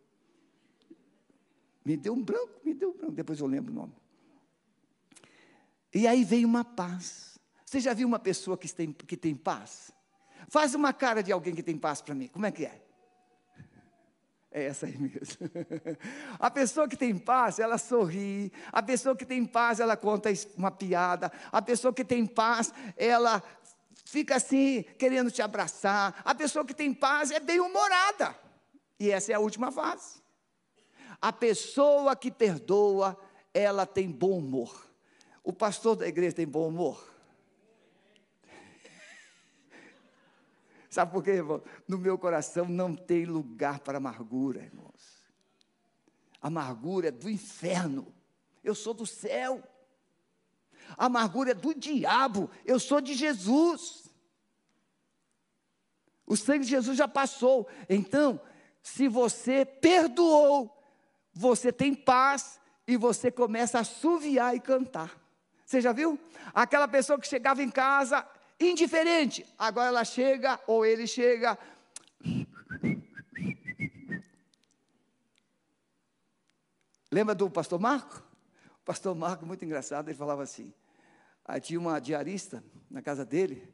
Me 1.85 1.96
deu 1.96 2.14
um 2.14 2.22
branco, 2.22 2.61
me 2.64 2.72
deu 2.72 2.90
um 2.90 2.96
branco. 2.96 3.12
Depois 3.14 3.40
eu 3.40 3.48
lembro 3.48 3.72
o 3.72 3.74
nome. 3.74 3.92
E 5.92 6.07
aí 6.07 6.22
vem 6.22 6.44
uma 6.44 6.64
paz. 6.64 7.37
Você 7.66 7.81
já 7.81 7.92
viu 7.92 8.07
uma 8.07 8.20
pessoa 8.20 8.57
que 8.57 8.72
tem, 8.72 8.92
que 8.92 9.16
tem 9.16 9.35
paz? 9.35 9.90
Faz 10.48 10.72
uma 10.76 10.92
cara 10.92 11.20
de 11.20 11.33
alguém 11.33 11.52
que 11.52 11.64
tem 11.64 11.76
paz 11.76 12.00
para 12.00 12.14
mim. 12.14 12.28
Como 12.28 12.46
é 12.46 12.52
que 12.52 12.64
é? 12.64 12.88
É 14.59 14.64
essa 14.64 14.87
aí 14.87 14.99
mesmo. 14.99 15.49
A 16.37 16.51
pessoa 16.51 16.88
que 16.88 16.97
tem 16.97 17.16
paz, 17.16 17.61
ela 17.61 17.79
sorri. 17.79 18.53
A 18.73 18.83
pessoa 18.83 19.14
que 19.14 19.25
tem 19.25 19.44
paz, 19.44 19.79
ela 19.79 19.97
conta 19.97 20.31
uma 20.57 20.71
piada. 20.73 21.31
A 21.53 21.62
pessoa 21.62 21.94
que 21.94 22.05
tem 22.05 22.27
paz, 22.27 22.75
ela 22.97 23.40
fica 24.05 24.35
assim, 24.35 24.83
querendo 24.99 25.31
te 25.31 25.40
abraçar. 25.40 26.21
A 26.25 26.35
pessoa 26.35 26.64
que 26.64 26.75
tem 26.75 26.92
paz 26.92 27.31
é 27.31 27.38
bem-humorada. 27.38 28.35
E 28.99 29.12
essa 29.12 29.31
é 29.31 29.37
a 29.37 29.40
última 29.40 29.71
fase. 29.71 30.21
A 31.23 31.33
pessoa 31.33 32.16
que 32.16 32.31
perdoa, 32.33 33.16
ela 33.55 33.87
tem 33.87 34.11
bom 34.11 34.38
humor. 34.38 34.88
O 35.44 35.53
pastor 35.53 35.94
da 35.94 36.09
igreja 36.09 36.35
tem 36.35 36.49
bom 36.49 36.66
humor? 36.66 37.09
Sabe 40.98 41.12
por 41.12 41.22
quê, 41.22 41.30
irmão? 41.30 41.62
No 41.87 41.96
meu 41.96 42.18
coração 42.18 42.64
não 42.64 42.96
tem 42.96 43.24
lugar 43.24 43.78
para 43.78 43.98
amargura, 43.98 44.64
irmãos. 44.64 45.22
Amargura 46.42 47.06
é 47.06 47.11
do 47.12 47.30
inferno. 47.30 48.12
Eu 48.64 48.74
sou 48.74 48.92
do 48.92 49.06
céu. 49.06 49.62
Amargura 50.96 51.52
é 51.52 51.54
do 51.54 51.72
diabo. 51.72 52.50
Eu 52.64 52.80
sou 52.80 53.00
de 53.00 53.14
Jesus. 53.14 54.12
O 56.26 56.37
sangue 56.37 56.64
de 56.64 56.70
Jesus 56.70 56.98
já 56.98 57.06
passou. 57.06 57.68
Então, 57.88 58.40
se 58.82 59.06
você 59.06 59.64
perdoou, 59.64 60.82
você 61.32 61.72
tem 61.72 61.94
paz 61.94 62.58
e 62.88 62.96
você 62.96 63.30
começa 63.30 63.78
a 63.78 63.82
assoviar 63.82 64.56
e 64.56 64.58
cantar. 64.58 65.16
Você 65.64 65.80
já 65.80 65.92
viu? 65.92 66.18
Aquela 66.52 66.88
pessoa 66.88 67.20
que 67.20 67.28
chegava 67.28 67.62
em 67.62 67.70
casa 67.70 68.26
indiferente, 68.61 69.47
agora 69.59 69.88
ela 69.88 70.05
chega 70.05 70.61
ou 70.66 70.85
ele 70.85 71.07
chega. 71.07 71.59
Lembra 77.11 77.35
do 77.35 77.51
pastor 77.51 77.81
Marco? 77.81 78.23
O 78.83 78.85
pastor 78.85 79.14
Marco, 79.14 79.47
muito 79.47 79.64
engraçado, 79.64 80.09
ele 80.09 80.16
falava 80.16 80.42
assim. 80.42 80.73
Aí 81.44 81.61
tinha 81.61 81.81
uma 81.81 81.99
diarista 81.99 82.62
na 82.90 83.01
casa 83.01 83.25
dele, 83.25 83.66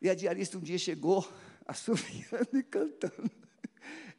e 0.00 0.08
a 0.08 0.14
diarista 0.14 0.56
um 0.56 0.60
dia 0.60 0.78
chegou 0.78 1.26
assoviando 1.66 2.48
e 2.56 2.62
cantando. 2.62 3.30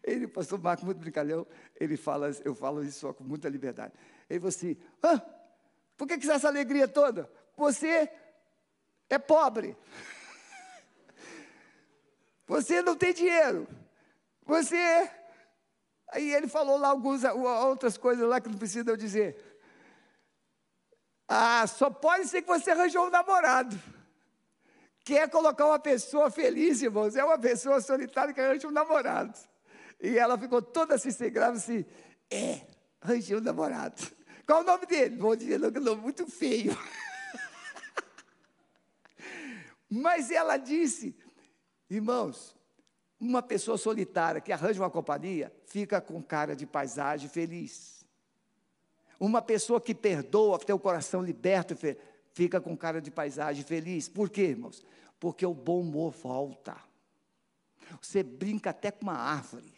Ele, 0.03 0.25
o 0.25 0.29
pastor 0.29 0.59
Marco, 0.59 0.85
muito 0.85 0.97
brincalhão, 0.97 1.45
ele 1.79 1.95
fala, 1.95 2.31
eu 2.43 2.55
falo 2.55 2.83
isso 2.83 2.99
só 2.99 3.13
com 3.13 3.23
muita 3.23 3.49
liberdade. 3.49 3.93
Ele 4.29 4.39
falou 4.39 4.49
assim: 4.49 4.77
ah, 5.01 5.21
por 5.97 6.07
que, 6.07 6.17
que 6.17 6.29
essa 6.29 6.47
alegria 6.47 6.87
toda? 6.87 7.31
Você 7.55 8.11
é 9.13 9.19
pobre. 9.19 9.75
Você 12.47 12.81
não 12.81 12.95
tem 12.95 13.13
dinheiro. 13.13 13.67
Você. 14.45 15.09
Aí 16.11 16.33
ele 16.33 16.47
falou 16.47 16.77
lá 16.77 16.89
algumas 16.89 17.23
outras 17.23 17.97
coisas 17.97 18.27
lá 18.27 18.41
que 18.41 18.49
não 18.49 18.57
precisa 18.57 18.89
eu 18.89 18.97
dizer. 18.97 19.37
Ah, 21.27 21.65
só 21.65 21.89
pode 21.89 22.27
ser 22.27 22.41
que 22.41 22.47
você 22.47 22.71
arranjou 22.71 23.07
um 23.07 23.09
namorado. 23.09 23.79
Quer 25.03 25.29
colocar 25.29 25.65
uma 25.65 25.79
pessoa 25.79 26.29
feliz, 26.29 26.81
irmãos? 26.81 27.15
É 27.15 27.23
uma 27.23 27.39
pessoa 27.39 27.79
solitária 27.79 28.33
que 28.33 28.41
arranja 28.41 28.67
um 28.67 28.71
namorado. 28.71 29.33
E 30.01 30.17
ela 30.17 30.37
ficou 30.37 30.61
toda 30.61 30.95
assim, 30.95 31.11
sem 31.11 31.31
grave, 31.31 31.57
assim, 31.57 31.85
é, 32.29 32.61
arranjei 32.99 33.37
um 33.37 33.41
namorado. 33.41 33.95
Qual 34.45 34.61
o 34.61 34.65
nome 34.65 34.85
dele? 34.85 35.15
Vou 35.15 35.35
dizer, 35.35 35.59
muito 35.95 36.27
feio. 36.27 36.77
Mas 39.93 40.31
ela 40.31 40.55
disse, 40.55 41.13
irmãos, 41.89 42.55
uma 43.19 43.43
pessoa 43.43 43.77
solitária 43.77 44.39
que 44.39 44.53
arranja 44.53 44.81
uma 44.81 44.89
companhia, 44.89 45.53
fica 45.65 45.99
com 45.99 46.23
cara 46.23 46.55
de 46.55 46.65
paisagem 46.65 47.27
feliz. 47.27 48.05
Uma 49.19 49.41
pessoa 49.41 49.81
que 49.81 49.93
perdoa, 49.93 50.57
tem 50.57 50.73
o 50.73 50.79
coração 50.79 51.21
liberto, 51.21 51.75
fica 52.33 52.61
com 52.61 52.75
cara 52.77 53.01
de 53.01 53.11
paisagem 53.11 53.65
feliz. 53.65 54.07
Por 54.07 54.29
quê, 54.29 54.43
irmãos? 54.43 54.81
Porque 55.19 55.45
o 55.45 55.53
bom 55.53 55.81
humor 55.81 56.11
volta. 56.11 56.77
Você 58.01 58.23
brinca 58.23 58.69
até 58.69 58.91
com 58.91 59.03
uma 59.03 59.17
árvore. 59.17 59.70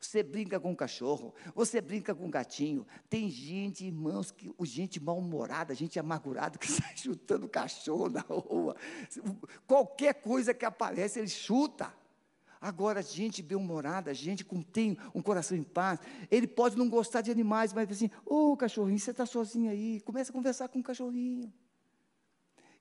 Você 0.00 0.22
brinca 0.22 0.58
com 0.60 0.72
um 0.72 0.74
cachorro, 0.74 1.34
você 1.54 1.80
brinca 1.80 2.14
com 2.14 2.26
um 2.26 2.30
gatinho. 2.30 2.86
Tem 3.08 3.28
gente, 3.28 3.84
irmãos, 3.84 4.30
que, 4.30 4.52
gente 4.62 5.00
mal-humorada, 5.00 5.74
gente 5.74 5.98
amargurada 5.98 6.58
que 6.58 6.68
sai 6.70 6.96
chutando 6.96 7.48
cachorro 7.48 8.08
na 8.08 8.20
rua. 8.20 8.76
Qualquer 9.66 10.14
coisa 10.14 10.52
que 10.54 10.64
aparece, 10.64 11.18
ele 11.18 11.28
chuta. 11.28 11.92
Agora, 12.60 13.00
gente 13.00 13.40
bem-humorada, 13.40 14.12
gente 14.12 14.44
que 14.44 14.64
tem 14.64 14.98
um 15.14 15.22
coração 15.22 15.56
em 15.56 15.62
paz, 15.62 16.00
ele 16.28 16.46
pode 16.46 16.76
não 16.76 16.88
gostar 16.88 17.20
de 17.20 17.30
animais, 17.30 17.72
mas 17.72 17.88
assim, 17.88 18.10
ô 18.26 18.52
oh, 18.52 18.56
cachorrinho, 18.56 18.98
você 18.98 19.12
está 19.12 19.24
sozinho 19.24 19.70
aí, 19.70 20.00
começa 20.00 20.32
a 20.32 20.34
conversar 20.34 20.68
com 20.68 20.80
o 20.80 20.82
cachorrinho. 20.82 21.52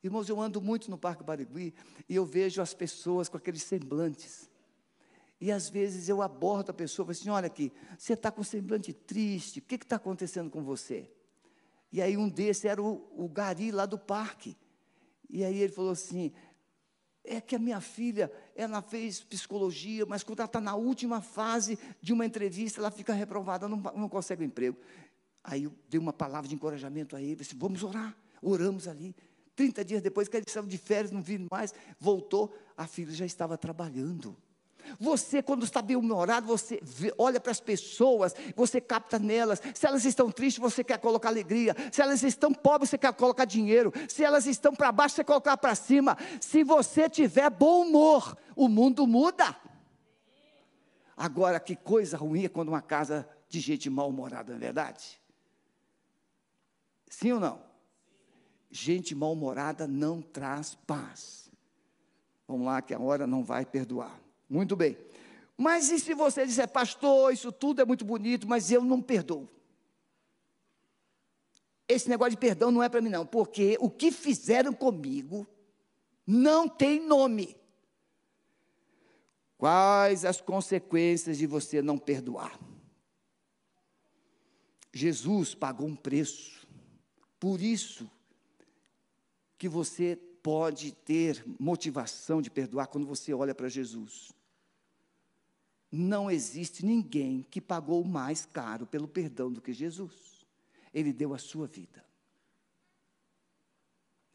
Irmãos, 0.04 0.30
eu 0.30 0.40
ando 0.40 0.62
muito 0.62 0.90
no 0.90 0.98
Parque 0.98 1.24
Barigui 1.24 1.74
e 2.08 2.16
eu 2.16 2.26
vejo 2.26 2.62
as 2.62 2.74
pessoas 2.74 3.30
com 3.30 3.38
aqueles 3.38 3.64
semblantes. 3.64 4.50
E 5.40 5.52
às 5.52 5.70
vezes 5.70 6.10
eu 6.10 6.22
abordo 6.22 6.72
a 6.72 6.74
pessoa 6.74 7.04
e 7.04 7.08
falo 7.08 7.12
assim: 7.12 7.30
olha 7.30 7.48
aqui, 7.48 7.72
você 7.98 8.14
está 8.14 8.32
com 8.32 8.44
semblante 8.44 8.92
triste, 8.94 9.60
o 9.60 9.62
que 9.62 9.76
está 9.76 9.98
acontecendo 9.98 10.50
com 10.50 10.64
você? 10.64 11.10
E 11.92 12.02
aí 12.02 12.18
um 12.18 12.28
desses 12.28 12.66
era 12.66 12.82
o, 12.82 13.08
o 13.16 13.30
Gari 13.30 13.72
lá 13.72 13.86
do 13.86 13.98
parque. 13.98 14.58
E 15.30 15.44
aí 15.44 15.60
ele 15.60 15.72
falou 15.72 15.92
assim: 15.92 16.32
é 17.24 17.42
que 17.42 17.56
a 17.56 17.60
minha 17.60 17.82
filha, 17.82 18.32
ela 18.56 18.82
fez 18.82 19.22
psicologia, 19.22 20.06
mas 20.06 20.24
quando 20.24 20.40
ela 20.40 20.48
está 20.48 20.62
na 20.62 20.76
última 20.76 21.22
fase 21.22 21.78
de 22.02 22.14
uma 22.14 22.26
entrevista, 22.26 22.80
ela 22.80 22.90
fica 22.90 23.14
reprovada, 23.14 23.68
não, 23.68 23.78
não 23.78 24.10
consegue 24.10 24.44
um 24.44 24.48
emprego. 24.48 24.78
Aí 25.44 25.64
eu 25.64 25.74
dei 25.90 26.00
uma 26.00 26.14
palavra 26.14 26.48
de 26.48 26.56
encorajamento 26.56 27.16
a 27.16 27.22
ele, 27.22 27.36
disse, 27.36 27.56
vamos 27.56 27.84
orar. 27.84 28.16
Oramos 28.42 28.88
ali. 28.88 29.16
30 29.56 29.84
dias 29.84 30.02
depois, 30.02 30.28
que 30.28 30.38
ele 30.38 30.46
estava 30.48 30.68
de 30.68 30.78
férias, 30.78 31.12
não 31.12 31.22
viram 31.22 31.48
mais, 31.52 31.74
voltou, 32.00 32.56
a 32.76 32.86
filha 32.86 33.12
já 33.12 33.26
estava 33.26 33.58
trabalhando. 33.58 34.38
Você, 35.00 35.42
quando 35.42 35.64
está 35.64 35.82
bem 35.82 35.96
humorado, 35.96 36.48
você 36.48 36.82
olha 37.18 37.40
para 37.40 37.52
as 37.52 37.60
pessoas, 37.60 38.34
você 38.56 38.80
capta 38.80 39.20
nelas. 39.20 39.62
Se 39.74 39.86
elas 39.86 40.06
estão 40.06 40.32
tristes, 40.32 40.62
você 40.62 40.84
quer 40.84 40.98
colocar 41.00 41.30
alegria. 41.30 41.76
Se 41.92 42.02
elas 42.02 42.24
estão 42.24 42.54
pobres, 42.54 42.90
você 42.90 42.98
quer 42.98 43.14
colocar 43.14 43.46
dinheiro. 43.46 43.92
Se 44.08 44.24
elas 44.24 44.46
estão 44.46 44.74
para 44.74 44.92
baixo, 44.92 45.16
você 45.16 45.24
colocar 45.24 45.58
para 45.58 45.76
cima. 45.76 46.18
Se 46.40 46.64
você 46.64 47.10
tiver 47.10 47.50
bom 47.50 47.86
humor, 47.86 48.38
o 48.56 48.68
mundo 48.68 49.06
muda. 49.06 49.56
Agora, 51.16 51.60
que 51.60 51.76
coisa 51.76 52.16
ruim 52.16 52.46
é 52.46 52.50
quando 52.50 52.70
uma 52.70 52.82
casa 52.82 53.28
de 53.50 53.60
gente 53.60 53.90
mal-humorada, 53.90 54.52
não 54.52 54.58
é 54.58 54.60
verdade? 54.60 55.20
Sim 57.10 57.32
ou 57.32 57.40
não? 57.40 57.62
Gente 58.70 59.16
mal-humorada 59.16 59.88
não 59.88 60.22
traz 60.22 60.76
paz. 60.76 61.50
Vamos 62.48 62.68
lá, 62.68 62.82
que 62.82 62.94
a 62.94 63.00
hora 63.00 63.26
não 63.26 63.44
vai 63.44 63.66
perdoar. 63.66 64.20
Muito 64.50 64.76
bem. 64.76 64.98
Mas 65.58 65.90
e 65.90 66.00
se 66.00 66.14
você 66.14 66.46
disser, 66.46 66.68
pastor, 66.68 67.34
isso 67.34 67.52
tudo 67.52 67.82
é 67.82 67.86
muito 67.86 68.06
bonito, 68.06 68.48
mas 68.48 68.72
eu 68.72 68.84
não 68.84 69.02
perdoo? 69.02 69.50
Esse 71.88 72.10
negócio 72.10 72.32
de 72.32 72.38
perdão 72.38 72.70
não 72.70 72.84
é 72.84 72.90
para 72.90 73.02
mim, 73.02 73.10
não, 73.10 73.26
porque 73.26 73.78
o 73.80 73.90
que 73.90 74.12
fizeram 74.12 74.74
comigo 74.74 75.48
não 76.26 76.68
tem 76.68 77.00
nome. 77.00 77.56
Quais 79.58 80.26
as 80.26 80.40
consequências 80.40 81.38
de 81.38 81.48
você 81.48 81.82
não 81.82 81.98
perdoar? 81.98 82.60
Jesus 84.94 85.56
pagou 85.56 85.88
um 85.88 85.96
preço. 85.96 86.68
Por 87.40 87.62
isso 87.62 88.10
que 89.58 89.68
você 89.68 90.16
pode 90.44 90.92
ter 90.92 91.44
motivação 91.60 92.42
de 92.42 92.52
perdoar 92.52 92.88
quando 92.88 93.08
você 93.08 93.34
olha 93.34 93.56
para 93.56 93.70
Jesus. 93.70 94.32
Não 95.98 96.30
existe 96.30 96.86
ninguém 96.86 97.42
que 97.50 97.60
pagou 97.60 98.04
mais 98.04 98.46
caro 98.46 98.86
pelo 98.86 99.08
perdão 99.08 99.52
do 99.52 99.60
que 99.60 99.74
Jesus. 99.74 100.46
Ele 100.94 101.12
deu 101.12 101.34
a 101.34 101.40
sua 101.40 101.66
vida. 101.66 102.06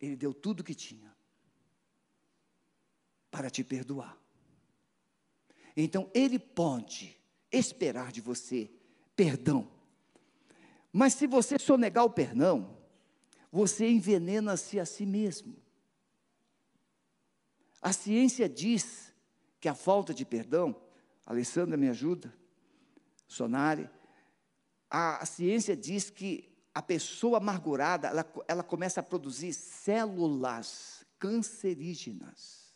Ele 0.01 0.17
deu 0.17 0.35
tudo 0.35 0.59
o 0.59 0.65
que 0.65 0.75
tinha 0.75 1.15
para 3.31 3.49
te 3.49 3.63
perdoar. 3.63 4.19
Então, 5.77 6.11
Ele 6.13 6.37
pode 6.37 7.17
esperar 7.53 8.11
de 8.11 8.21
você 8.21 8.69
perdão. 9.15 9.71
Mas 10.93 11.15
se 11.15 11.29
você 11.29 11.61
sonegar 11.61 12.05
o 12.05 12.11
perdão, 12.11 12.77
você 13.53 13.89
envenena-se 13.89 14.81
a 14.81 14.85
si 14.85 15.07
mesmo. 15.07 15.55
A 17.81 17.93
ciência 17.93 18.49
diz 18.49 19.15
que 19.61 19.69
a 19.69 19.77
falta 19.77 20.13
de 20.13 20.25
perdão 20.25 20.75
Alessandra 21.25 21.77
me 21.77 21.89
ajuda, 21.89 22.35
Sonari. 23.27 23.89
A, 24.91 25.25
ciência 25.25 25.77
diz 25.77 26.11
que 26.11 26.53
a 26.75 26.83
pessoa 26.83 27.39
amargurada, 27.39 28.09
ela, 28.09 28.33
ela 28.49 28.63
começa 28.63 29.01
a 29.01 29.03
produzir 29.03 29.53
células 29.53 31.05
cancerígenas. 31.19 32.75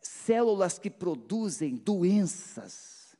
Células 0.00 0.78
que 0.78 0.90
produzem 0.90 1.76
doenças. 1.76 3.16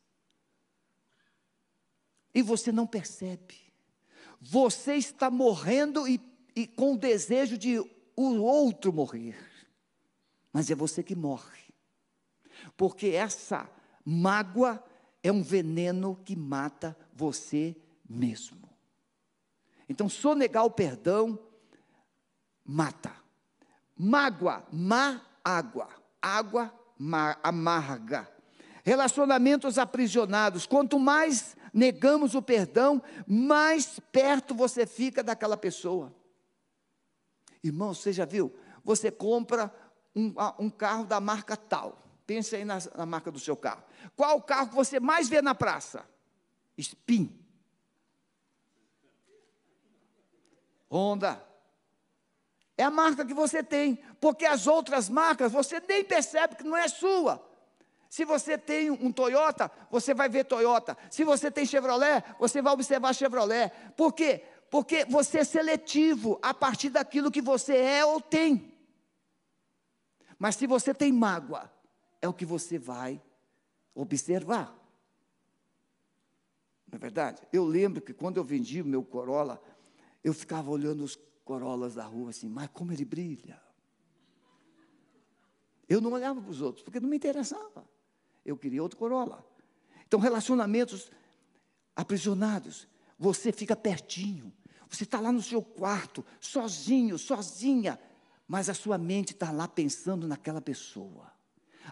E 2.35 2.43
você 2.43 2.73
não 2.73 2.87
percebe. 2.87 3.55
Você 4.41 4.95
está 4.95 5.31
morrendo 5.31 6.07
e, 6.09 6.21
e 6.55 6.67
com 6.67 6.95
o 6.95 6.99
desejo 6.99 7.59
de 7.59 7.79
o 7.79 8.43
outro 8.43 8.93
morrer. 8.93 9.37
mas 10.53 10.71
é 10.71 10.75
você 10.75 11.03
que 11.03 11.15
morre. 11.15 11.66
Porque 12.77 13.09
essa 13.09 13.69
mágoa 14.05 14.83
é 15.23 15.33
um 15.33 15.43
veneno 15.43 16.21
que 16.25 16.37
mata 16.37 16.97
você 17.13 17.77
mesmo. 18.09 18.69
Então, 19.89 20.09
sonegar 20.09 20.65
o 20.65 20.71
perdão 20.71 21.39
mata. 22.65 23.15
Mágoa, 23.97 24.65
má 24.73 25.23
água. 25.45 25.89
Água 26.21 26.73
amarga. 27.43 28.29
Relacionamentos 28.83 29.79
aprisionados. 29.79 30.67
Quanto 30.67 30.99
mais 30.99 31.57
negamos 31.73 32.35
o 32.35 32.43
perdão, 32.43 33.03
mais 33.27 34.01
perto 34.11 34.55
você 34.55 34.87
fica 34.87 35.23
daquela 35.23 35.57
pessoa. 35.57 36.15
Irmão, 37.63 37.93
você 37.93 38.13
já 38.13 38.25
viu? 38.25 38.55
Você 38.85 39.11
compra 39.11 39.75
um, 40.15 40.33
um 40.59 40.71
carro 40.71 41.05
da 41.05 41.21
marca 41.21 41.57
tal. 41.57 42.06
Pense 42.27 42.57
aí 42.57 42.65
na, 42.65 42.79
na, 42.97 43.07
marca 43.07 43.31
do 43.31 43.39
seu 43.39 43.57
carro. 43.57 43.85
Qual 44.17 44.37
o 44.37 44.43
carro 44.43 44.69
que 44.71 44.75
você 44.75 44.99
mais 44.99 45.29
vê 45.29 45.41
na 45.41 45.55
praça? 45.55 46.05
Spin. 46.77 47.31
Honda. 50.91 51.45
É 52.77 52.83
a 52.83 52.91
marca 52.91 53.25
que 53.25 53.33
você 53.33 53.63
tem, 53.63 53.97
porque 54.21 54.45
as 54.45 54.67
outras 54.67 55.09
marcas 55.09 55.53
você 55.53 55.81
nem 55.81 56.05
percebe 56.05 56.57
que 56.57 56.65
não 56.65 56.77
é 56.77 56.89
sua. 56.89 57.43
Se 58.11 58.25
você 58.25 58.59
tem 58.59 58.91
um 58.91 59.11
Toyota, 59.13 59.71
você 59.91 60.13
vai 60.13 60.29
ver 60.29 60.45
Toyota. 60.45 60.97
Se 61.11 61.25
você 61.25 61.51
tem 61.51 61.65
Chevrolet, 61.65 62.23
você 62.39 62.61
vai 62.61 62.73
observar 62.73 63.15
Chevrolet. 63.15 63.71
Por 63.97 64.13
quê? 64.13 64.45
Porque 64.71 65.05
você 65.05 65.39
é 65.39 65.45
seletivo 65.45 66.39
a 66.43 66.53
partir 66.53 66.91
daquilo 66.91 67.31
que 67.31 67.41
você 67.41 67.77
é 67.77 68.05
ou 68.05 68.21
tem. 68.21 68.75
Mas 70.39 70.57
se 70.57 70.67
você 70.67 70.93
tem 70.93 71.13
mágoa, 71.13 71.71
é 72.27 72.29
o 72.29 72.35
que 72.35 72.45
você 72.45 72.79
vai 72.79 73.23
observar. 73.95 74.77
Não 76.91 76.97
é 76.97 76.99
verdade? 76.99 77.43
Eu 77.53 77.65
lembro 77.65 78.03
que 78.03 78.13
quando 78.13 78.37
eu 78.37 78.45
vendi 78.45 78.83
o 78.83 78.85
meu 78.85 79.03
Corolla, 79.03 79.63
eu 80.23 80.35
ficava 80.35 80.71
olhando 80.71 81.03
os 81.03 81.19
Corollas 81.45 81.95
da 81.95 82.05
rua 82.05 82.31
assim, 82.31 82.49
mas 82.49 82.69
como 82.73 82.93
ele 82.93 83.05
brilha. 83.05 83.61
Eu 85.89 86.01
não 86.01 86.13
olhava 86.13 86.41
para 86.41 86.51
os 86.51 86.61
outros, 86.61 86.83
porque 86.83 86.99
não 86.99 87.09
me 87.09 87.17
interessava. 87.17 87.89
Eu 88.45 88.57
queria 88.57 88.83
outro 88.83 88.99
Corolla. 88.99 89.45
Então, 90.07 90.19
relacionamentos 90.19 91.11
aprisionados. 91.95 92.89
Você 93.19 93.53
fica 93.53 93.75
pertinho. 93.75 94.53
Você 94.89 95.05
está 95.05 95.21
lá 95.21 95.33
no 95.33 95.43
seu 95.43 95.63
quarto, 95.63 96.25
sozinho, 96.41 97.19
sozinha. 97.19 97.99
Mas 98.47 98.69
a 98.69 98.75
sua 98.75 98.99
mente 98.99 99.33
está 99.33 99.51
lá 99.51 99.67
pensando 99.67 100.27
naquela 100.29 100.61
pessoa. 100.61 101.36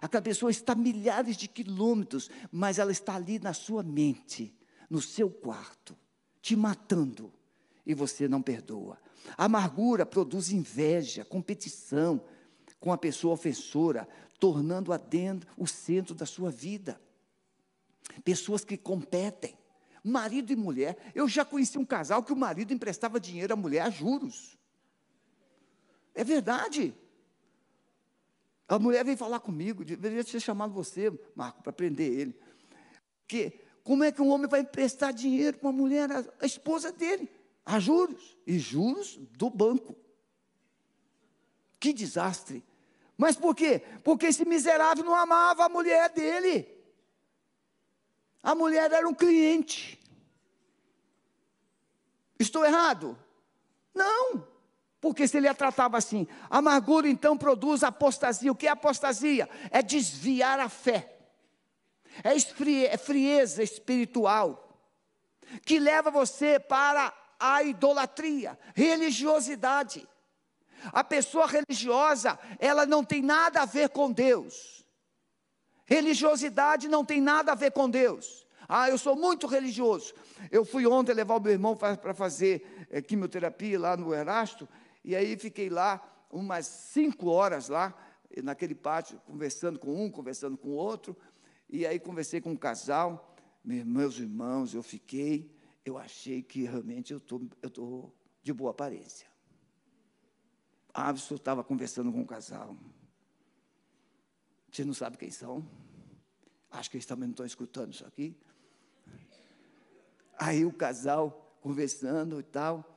Aquela 0.01 0.22
pessoa 0.22 0.51
está 0.51 0.74
milhares 0.74 1.36
de 1.36 1.49
quilômetros, 1.49 2.30
mas 2.51 2.78
ela 2.78 2.92
está 2.92 3.14
ali 3.14 3.38
na 3.38 3.53
sua 3.53 3.82
mente, 3.82 4.55
no 4.90 5.01
seu 5.01 5.30
quarto, 5.30 5.97
te 6.40 6.57
matando 6.57 7.32
e 7.86 7.95
você 7.95 8.28
não 8.28 8.42
perdoa. 8.42 8.99
A 9.36 9.45
amargura 9.45 10.05
produz 10.05 10.51
inveja, 10.51 11.24
competição 11.24 12.20
com 12.80 12.92
a 12.92 12.99
pessoa 12.99 13.34
ofensora, 13.34 14.09
tornando-a 14.38 14.97
dentro 14.97 15.49
o 15.57 15.66
centro 15.66 16.14
da 16.14 16.26
sua 16.26 16.51
vida. 16.51 17.01
Pessoas 18.22 18.64
que 18.64 18.76
competem, 18.76 19.57
marido 20.03 20.53
e 20.53 20.57
mulher. 20.57 20.97
Eu 21.14 21.26
já 21.26 21.45
conheci 21.45 21.78
um 21.78 21.84
casal 21.84 22.22
que 22.22 22.32
o 22.32 22.36
marido 22.36 22.72
emprestava 22.72 23.18
dinheiro 23.18 23.55
à 23.55 23.57
mulher 23.57 23.80
a 23.82 23.90
juros. 23.90 24.59
É 26.14 26.22
verdade. 26.22 26.95
A 28.69 28.79
mulher 28.79 29.05
veio 29.05 29.17
falar 29.17 29.41
comigo, 29.41 29.85
deveria 29.85 30.25
ter 30.25 30.41
chamado 30.41 30.73
você, 30.73 31.12
Marco, 31.35 31.62
para 31.62 31.73
prender 31.73 32.12
ele. 32.12 32.41
Porque 33.21 33.61
como 33.83 34.05
é 34.05 34.11
que 34.11 34.23
um 34.23 34.29
homem 34.29 34.49
vai 34.49 34.61
emprestar 34.61 35.12
dinheiro 35.12 35.59
para 35.59 35.69
uma 35.69 35.77
mulher, 35.77 36.11
a, 36.11 36.25
a 36.41 36.47
esposa 36.47 36.91
dele? 36.91 37.29
a 37.65 37.81
juros, 37.81 38.37
e 38.47 38.59
juros 38.59 39.17
do 39.17 39.49
banco. 39.49 39.97
Que 41.81 41.93
desastre. 41.93 42.62
Mas 43.17 43.37
por 43.37 43.55
quê? 43.55 43.83
Porque 44.03 44.27
esse 44.27 44.45
miserável 44.45 45.05
não 45.05 45.15
amava 45.15 45.65
a 45.65 45.69
mulher 45.69 46.11
dele. 46.11 46.69
A 48.43 48.55
mulher 48.55 48.93
era 48.93 49.09
um 49.09 49.15
cliente. 49.15 49.99
Estou 52.39 52.65
errado? 52.65 53.19
Não. 53.95 54.47
Porque 55.05 55.28
se 55.28 55.36
ele 55.36 55.46
a 55.46 55.52
tratava 55.52 55.98
assim, 55.98 56.26
amargura 56.48 57.07
então 57.07 57.36
produz 57.36 57.82
apostasia. 57.84 58.50
O 58.50 58.55
que 58.55 58.66
é 58.66 58.70
apostasia? 58.70 59.46
É 59.70 59.82
desviar 59.82 60.59
a 60.59 60.70
fé. 60.70 61.18
É, 62.24 62.34
é 62.86 62.96
frieza 62.96 63.62
espiritual 63.62 64.66
que 65.62 65.78
leva 65.78 66.11
você 66.11 66.59
para 66.59 67.12
a 67.38 67.62
idolatria, 67.62 68.59
religiosidade. 68.74 70.09
A 70.84 71.05
pessoa 71.05 71.46
religiosa, 71.46 72.38
ela 72.59 72.86
não 72.86 73.05
tem 73.05 73.20
nada 73.20 73.61
a 73.61 73.66
ver 73.66 73.90
com 73.90 74.11
Deus. 74.11 74.86
Religiosidade 75.84 76.88
não 76.88 77.05
tem 77.05 77.20
nada 77.20 77.52
a 77.52 77.55
ver 77.55 77.72
com 77.72 77.90
Deus. 77.90 78.46
Ah, 78.66 78.88
eu 78.88 78.96
sou 78.96 79.14
muito 79.14 79.46
religioso. 79.46 80.14
Eu 80.50 80.64
fui 80.64 80.86
ontem 80.86 81.12
levar 81.12 81.36
o 81.36 81.40
meu 81.40 81.52
irmão 81.52 81.76
para 81.76 82.14
fazer 82.14 82.86
é, 82.90 83.02
quimioterapia 83.02 83.78
lá 83.78 83.98
no 83.98 84.14
Erasto, 84.14 84.66
e 85.05 85.14
aí 85.14 85.36
fiquei 85.36 85.68
lá 85.68 86.02
umas 86.30 86.66
cinco 86.66 87.28
horas 87.28 87.68
lá, 87.68 87.94
naquele 88.42 88.74
pátio, 88.74 89.20
conversando 89.26 89.78
com 89.78 90.05
um, 90.05 90.11
conversando 90.11 90.57
com 90.57 90.70
o 90.70 90.74
outro, 90.74 91.16
e 91.68 91.86
aí 91.86 92.00
conversei 92.00 92.40
com 92.40 92.50
um 92.50 92.57
casal, 92.57 93.36
meus 93.62 94.18
irmãos, 94.18 94.74
eu 94.74 94.82
fiquei, 94.82 95.55
eu 95.84 95.96
achei 95.96 96.42
que 96.42 96.64
realmente 96.64 97.12
eu 97.12 97.20
tô, 97.20 97.40
estou 97.62 97.70
tô 97.70 98.12
de 98.42 98.52
boa 98.52 98.70
aparência. 98.70 99.26
Ah, 100.92 101.11
eu 101.11 101.36
estava 101.36 101.64
conversando 101.64 102.12
com 102.12 102.20
um 102.20 102.26
casal. 102.26 102.76
Vocês 104.70 104.86
não 104.86 104.94
sabem 104.94 105.18
quem 105.18 105.30
são? 105.30 105.66
Acho 106.70 106.90
que 106.90 106.96
eles 106.96 107.07
também 107.07 107.26
não 107.26 107.32
estão 107.32 107.46
escutando 107.46 107.92
isso 107.92 108.07
aqui. 108.07 108.36
Aí 110.38 110.64
o 110.64 110.72
casal 110.72 111.57
conversando 111.61 112.38
e 112.38 112.42
tal. 112.42 112.93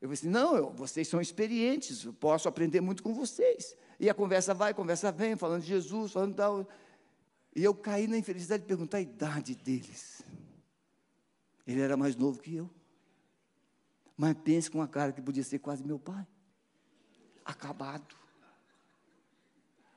Eu 0.00 0.08
falei 0.08 0.14
assim: 0.14 0.28
não, 0.28 0.56
eu, 0.56 0.70
vocês 0.70 1.08
são 1.08 1.20
experientes, 1.20 2.04
eu 2.04 2.12
posso 2.12 2.48
aprender 2.48 2.80
muito 2.80 3.02
com 3.02 3.12
vocês. 3.12 3.76
E 3.98 4.08
a 4.08 4.14
conversa 4.14 4.54
vai, 4.54 4.70
a 4.70 4.74
conversa 4.74 5.10
vem, 5.10 5.36
falando 5.36 5.62
de 5.62 5.68
Jesus, 5.68 6.12
falando 6.12 6.34
tal. 6.34 6.68
E 7.54 7.64
eu 7.64 7.74
caí 7.74 8.06
na 8.06 8.16
infelicidade 8.16 8.62
de 8.62 8.68
perguntar 8.68 8.98
a 8.98 9.00
idade 9.00 9.54
deles. 9.56 10.22
Ele 11.66 11.80
era 11.80 11.96
mais 11.96 12.14
novo 12.14 12.40
que 12.40 12.54
eu. 12.54 12.70
Mas 14.16 14.34
pense 14.44 14.70
com 14.70 14.78
uma 14.78 14.88
cara 14.88 15.12
que 15.12 15.20
podia 15.20 15.42
ser 15.42 15.58
quase 15.58 15.84
meu 15.84 15.98
pai. 15.98 16.26
Acabado. 17.44 18.16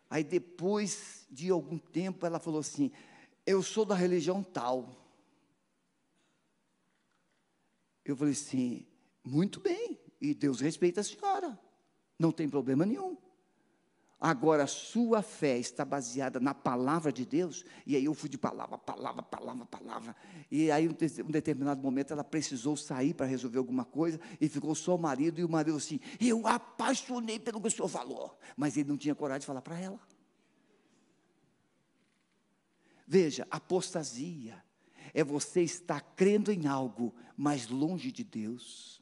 Aí 0.10 0.24
depois 0.24 1.26
de 1.30 1.49
algum 1.49 1.78
tempo 1.78 2.26
ela 2.26 2.39
falou 2.39 2.60
assim: 2.60 2.91
Eu 3.45 3.62
sou 3.62 3.86
da 3.86 3.95
religião 3.95 4.43
tal. 4.43 4.95
Eu 8.04 8.16
falei 8.16 8.34
assim: 8.34 8.86
Muito 9.24 9.60
bem, 9.60 10.00
e 10.20 10.34
Deus 10.34 10.60
respeita 10.60 11.02
a 11.02 11.04
senhora, 11.04 11.60
não 12.18 12.32
tem 12.32 12.50
problema 12.50 12.86
nenhum. 12.86 13.18
Agora, 14.24 14.68
sua 14.68 15.24
fé 15.24 15.58
está 15.58 15.84
baseada 15.84 16.40
na 16.40 16.54
palavra 16.54 17.12
de 17.12 17.26
Deus, 17.26 17.66
e 17.88 17.96
aí 17.96 18.06
eu 18.06 18.14
fui 18.14 18.30
de 18.30 18.38
palavra, 18.38 18.78
palavra, 18.78 19.24
palavra, 19.24 19.66
palavra. 19.66 20.16
E 20.52 20.70
aí, 20.70 20.86
em 20.86 21.24
um 21.24 21.32
determinado 21.32 21.82
momento, 21.82 22.14
ela 22.14 22.24
precisou 22.24 22.78
sair 22.78 23.16
para 23.16 23.26
resolver 23.26 23.58
alguma 23.58 23.84
coisa, 23.84 24.20
e 24.40 24.48
ficou 24.48 24.76
só 24.76 24.96
o 24.96 25.00
marido, 25.00 25.42
e 25.42 25.44
o 25.44 25.50
marido 25.50 25.76
assim: 25.76 26.00
Eu 26.20 26.46
apaixonei 26.46 27.40
pelo 27.40 27.60
que 27.60 27.68
o 27.68 27.72
senhor 27.72 27.88
falou, 27.88 28.38
mas 28.56 28.78
ele 28.78 28.90
não 28.90 28.98
tinha 28.98 29.16
coragem 29.16 29.40
de 29.40 29.48
falar 29.48 29.64
para 29.64 29.80
ela. 29.80 30.00
Veja, 33.08 33.48
apostasia 33.50 34.64
é 35.16 35.24
você 35.24 35.64
estar 35.64 36.00
crendo 36.16 36.52
em 36.52 36.68
algo, 36.68 37.12
mas 37.36 37.68
longe 37.68 38.12
de 38.12 38.24
Deus. 38.24 39.01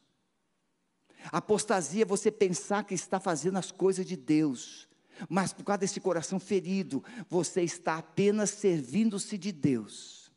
Apostasia 1.32 2.04
é 2.04 2.06
você 2.06 2.32
pensar 2.32 2.84
que 2.84 2.94
está 2.94 3.20
fazendo 3.20 3.58
as 3.58 3.72
coisas 3.72 4.06
de 4.06 4.16
Deus, 4.16 4.88
mas 5.28 5.52
por 5.52 5.64
causa 5.64 5.80
desse 5.80 6.00
coração 6.00 6.40
ferido, 6.40 7.04
você 7.30 7.62
está 7.62 7.98
apenas 7.98 8.52
servindo-se 8.52 9.38
de 9.38 9.52
Deus 9.52 10.32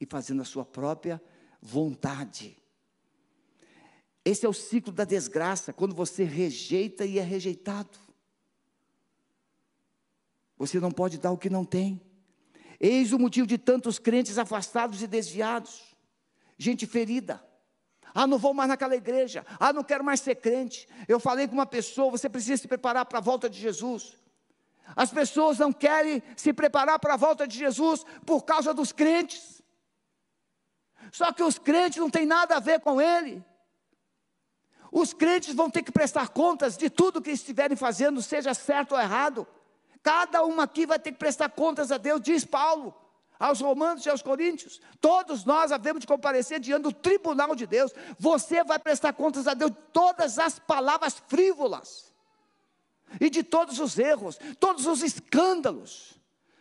e 0.00 0.06
fazendo 0.06 0.42
a 0.42 0.44
sua 0.44 0.64
própria 0.64 1.22
vontade. 1.62 2.56
Esse 4.24 4.46
é 4.46 4.48
o 4.48 4.54
ciclo 4.54 4.92
da 4.92 5.04
desgraça, 5.04 5.72
quando 5.72 5.94
você 5.94 6.24
rejeita 6.24 7.04
e 7.04 7.18
é 7.18 7.22
rejeitado. 7.22 7.98
Você 10.56 10.80
não 10.80 10.90
pode 10.90 11.18
dar 11.18 11.30
o 11.30 11.38
que 11.38 11.50
não 11.50 11.64
tem. 11.64 12.00
Eis 12.80 13.12
o 13.12 13.18
motivo 13.18 13.46
de 13.46 13.58
tantos 13.58 13.98
crentes 13.98 14.38
afastados 14.38 15.02
e 15.02 15.06
desviados, 15.06 15.94
gente 16.58 16.86
ferida. 16.86 17.44
Ah, 18.14 18.28
não 18.28 18.38
vou 18.38 18.54
mais 18.54 18.68
naquela 18.68 18.94
igreja. 18.94 19.44
Ah, 19.58 19.72
não 19.72 19.82
quero 19.82 20.04
mais 20.04 20.20
ser 20.20 20.36
crente. 20.36 20.88
Eu 21.08 21.18
falei 21.18 21.48
com 21.48 21.54
uma 21.54 21.66
pessoa: 21.66 22.12
você 22.12 22.28
precisa 22.28 22.62
se 22.62 22.68
preparar 22.68 23.04
para 23.06 23.18
a 23.18 23.22
volta 23.22 23.50
de 23.50 23.58
Jesus. 23.58 24.16
As 24.94 25.10
pessoas 25.10 25.58
não 25.58 25.72
querem 25.72 26.22
se 26.36 26.52
preparar 26.52 27.00
para 27.00 27.14
a 27.14 27.16
volta 27.16 27.48
de 27.48 27.58
Jesus 27.58 28.04
por 28.24 28.44
causa 28.44 28.72
dos 28.72 28.92
crentes. 28.92 29.60
Só 31.10 31.32
que 31.32 31.42
os 31.42 31.58
crentes 31.58 31.98
não 31.98 32.08
têm 32.08 32.24
nada 32.24 32.56
a 32.56 32.60
ver 32.60 32.80
com 32.80 33.00
ele. 33.00 33.44
Os 34.92 35.12
crentes 35.12 35.52
vão 35.52 35.68
ter 35.68 35.82
que 35.82 35.90
prestar 35.90 36.28
contas 36.28 36.76
de 36.76 36.88
tudo 36.88 37.20
que 37.20 37.32
estiverem 37.32 37.76
fazendo, 37.76 38.22
seja 38.22 38.54
certo 38.54 38.92
ou 38.92 39.00
errado. 39.00 39.44
Cada 40.04 40.44
um 40.44 40.60
aqui 40.60 40.86
vai 40.86 41.00
ter 41.00 41.10
que 41.10 41.18
prestar 41.18 41.48
contas 41.48 41.90
a 41.90 41.98
Deus, 41.98 42.20
diz 42.20 42.44
Paulo 42.44 42.94
aos 43.38 43.60
romanos 43.60 44.04
e 44.06 44.10
aos 44.10 44.22
coríntios. 44.22 44.80
Todos 45.00 45.44
nós 45.44 45.72
havemos 45.72 46.00
de 46.00 46.06
comparecer 46.06 46.60
diante 46.60 46.82
do 46.82 46.92
tribunal 46.92 47.54
de 47.54 47.66
Deus. 47.66 47.92
Você 48.18 48.62
vai 48.64 48.78
prestar 48.78 49.12
contas 49.12 49.46
a 49.46 49.54
Deus 49.54 49.70
de 49.70 49.78
todas 49.92 50.38
as 50.38 50.58
palavras 50.58 51.22
frívolas 51.28 52.12
e 53.20 53.28
de 53.28 53.42
todos 53.42 53.78
os 53.78 53.98
erros, 53.98 54.38
todos 54.58 54.86
os 54.86 55.02
escândalos. 55.02 56.14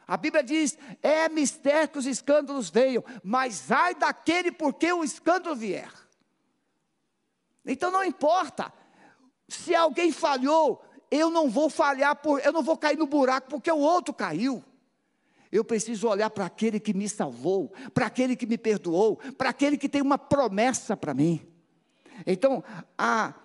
A 0.08 0.18
Bíblia 0.18 0.44
diz: 0.44 0.78
é 1.02 1.30
mistério 1.30 1.90
que 1.90 1.98
os 1.98 2.06
escândalos 2.06 2.70
venham, 2.70 3.04
mas 3.24 3.72
ai 3.72 3.96
daquele 3.96 4.52
por 4.52 4.74
que 4.74 4.92
o 4.92 5.04
escândalo 5.04 5.56
vier. 5.56 5.92
Então 7.66 7.90
não 7.90 8.04
importa 8.04 8.74
se 9.48 9.74
alguém 9.74 10.12
falhou, 10.12 10.84
eu 11.10 11.30
não 11.30 11.50
vou 11.50 11.70
falhar, 11.70 12.16
por, 12.16 12.44
eu 12.44 12.52
não 12.52 12.64
vou 12.64 12.78
cair 12.78 12.98
no 12.98 13.08
buraco 13.08 13.48
porque 13.50 13.72
o 13.72 13.80
outro 13.80 14.14
caiu. 14.14 14.64
Eu 15.54 15.64
preciso 15.64 16.08
olhar 16.08 16.32
para 16.32 16.48
aquele 16.48 16.80
que 16.80 16.96
me 16.96 17.08
salvou, 17.08 17.72
para 17.94 18.08
aquele 18.08 18.36
que 18.36 18.48
me 18.48 18.58
perdoou, 18.58 19.18
para 19.38 19.50
aquele 19.50 19.78
que 19.78 19.88
tem 19.88 20.02
uma 20.02 20.18
promessa 20.18 20.98
para 20.98 21.14
mim. 21.14 21.48
Então, 22.26 22.64
a, 22.98 23.36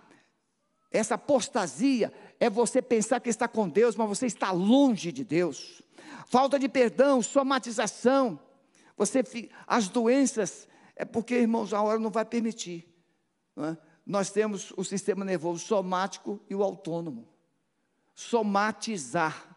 essa 0.90 1.16
apostasia 1.16 2.10
é 2.40 2.48
você 2.48 2.80
pensar 2.80 3.20
que 3.20 3.28
está 3.28 3.46
com 3.46 3.68
Deus, 3.68 3.94
mas 3.94 4.08
você 4.08 4.24
está 4.24 4.50
longe 4.50 5.12
de 5.12 5.22
Deus. 5.22 5.82
Falta 6.26 6.58
de 6.58 6.66
perdão, 6.66 7.20
somatização. 7.20 8.40
Você, 8.96 9.22
as 9.66 9.90
doenças, 9.90 10.66
é 10.96 11.04
porque, 11.04 11.34
irmãos, 11.34 11.74
a 11.74 11.82
hora 11.82 11.98
não 11.98 12.10
vai 12.10 12.24
permitir. 12.24 12.88
Não 13.54 13.66
é? 13.66 13.78
Nós 14.06 14.30
temos 14.30 14.72
o 14.78 14.82
sistema 14.82 15.26
nervoso 15.26 15.62
somático 15.62 16.40
e 16.48 16.54
o 16.54 16.62
autônomo. 16.62 17.28
Somatizar 18.14 19.47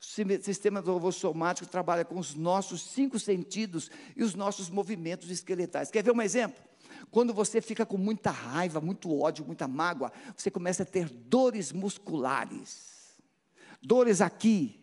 o 0.00 0.42
sistema 0.42 0.80
nervoso 0.80 1.20
somático 1.20 1.68
trabalha 1.68 2.06
com 2.06 2.18
os 2.18 2.34
nossos 2.34 2.82
cinco 2.82 3.18
sentidos 3.18 3.90
e 4.16 4.24
os 4.24 4.34
nossos 4.34 4.70
movimentos 4.70 5.30
esqueletais. 5.30 5.90
Quer 5.90 6.02
ver 6.02 6.10
um 6.10 6.22
exemplo? 6.22 6.58
Quando 7.10 7.34
você 7.34 7.60
fica 7.60 7.84
com 7.84 7.98
muita 7.98 8.30
raiva, 8.30 8.80
muito 8.80 9.14
ódio, 9.20 9.44
muita 9.44 9.68
mágoa, 9.68 10.10
você 10.34 10.50
começa 10.50 10.84
a 10.84 10.86
ter 10.86 11.08
dores 11.10 11.70
musculares. 11.70 13.14
Dores 13.82 14.22
aqui, 14.22 14.80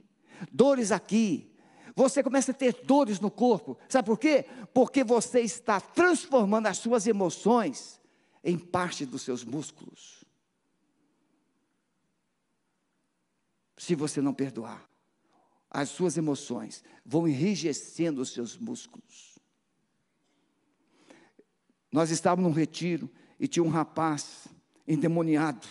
dores 0.51 0.91
aqui. 0.91 1.51
Você 1.95 2.22
começa 2.22 2.51
a 2.51 2.53
ter 2.53 2.74
dores 2.84 3.20
no 3.20 3.32
corpo. 3.32 3.76
Sabe 3.89 4.05
por 4.05 4.20
quê? 4.20 4.45
Porque 4.72 5.03
você 5.03 5.41
está 5.41 5.82
transformando 5.82 6.68
as 6.68 6.78
suas 6.78 7.07
emoções 7.07 7.99
em 8.43 8.57
parte 8.57 9.03
dos 9.03 9.24
seus 9.24 9.43
músculos. 9.43 10.24
Se 13.76 13.95
você 13.95 14.22
não 14.22 14.34
perdoar 14.34 14.87
as 15.70 15.89
suas 15.89 16.18
emoções, 16.18 16.84
vão 17.05 17.28
enrijecendo 17.28 18.22
os 18.22 18.32
seus 18.32 18.57
músculos. 18.57 19.38
Nós 21.91 22.09
estávamos 22.11 22.49
num 22.49 22.55
retiro 22.55 23.09
e 23.39 23.47
tinha 23.47 23.63
um 23.63 23.70
rapaz 23.70 24.47
endemoniado. 24.88 25.68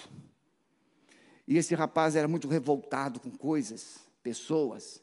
E 1.47 1.57
esse 1.57 1.75
rapaz 1.75 2.17
era 2.17 2.27
muito 2.27 2.49
revoltado 2.49 3.21
com 3.21 3.31
coisas, 3.31 3.99
pessoas. 4.23 5.03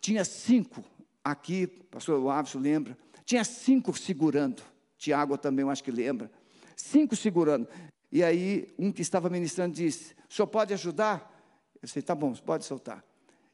Tinha 0.00 0.24
cinco 0.24 0.84
aqui, 1.24 1.66
pastor 1.66 2.28
Ávison 2.30 2.58
lembra, 2.58 2.96
tinha 3.24 3.44
cinco 3.44 3.96
segurando. 3.96 4.62
Tiago 4.98 5.36
também, 5.36 5.62
eu 5.62 5.70
acho 5.70 5.82
que 5.82 5.90
lembra. 5.90 6.30
Cinco 6.76 7.16
segurando. 7.16 7.68
E 8.10 8.22
aí, 8.22 8.72
um 8.78 8.92
que 8.92 9.02
estava 9.02 9.28
ministrando 9.28 9.74
disse: 9.74 10.14
O 10.28 10.34
senhor 10.34 10.46
pode 10.46 10.72
ajudar? 10.72 11.32
Eu 11.74 11.80
disse: 11.82 12.02
Tá 12.02 12.14
bom, 12.14 12.32
pode 12.34 12.64
soltar. 12.64 13.04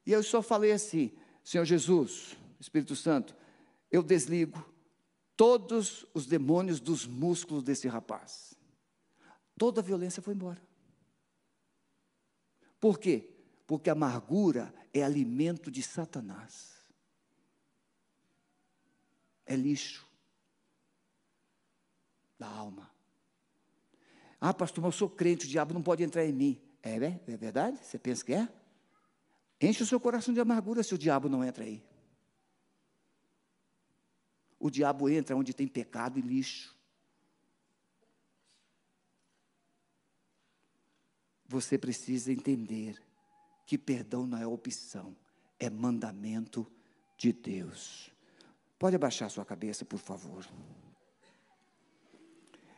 E 0.05 0.13
eu 0.13 0.23
só 0.23 0.43
falei 0.43 0.73
assim: 0.73 1.13
Senhor 1.43 1.65
Jesus, 1.65 2.37
Espírito 2.59 2.97
Santo, 2.97 3.37
eu 3.91 4.03
desligo 4.03 4.65
todos 5.37 6.07
os 6.15 6.27
demônios 6.27 6.81
dos 6.81 7.07
músculos 7.07 7.63
desse 7.63 7.89
rapaz. 7.89 8.55
Toda 9.59 9.81
a 9.81 9.85
violência 9.85 10.23
foi 10.23 10.35
embora. 10.35 10.61
Por 12.81 12.99
quê? 12.99 13.29
Porque 13.67 13.89
a 13.89 13.93
amargura 13.93 14.75
é 14.93 15.03
alimento 15.03 15.71
de 15.71 15.83
Satanás. 15.83 16.73
É 19.47 19.55
lixo 19.55 20.07
da 22.39 22.49
alma. 22.49 22.91
Ah, 24.41 24.53
pastor, 24.53 24.83
mas 24.83 24.95
eu 24.95 24.99
sou 24.99 25.09
crente, 25.09 25.47
o 25.47 25.49
diabo 25.49 25.73
não 25.73 25.83
pode 25.83 26.03
entrar 26.03 26.25
em 26.25 26.33
mim. 26.33 26.61
É, 26.83 26.97
é, 26.97 27.37
verdade? 27.37 27.79
Você 27.81 27.97
pensa 27.97 28.25
que 28.25 28.35
é? 28.35 28.49
Enche 29.63 29.85
o 29.85 29.87
seu 29.87 30.01
coração 30.01 30.35
de 30.35 30.41
amargura 30.41 30.83
se 30.83 30.93
o 30.93 30.99
diabo 30.99 31.29
não 31.29 31.45
entra 31.45 31.63
aí. 31.63 31.81
O 34.59 34.69
diabo 34.69 35.09
entra 35.09 35.37
onde 35.37 35.55
tem 35.55 35.69
pecado 35.69 36.19
e 36.19 36.23
lixo. 36.23 36.77
Você 41.47 41.79
precisa 41.79 42.33
entender 42.33 43.01
que 43.65 43.79
perdão 43.79 44.27
não 44.27 44.39
é 44.39 44.47
opção, 44.47 45.17
é 45.61 45.71
mandamento 45.71 46.67
de 47.17 47.33
Deus. 47.33 48.11
Pode 48.79 48.97
abaixar 48.97 49.31
sua 49.31 49.45
cabeça, 49.45 49.85
por 49.85 49.99
favor. 49.99 50.45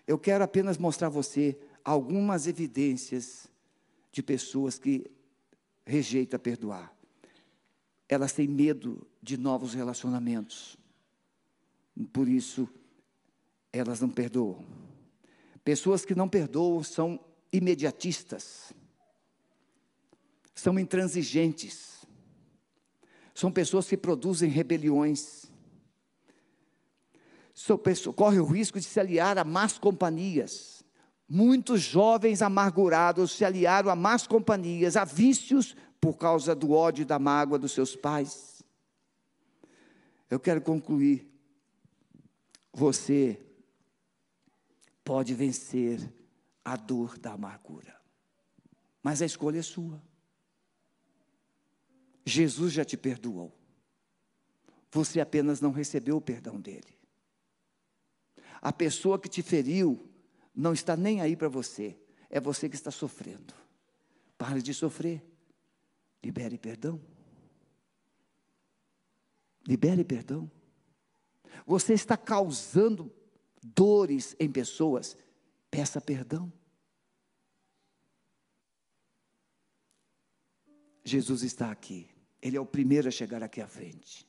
Eu 0.07 0.19
quero 0.19 0.45
apenas 0.45 0.77
mostrar 0.77 1.07
a 1.07 1.11
você 1.11 1.59
algumas 1.83 2.47
evidências 2.47 3.49
de 4.13 4.23
pessoas 4.23 4.79
que 4.79 5.11
rejeita 5.87 6.39
perdoar. 6.39 6.95
Elas 8.09 8.33
têm 8.33 8.49
medo 8.49 9.07
de 9.23 9.37
novos 9.37 9.75
relacionamentos. 9.75 10.77
Por 12.13 12.29
isso, 12.29 12.69
elas 13.73 14.01
não 14.01 14.09
perdoam. 14.09 14.65
Pessoas 15.65 16.05
que 16.05 16.15
não 16.15 16.29
perdoam 16.29 16.83
são 16.83 17.19
imediatistas, 17.53 18.73
são 20.55 20.79
intransigentes, 20.79 22.05
são 23.35 23.51
pessoas 23.51 23.89
que 23.89 23.97
produzem 23.97 24.51
rebeliões, 24.51 25.47
são 27.55 27.79
pessoas, 27.79 28.15
corre 28.15 28.41
o 28.41 28.45
risco 28.45 28.79
de 28.79 28.85
se 28.85 29.01
aliar 29.01 29.39
a 29.39 29.45
más 29.45 29.79
companhias 29.79 30.84
Muitos 31.35 31.81
jovens 31.81 32.43
amargurados 32.43 33.33
se 33.33 33.45
aliaram 33.45 33.91
a 33.91 33.97
más 33.97 34.25
companhias, 34.25 34.97
a 34.97 35.05
vícios, 35.05 35.75
por 36.01 36.17
causa 36.17 36.55
do 36.55 36.71
ódio 36.71 37.03
e 37.03 37.05
da 37.05 37.19
mágoa 37.19 37.59
dos 37.59 37.73
seus 37.73 37.97
pais. 37.97 38.63
Eu 40.31 40.39
quero 40.39 40.63
concluir. 40.63 41.29
Você 42.73 43.45
pode 45.03 45.35
vencer 45.35 46.09
a 46.65 46.77
dor 46.77 47.19
da 47.19 47.33
amargura, 47.33 48.01
mas 49.03 49.21
a 49.21 49.27
escolha 49.27 49.59
é 49.59 49.63
sua. 49.63 50.01
Jesus 52.25 52.73
já 52.73 52.85
te 52.85 52.97
perdoou. 52.97 53.53
Você 54.93 55.21
apenas 55.21 55.61
não 55.61 55.73
recebeu 55.73 56.17
o 56.17 56.21
perdão 56.21 56.61
dele. 56.61 56.97
A 58.63 58.73
pessoa 58.73 59.19
que 59.19 59.29
te 59.29 59.43
feriu 59.43 60.14
não 60.55 60.73
está 60.73 60.97
nem 60.97 61.21
aí 61.21 61.37
para 61.37 61.49
você, 61.49 61.99
é 62.31 62.41
você 62.41 62.69
que 62.69 62.77
está 62.77 62.91
sofrendo. 62.91 63.55
Pare 64.39 64.63
de 64.63 64.73
sofrer, 64.73 65.25
libere 66.23 66.59
perdão. 66.59 67.01
Libere 69.67 70.05
perdão. 70.05 70.51
Você 71.67 71.95
está 71.95 72.17
causando 72.17 73.13
dores 73.63 74.37
em 74.39 74.51
pessoas, 74.51 75.17
peça 75.71 76.01
perdão. 76.01 76.53
Jesus 81.05 81.43
está 81.43 81.71
aqui, 81.71 82.09
Ele 82.41 82.57
é 82.57 82.61
o 82.61 82.67
primeiro 82.67 83.09
a 83.09 83.11
chegar 83.11 83.43
aqui 83.43 83.61
à 83.61 83.69
frente. 83.69 84.27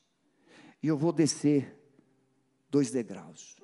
E 0.81 0.87
eu 0.87 0.97
vou 0.97 1.11
descer 1.11 1.75
dois 2.69 2.91
degraus. 2.91 3.55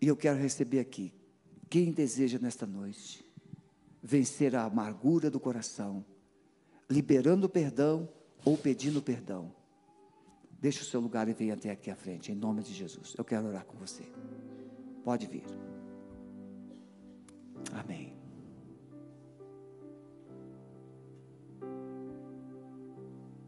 E 0.00 0.06
eu 0.06 0.16
quero 0.16 0.38
receber 0.38 0.80
aqui 0.80 1.12
quem 1.68 1.92
deseja 1.92 2.38
nesta 2.38 2.66
noite 2.66 3.24
vencer 4.02 4.54
a 4.54 4.64
amargura 4.64 5.30
do 5.30 5.40
coração, 5.40 6.04
liberando 6.88 7.48
perdão 7.48 8.08
ou 8.44 8.56
pedindo 8.56 9.02
perdão. 9.02 9.52
Deixe 10.60 10.82
o 10.82 10.84
seu 10.84 11.00
lugar 11.00 11.28
e 11.28 11.32
venha 11.32 11.54
até 11.54 11.70
aqui 11.70 11.90
à 11.90 11.96
frente, 11.96 12.32
em 12.32 12.34
nome 12.34 12.62
de 12.62 12.72
Jesus. 12.72 13.14
Eu 13.16 13.24
quero 13.24 13.46
orar 13.46 13.64
com 13.64 13.76
você. 13.76 14.04
Pode 15.04 15.26
vir. 15.26 15.44
Amém. 17.72 18.16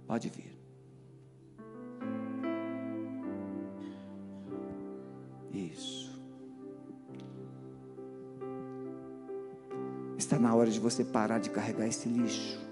Pode 0.07 0.29
vir. 0.29 0.59
Isso. 5.53 6.20
Está 10.31 10.39
na 10.39 10.55
hora 10.55 10.71
de 10.71 10.79
você 10.79 11.05
parar 11.05 11.41
de 11.41 11.51
carregar 11.51 11.89
esse 11.89 12.09
lixo 12.09 12.65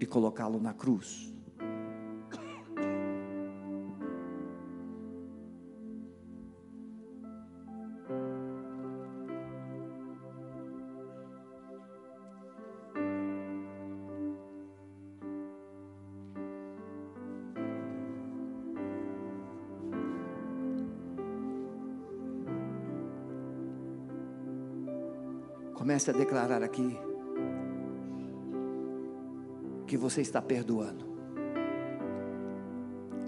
e 0.00 0.06
colocá-lo 0.06 0.58
na 0.58 0.72
cruz. 0.72 1.33
Comece 25.84 26.10
a 26.10 26.14
declarar 26.14 26.62
aqui 26.62 26.98
que 29.86 29.98
você 29.98 30.22
está 30.22 30.40
perdoando. 30.40 31.04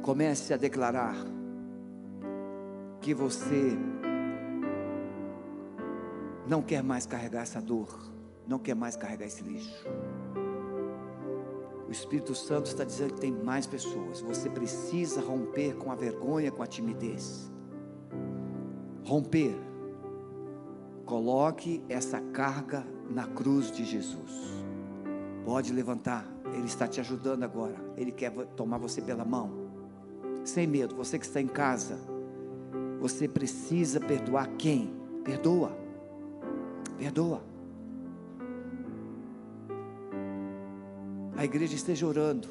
Comece 0.00 0.54
a 0.54 0.56
declarar 0.56 1.14
que 3.02 3.12
você 3.12 3.76
não 6.48 6.62
quer 6.62 6.82
mais 6.82 7.04
carregar 7.04 7.42
essa 7.42 7.60
dor, 7.60 8.10
não 8.48 8.58
quer 8.58 8.74
mais 8.74 8.96
carregar 8.96 9.26
esse 9.26 9.42
lixo. 9.42 9.86
O 11.86 11.92
Espírito 11.92 12.34
Santo 12.34 12.68
está 12.68 12.84
dizendo 12.84 13.12
que 13.12 13.20
tem 13.20 13.32
mais 13.32 13.66
pessoas. 13.66 14.22
Você 14.22 14.48
precisa 14.48 15.20
romper 15.20 15.76
com 15.76 15.92
a 15.92 15.94
vergonha, 15.94 16.50
com 16.50 16.62
a 16.62 16.66
timidez. 16.66 17.52
Romper 19.04 19.65
Coloque 21.06 21.80
essa 21.88 22.20
carga 22.20 22.84
na 23.08 23.28
cruz 23.28 23.70
de 23.70 23.84
Jesus. 23.84 24.64
Pode 25.44 25.72
levantar, 25.72 26.26
Ele 26.52 26.66
está 26.66 26.88
te 26.88 26.98
ajudando 26.98 27.44
agora. 27.44 27.76
Ele 27.96 28.10
quer 28.10 28.32
tomar 28.56 28.78
você 28.78 29.00
pela 29.00 29.24
mão. 29.24 29.70
Sem 30.44 30.66
medo, 30.66 30.96
você 30.96 31.16
que 31.16 31.24
está 31.24 31.40
em 31.40 31.46
casa, 31.46 31.96
você 33.00 33.28
precisa 33.28 34.00
perdoar 34.00 34.48
quem? 34.58 34.92
Perdoa. 35.22 35.70
Perdoa. 36.98 37.40
A 41.36 41.44
igreja 41.44 41.76
esteja 41.76 42.04
orando. 42.04 42.48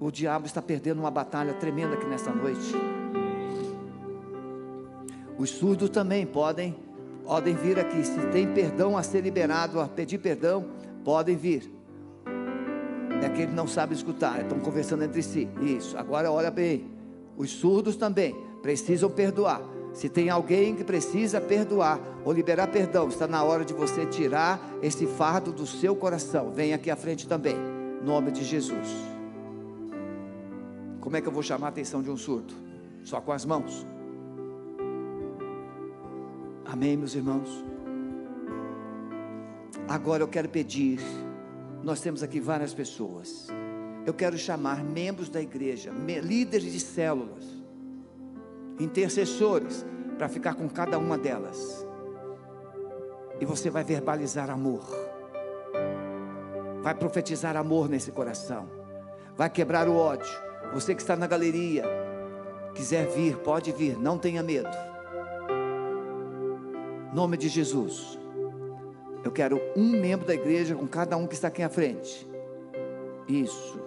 O 0.00 0.10
diabo 0.10 0.46
está 0.46 0.60
perdendo 0.60 0.98
uma 0.98 1.10
batalha 1.10 1.54
tremenda 1.54 1.94
aqui 1.94 2.06
nessa 2.06 2.32
noite. 2.32 2.74
Os 5.38 5.50
surdos 5.50 5.88
também 5.88 6.26
podem 6.26 6.89
podem 7.30 7.54
vir 7.54 7.78
aqui. 7.78 8.02
Se 8.04 8.18
tem 8.32 8.52
perdão 8.52 8.98
a 8.98 9.04
ser 9.04 9.20
liberado, 9.20 9.80
a 9.80 9.86
pedir 9.86 10.18
perdão, 10.18 10.66
podem 11.04 11.36
vir. 11.36 11.72
É 13.22 13.28
que 13.28 13.42
ele 13.42 13.52
não 13.52 13.68
sabe 13.68 13.94
escutar, 13.94 14.40
estão 14.40 14.58
conversando 14.58 15.04
entre 15.04 15.22
si. 15.22 15.48
Isso, 15.62 15.96
agora 15.96 16.28
olha 16.32 16.50
bem. 16.50 16.90
Os 17.36 17.52
surdos 17.52 17.94
também 17.94 18.34
precisam 18.60 19.08
perdoar. 19.08 19.62
Se 19.92 20.08
tem 20.08 20.28
alguém 20.28 20.74
que 20.74 20.82
precisa 20.82 21.40
perdoar 21.40 22.00
ou 22.24 22.32
liberar 22.32 22.66
perdão, 22.66 23.06
está 23.06 23.28
na 23.28 23.44
hora 23.44 23.64
de 23.64 23.74
você 23.74 24.04
tirar 24.06 24.60
esse 24.82 25.06
fardo 25.06 25.52
do 25.52 25.66
seu 25.68 25.94
coração. 25.94 26.50
Vem 26.50 26.74
aqui 26.74 26.90
à 26.90 26.96
frente 26.96 27.28
também, 27.28 27.54
em 27.54 28.04
nome 28.04 28.32
de 28.32 28.42
Jesus. 28.42 28.88
Como 31.00 31.16
é 31.16 31.20
que 31.20 31.28
eu 31.28 31.32
vou 31.32 31.44
chamar 31.44 31.66
a 31.66 31.70
atenção 31.70 32.02
de 32.02 32.10
um 32.10 32.16
surdo? 32.16 32.52
Só 33.04 33.20
com 33.20 33.30
as 33.30 33.44
mãos. 33.44 33.86
Amém, 36.72 36.96
meus 36.96 37.16
irmãos? 37.16 37.64
Agora 39.88 40.22
eu 40.22 40.28
quero 40.28 40.48
pedir, 40.48 41.00
nós 41.82 42.00
temos 42.00 42.22
aqui 42.22 42.38
várias 42.38 42.72
pessoas. 42.72 43.48
Eu 44.06 44.14
quero 44.14 44.38
chamar 44.38 44.84
membros 44.84 45.28
da 45.28 45.42
igreja, 45.42 45.90
líderes 46.22 46.72
de 46.72 46.78
células, 46.78 47.44
intercessores, 48.78 49.84
para 50.16 50.28
ficar 50.28 50.54
com 50.54 50.68
cada 50.68 50.96
uma 50.96 51.18
delas. 51.18 51.84
E 53.40 53.44
você 53.44 53.68
vai 53.68 53.82
verbalizar 53.82 54.48
amor, 54.48 54.86
vai 56.84 56.94
profetizar 56.94 57.56
amor 57.56 57.88
nesse 57.88 58.12
coração, 58.12 58.68
vai 59.36 59.50
quebrar 59.50 59.88
o 59.88 59.96
ódio. 59.96 60.30
Você 60.72 60.94
que 60.94 61.02
está 61.02 61.16
na 61.16 61.26
galeria, 61.26 61.82
quiser 62.76 63.08
vir, 63.08 63.38
pode 63.38 63.72
vir, 63.72 63.98
não 63.98 64.16
tenha 64.16 64.40
medo. 64.40 64.89
Nome 67.12 67.36
de 67.36 67.48
Jesus. 67.48 68.18
Eu 69.24 69.32
quero 69.32 69.60
um 69.76 69.90
membro 69.90 70.26
da 70.26 70.34
igreja 70.34 70.74
com 70.74 70.86
cada 70.86 71.16
um 71.16 71.26
que 71.26 71.34
está 71.34 71.48
aqui 71.48 71.62
à 71.62 71.68
frente. 71.68 72.26
Isso. 73.28 73.80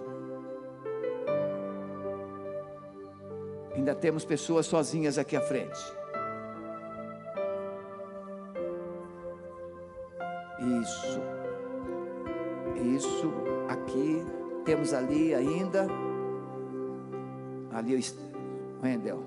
Ainda 3.74 3.94
temos 3.94 4.24
pessoas 4.24 4.66
sozinhas 4.66 5.18
aqui 5.18 5.36
à 5.36 5.40
frente. 5.40 5.78
Isso. 10.82 11.20
Isso. 12.94 13.32
Aqui. 13.68 14.24
Temos 14.64 14.92
ali 14.92 15.34
ainda. 15.34 15.86
Ali 17.72 17.96
o 17.96 18.82
Wendel. 18.82 19.24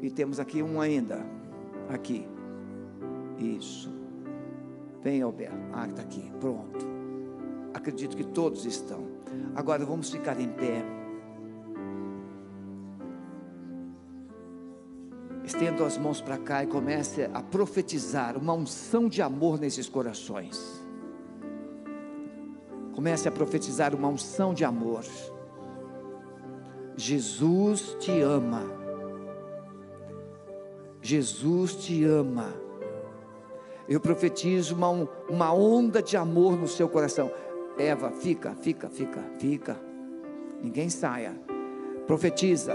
E 0.00 0.10
temos 0.10 0.40
aqui 0.40 0.62
um 0.62 0.80
ainda. 0.80 1.24
Aqui. 1.88 2.33
Isso. 3.38 3.92
Vem, 5.02 5.22
Alberto. 5.22 5.56
Ah, 5.72 5.86
está 5.86 6.02
aqui. 6.02 6.32
Pronto. 6.40 6.86
Acredito 7.74 8.16
que 8.16 8.24
todos 8.24 8.64
estão. 8.64 9.06
Agora 9.54 9.84
vamos 9.84 10.10
ficar 10.10 10.40
em 10.40 10.48
pé. 10.48 10.84
Estendo 15.44 15.84
as 15.84 15.98
mãos 15.98 16.20
para 16.20 16.38
cá 16.38 16.64
e 16.64 16.66
comece 16.66 17.28
a 17.34 17.42
profetizar 17.42 18.38
uma 18.38 18.54
unção 18.54 19.08
de 19.08 19.20
amor 19.20 19.60
nesses 19.60 19.88
corações. 19.88 20.82
Comece 22.94 23.28
a 23.28 23.32
profetizar 23.32 23.94
uma 23.94 24.08
unção 24.08 24.54
de 24.54 24.64
amor. 24.64 25.04
Jesus 26.96 27.96
te 28.00 28.20
ama. 28.20 28.62
Jesus 31.02 31.74
te 31.74 32.04
ama. 32.04 32.63
Eu 33.88 34.00
profetizo 34.00 34.74
uma, 34.74 35.08
uma 35.28 35.52
onda 35.52 36.02
de 36.02 36.16
amor 36.16 36.56
no 36.56 36.66
seu 36.66 36.88
coração. 36.88 37.30
Eva, 37.78 38.10
fica, 38.10 38.54
fica, 38.54 38.88
fica, 38.88 39.20
fica. 39.38 39.76
Ninguém 40.62 40.88
saia. 40.88 41.34
Profetiza. 42.06 42.74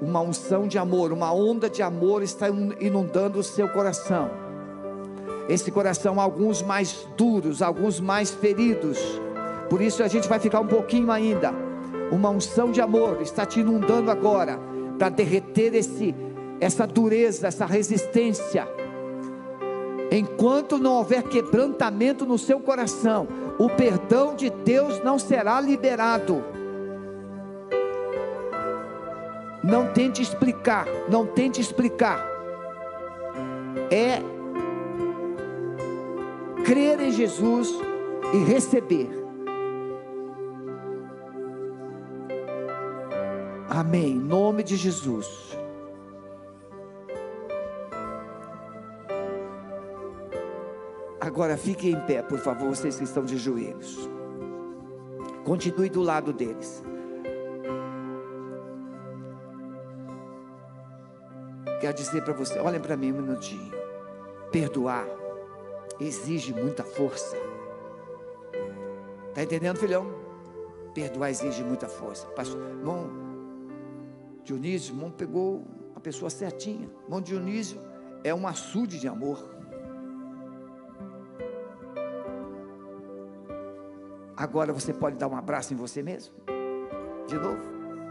Uma 0.00 0.20
unção 0.20 0.68
de 0.68 0.78
amor, 0.78 1.12
uma 1.12 1.32
onda 1.34 1.68
de 1.68 1.82
amor 1.82 2.22
está 2.22 2.46
inundando 2.48 3.40
o 3.40 3.42
seu 3.42 3.68
coração. 3.68 4.30
Esse 5.48 5.72
coração, 5.72 6.20
alguns 6.20 6.62
mais 6.62 7.04
duros, 7.16 7.60
alguns 7.60 7.98
mais 7.98 8.30
feridos. 8.30 8.98
Por 9.68 9.82
isso 9.82 10.04
a 10.04 10.08
gente 10.08 10.28
vai 10.28 10.38
ficar 10.38 10.60
um 10.60 10.68
pouquinho 10.68 11.10
ainda. 11.10 11.52
Uma 12.12 12.30
unção 12.30 12.70
de 12.70 12.80
amor 12.80 13.20
está 13.22 13.44
te 13.44 13.58
inundando 13.58 14.08
agora 14.08 14.60
para 14.96 15.08
derreter 15.08 15.74
esse 15.74 16.14
essa 16.60 16.86
dureza, 16.86 17.46
essa 17.46 17.64
resistência 17.64 18.66
Enquanto 20.10 20.78
não 20.78 20.94
houver 20.94 21.22
quebrantamento 21.24 22.24
no 22.24 22.38
seu 22.38 22.58
coração, 22.60 23.28
o 23.58 23.68
perdão 23.68 24.34
de 24.34 24.48
Deus 24.48 25.02
não 25.04 25.18
será 25.18 25.60
liberado. 25.60 26.42
Não 29.62 29.92
tente 29.92 30.22
explicar, 30.22 30.86
não 31.10 31.26
tente 31.26 31.60
explicar. 31.60 32.26
É 33.90 34.22
crer 36.64 37.00
em 37.00 37.10
Jesus 37.10 37.74
e 38.32 38.38
receber. 38.44 39.08
Amém. 43.68 44.12
Em 44.12 44.18
nome 44.18 44.62
de 44.62 44.76
Jesus. 44.76 45.47
Agora 51.38 51.56
fiquem 51.56 51.92
em 51.92 52.00
pé, 52.00 52.20
por 52.20 52.40
favor, 52.40 52.68
vocês 52.68 52.96
que 52.96 53.04
estão 53.04 53.24
de 53.24 53.36
joelhos. 53.38 54.10
Continue 55.44 55.88
do 55.88 56.02
lado 56.02 56.32
deles. 56.32 56.82
Quero 61.80 61.96
dizer 61.96 62.24
para 62.24 62.34
você, 62.34 62.58
olhem 62.58 62.80
para 62.80 62.96
mim 62.96 63.12
um 63.12 63.22
minutinho. 63.22 63.70
Perdoar 64.50 65.06
exige 66.00 66.52
muita 66.52 66.82
força. 66.82 67.36
Está 69.28 69.44
entendendo, 69.44 69.78
filhão? 69.78 70.12
Perdoar 70.92 71.30
exige 71.30 71.62
muita 71.62 71.86
força. 71.86 72.26
Pastor, 72.30 72.60
irmão 72.60 73.08
Dionísio, 74.42 74.92
irmão 74.92 75.08
pegou 75.08 75.64
a 75.94 76.00
pessoa 76.00 76.30
certinha. 76.30 76.90
Irmão 77.04 77.20
Dionísio 77.20 77.78
é 78.24 78.34
um 78.34 78.44
açude 78.44 78.98
de 78.98 79.06
amor. 79.06 79.57
Agora 84.38 84.72
você 84.72 84.94
pode 84.94 85.16
dar 85.16 85.26
um 85.26 85.36
abraço 85.36 85.74
em 85.74 85.76
você 85.76 86.00
mesmo? 86.00 86.32
De 87.26 87.36
novo? 87.36 87.58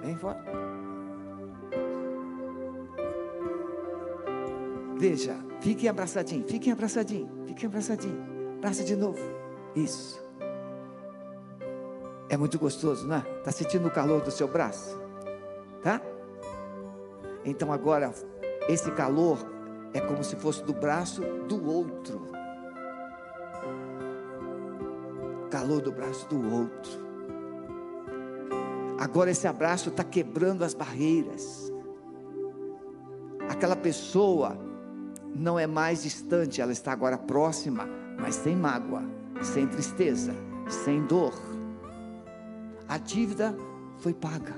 Vem 0.02 0.14
fora. 0.18 0.44
Veja, 4.98 5.38
fiquem 5.62 5.88
abraçadinho, 5.88 6.46
fiquem 6.46 6.74
abraçadinho, 6.74 7.30
fiquem 7.48 7.68
abraçadinho. 7.68 8.58
Abraça 8.58 8.84
de 8.84 8.96
novo. 8.98 9.20
Isso. 9.74 10.22
É 12.28 12.36
muito 12.36 12.60
gostoso, 12.60 13.08
não 13.08 13.16
é? 13.16 13.38
Está 13.38 13.54
sentindo 13.54 13.88
o 13.88 13.92
calor 13.92 14.22
do 14.22 14.30
seu 14.30 14.50
braço? 14.50 15.02
Tá? 15.82 16.02
Então 17.46 17.72
agora, 17.72 18.12
esse 18.68 18.92
calor 18.92 19.38
é 19.94 20.02
como 20.02 20.22
se 20.26 20.36
fosse 20.36 20.62
do 20.62 20.74
braço 20.74 21.22
do 21.48 21.66
outro. 21.72 22.28
Calor 25.68 25.82
do 25.82 25.92
braço 25.92 26.26
do 26.30 26.56
outro. 26.56 26.92
Agora 28.98 29.30
esse 29.30 29.46
abraço 29.46 29.90
está 29.90 30.02
quebrando 30.02 30.64
as 30.64 30.74
barreiras. 30.74 31.70
Aquela 33.50 33.76
pessoa 33.76 34.58
não 35.36 35.60
é 35.60 35.68
mais 35.68 36.04
distante, 36.04 36.62
ela 36.62 36.72
está 36.72 36.94
agora 36.94 37.18
próxima, 37.18 37.86
mas 38.18 38.36
sem 38.36 38.56
mágoa, 38.56 39.04
sem 39.44 39.68
tristeza, 39.68 40.34
sem 40.70 41.06
dor 41.06 41.34
a 42.88 42.98
dívida 42.98 43.54
foi 43.98 44.14
paga. 44.14 44.56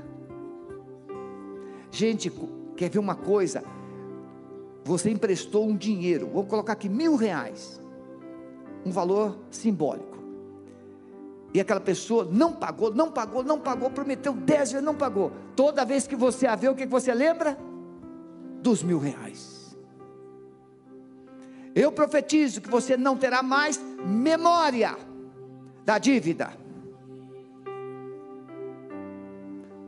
Gente, 1.89 2.31
quer 2.77 2.91
ver 2.91 2.99
uma 2.99 3.15
coisa? 3.15 3.63
Você 4.83 5.09
emprestou 5.09 5.67
um 5.67 5.75
dinheiro, 5.75 6.27
vou 6.27 6.45
colocar 6.45 6.73
aqui 6.73 6.87
mil 6.87 7.15
reais, 7.15 7.81
um 8.85 8.91
valor 8.91 9.39
simbólico. 9.49 10.18
E 11.53 11.59
aquela 11.59 11.79
pessoa 11.79 12.27
não 12.31 12.53
pagou, 12.53 12.93
não 12.93 13.11
pagou, 13.11 13.43
não 13.43 13.59
pagou, 13.59 13.89
prometeu 13.89 14.33
dez 14.33 14.71
vezes, 14.71 14.85
não 14.85 14.95
pagou. 14.95 15.31
Toda 15.55 15.83
vez 15.83 16.05
que 16.05 16.15
você 16.15 16.45
a 16.45 16.55
vê, 16.55 16.69
o 16.69 16.75
que 16.75 16.85
você 16.85 17.13
lembra? 17.13 17.57
Dos 18.61 18.83
mil 18.83 18.99
reais. 18.99 19.75
Eu 21.75 21.91
profetizo 21.91 22.61
que 22.61 22.69
você 22.69 22.95
não 22.97 23.17
terá 23.17 23.41
mais 23.41 23.79
memória 24.05 24.95
da 25.85 25.97
dívida. 25.97 26.51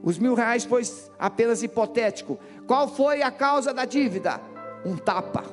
Os 0.03 0.17
mil 0.17 0.33
reais 0.33 0.63
foi 0.65 0.81
apenas 1.19 1.61
hipotético. 1.61 2.39
Qual 2.65 2.87
foi 2.87 3.21
a 3.21 3.29
causa 3.29 3.71
da 3.71 3.85
dívida? 3.85 4.41
Um 4.83 4.95
tapa, 4.97 5.43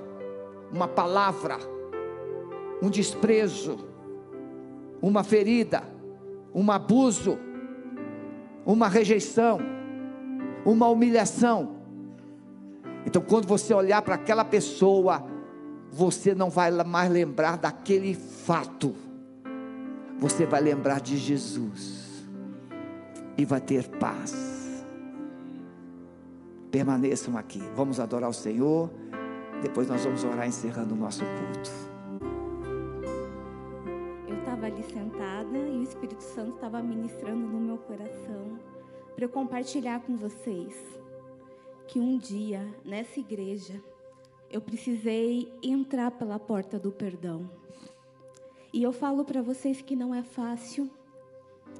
uma 0.73 0.89
palavra, 0.89 1.59
um 2.81 2.89
desprezo, 2.89 3.79
uma 5.03 5.23
ferida, 5.23 5.83
um 6.59 6.73
abuso, 6.73 7.39
uma 8.67 8.89
rejeição, 8.89 9.61
uma 10.65 10.89
humilhação. 10.89 11.77
Então, 13.07 13.23
quando 13.23 13.47
você 13.47 13.73
olhar 13.73 14.03
para 14.03 14.17
aquela 14.17 14.45
pessoa, 14.45 15.25
você 15.89 16.35
não 16.35 16.51
vai 16.51 16.73
mais 16.83 17.11
lembrar 17.13 17.59
daquele 17.59 18.13
fato, 18.13 18.93
você 20.19 20.45
vai 20.47 20.61
lembrar 20.61 21.01
de 21.01 21.17
Jesus 21.17 22.27
e 23.37 23.45
vai 23.45 23.61
ter 23.61 23.87
paz. 23.89 24.85
Permaneçam 26.73 27.39
aqui. 27.39 27.63
Vamos 27.77 28.01
adorar 28.01 28.29
o 28.29 28.35
Senhor. 28.35 28.91
Depois 29.63 29.89
nós 29.89 30.05
vamos 30.05 30.25
orar 30.25 30.47
encerrando 30.47 30.93
o 30.93 30.99
nosso 30.99 31.23
culto. 31.25 31.71
Eu 34.29 34.39
estava 34.39 34.67
ali 34.67 34.83
sentada 34.83 35.68
Espírito 35.89 36.23
Santo 36.23 36.57
estava 36.57 36.83
ministrando 36.83 37.47
no 37.47 37.59
meu 37.59 37.79
coração 37.79 38.59
para 39.15 39.25
eu 39.25 39.29
compartilhar 39.31 40.01
com 40.01 40.17
vocês 40.17 40.75
que 41.87 41.99
um 41.99 42.19
dia 42.19 42.63
nessa 42.85 43.19
igreja 43.19 43.83
eu 44.51 44.61
precisei 44.61 45.51
entrar 45.63 46.11
pela 46.11 46.39
porta 46.39 46.79
do 46.79 46.93
perdão. 46.93 47.51
E 48.71 48.83
eu 48.83 48.93
falo 48.93 49.25
para 49.25 49.41
vocês 49.41 49.81
que 49.81 49.97
não 49.97 50.15
é 50.15 50.23
fácil, 50.23 50.91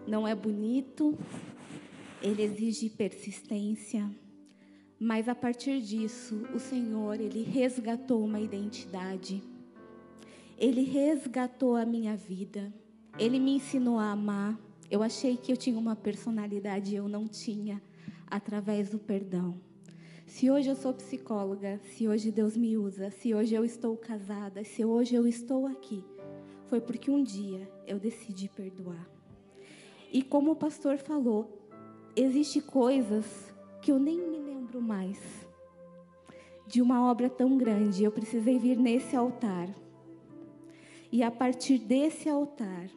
não 0.07 0.27
é 0.27 0.35
bonito, 0.35 1.17
ele 2.23 2.43
exige 2.43 2.89
persistência, 2.89 4.11
mas 4.99 5.29
a 5.29 5.35
partir 5.35 5.83
disso, 5.83 6.47
o 6.55 6.59
Senhor, 6.59 7.21
ele 7.21 7.43
resgatou 7.43 8.25
uma 8.25 8.41
identidade. 8.41 9.43
Ele 10.57 10.83
resgatou 10.83 11.77
a 11.77 11.85
minha 11.85 12.17
vida. 12.17 12.73
Ele 13.19 13.41
me 13.41 13.57
ensinou 13.57 13.99
a 13.99 14.13
amar. 14.13 14.57
Eu 14.89 15.03
achei 15.03 15.37
que 15.37 15.51
eu 15.51 15.57
tinha 15.57 15.77
uma 15.77 15.97
personalidade 15.97 16.95
eu 16.95 17.09
não 17.09 17.27
tinha, 17.27 17.83
através 18.29 18.91
do 18.91 18.99
perdão. 18.99 19.61
Se 20.25 20.49
hoje 20.49 20.69
eu 20.69 20.77
sou 20.77 20.95
psicóloga, 20.95 21.81
se 21.83 22.07
hoje 22.07 22.31
Deus 22.31 22.57
me 22.57 22.77
usa, 22.77 23.11
se 23.11 23.35
hoje 23.35 23.55
eu 23.55 23.65
estou 23.65 23.97
casada, 23.97 24.63
se 24.63 24.85
hoje 24.85 25.17
eu 25.17 25.27
estou 25.27 25.67
aqui, 25.67 26.05
foi 26.67 26.81
porque 26.81 27.11
um 27.11 27.23
dia 27.23 27.69
eu 27.87 27.99
decidi 27.99 28.49
perdoar. 28.49 29.09
E 30.13 30.23
como 30.23 30.53
o 30.53 30.57
pastor 30.57 30.97
falou, 30.97 31.67
existe 32.15 32.61
coisas 32.61 33.53
que 33.83 33.91
eu 33.91 33.99
nem 33.99 34.17
me 34.17 34.39
lembro 34.39 34.81
mais. 34.81 35.19
De 36.69 36.81
uma 36.81 37.11
obra 37.11 37.29
tão 37.29 37.59
grande, 37.59 38.05
eu 38.05 38.13
precisei 38.13 38.59
vir 38.61 38.79
nesse 38.79 39.17
altar. 39.17 39.69
E 41.11 41.23
a 41.23 41.31
partir 41.31 41.79
desse 41.79 42.29
altar, 42.29 42.89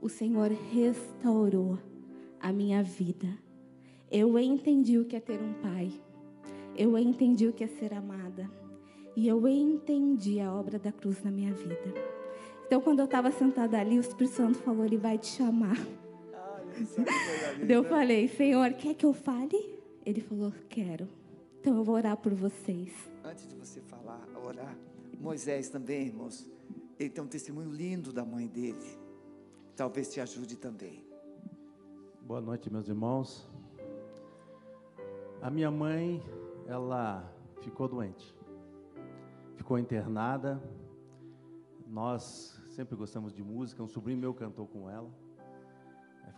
o 0.00 0.08
Senhor 0.08 0.50
restaurou 0.72 1.78
a 2.40 2.52
minha 2.52 2.82
vida. 2.82 3.28
Eu 4.10 4.38
entendi 4.38 4.98
o 4.98 5.04
que 5.04 5.16
é 5.16 5.20
ter 5.20 5.40
um 5.40 5.52
pai. 5.54 5.92
Eu 6.76 6.96
entendi 6.98 7.46
o 7.46 7.52
que 7.52 7.64
é 7.64 7.68
ser 7.68 7.92
amada. 7.92 8.50
E 9.16 9.28
eu 9.28 9.46
entendi 9.46 10.40
a 10.40 10.52
obra 10.52 10.78
da 10.78 10.90
cruz 10.90 11.22
na 11.22 11.30
minha 11.30 11.52
vida. 11.52 11.94
Então, 12.66 12.80
quando 12.80 13.00
eu 13.00 13.04
estava 13.04 13.30
sentada 13.30 13.78
ali, 13.78 13.98
o 13.98 14.00
Espírito 14.00 14.34
Santo 14.34 14.58
falou: 14.58 14.84
Ele 14.84 14.96
vai 14.96 15.18
te 15.18 15.26
chamar. 15.26 15.76
Eu 17.68 17.84
falei, 17.84 18.28
Senhor, 18.28 18.72
quer 18.74 18.94
que 18.94 19.04
eu 19.04 19.12
fale? 19.12 19.78
Ele 20.04 20.20
falou, 20.20 20.52
quero. 20.68 21.08
Então 21.60 21.76
eu 21.76 21.84
vou 21.84 21.94
orar 21.94 22.16
por 22.16 22.32
vocês. 22.32 22.90
Antes 23.22 23.46
de 23.48 23.54
você 23.54 23.80
falar, 23.82 24.26
orar, 24.42 24.76
Moisés 25.20 25.68
também, 25.68 26.06
irmãos, 26.06 26.48
ele 26.98 27.10
tem 27.10 27.22
um 27.22 27.26
testemunho 27.26 27.70
lindo 27.70 28.12
da 28.12 28.24
mãe 28.24 28.46
dele. 28.46 28.99
Talvez 29.76 30.12
te 30.12 30.20
ajude 30.20 30.56
também. 30.56 31.04
Boa 32.22 32.40
noite, 32.40 32.70
meus 32.70 32.88
irmãos. 32.88 33.48
A 35.40 35.50
minha 35.50 35.70
mãe, 35.70 36.22
ela 36.66 37.32
ficou 37.60 37.88
doente. 37.88 38.36
Ficou 39.56 39.78
internada. 39.78 40.62
Nós 41.86 42.60
sempre 42.68 42.94
gostamos 42.96 43.32
de 43.32 43.42
música, 43.42 43.82
um 43.82 43.88
sobrinho 43.88 44.18
meu 44.18 44.32
cantou 44.32 44.66
com 44.66 44.88
ela 44.88 45.10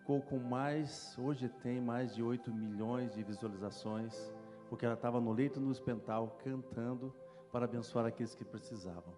ficou 0.03 0.21
com 0.21 0.39
mais, 0.39 1.17
hoje 1.17 1.49
tem 1.49 1.81
mais 1.81 2.13
de 2.13 2.23
8 2.23 2.53
milhões 2.53 3.15
de 3.15 3.23
visualizações, 3.23 4.35
porque 4.69 4.85
ela 4.85 4.95
estava 4.95 5.21
no 5.21 5.33
leito 5.33 5.61
no 5.61 5.71
hospital 5.71 6.37
cantando 6.43 7.15
para 7.53 7.67
abençoar 7.67 8.05
aqueles 8.05 8.35
que 8.35 8.45
precisavam. 8.45 9.15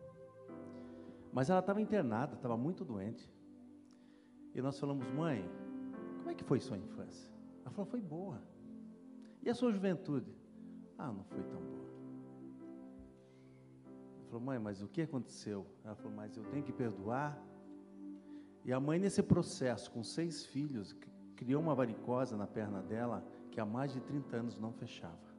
Mas 1.32 1.48
ela 1.48 1.60
estava 1.60 1.80
internada, 1.80 2.34
estava 2.34 2.56
muito 2.56 2.84
doente. 2.84 3.32
E 4.54 4.62
nós 4.62 4.78
falamos, 4.78 5.06
mãe, 5.12 5.44
como 6.18 6.30
é 6.30 6.34
que 6.34 6.44
foi 6.44 6.60
sua 6.60 6.78
infância? 6.78 7.30
Ela 7.62 7.70
falou, 7.70 7.86
foi 7.86 8.00
boa. 8.00 8.40
E 9.42 9.50
a 9.50 9.54
sua 9.54 9.72
juventude? 9.72 10.32
Ah, 10.96 11.12
não 11.12 11.24
foi 11.24 11.42
tão 11.42 11.60
boa. 11.60 11.84
Ela 14.18 14.26
falou, 14.26 14.40
mãe, 14.40 14.58
mas 14.58 14.82
o 14.82 14.88
que 14.88 15.02
aconteceu? 15.02 15.66
Ela 15.84 15.94
falou, 15.96 16.12
mas 16.12 16.36
eu 16.36 16.44
tenho 16.44 16.62
que 16.62 16.72
perdoar 16.72 17.38
e 18.64 18.72
a 18.72 18.80
mãe, 18.80 18.98
nesse 18.98 19.22
processo, 19.22 19.90
com 19.90 20.02
seis 20.02 20.46
filhos, 20.46 20.96
criou 21.36 21.60
uma 21.60 21.74
varicosa 21.74 22.34
na 22.34 22.46
perna 22.46 22.80
dela 22.80 23.22
que 23.50 23.60
há 23.60 23.66
mais 23.66 23.92
de 23.92 24.00
30 24.00 24.36
anos 24.36 24.58
não 24.58 24.72
fechava. 24.72 25.34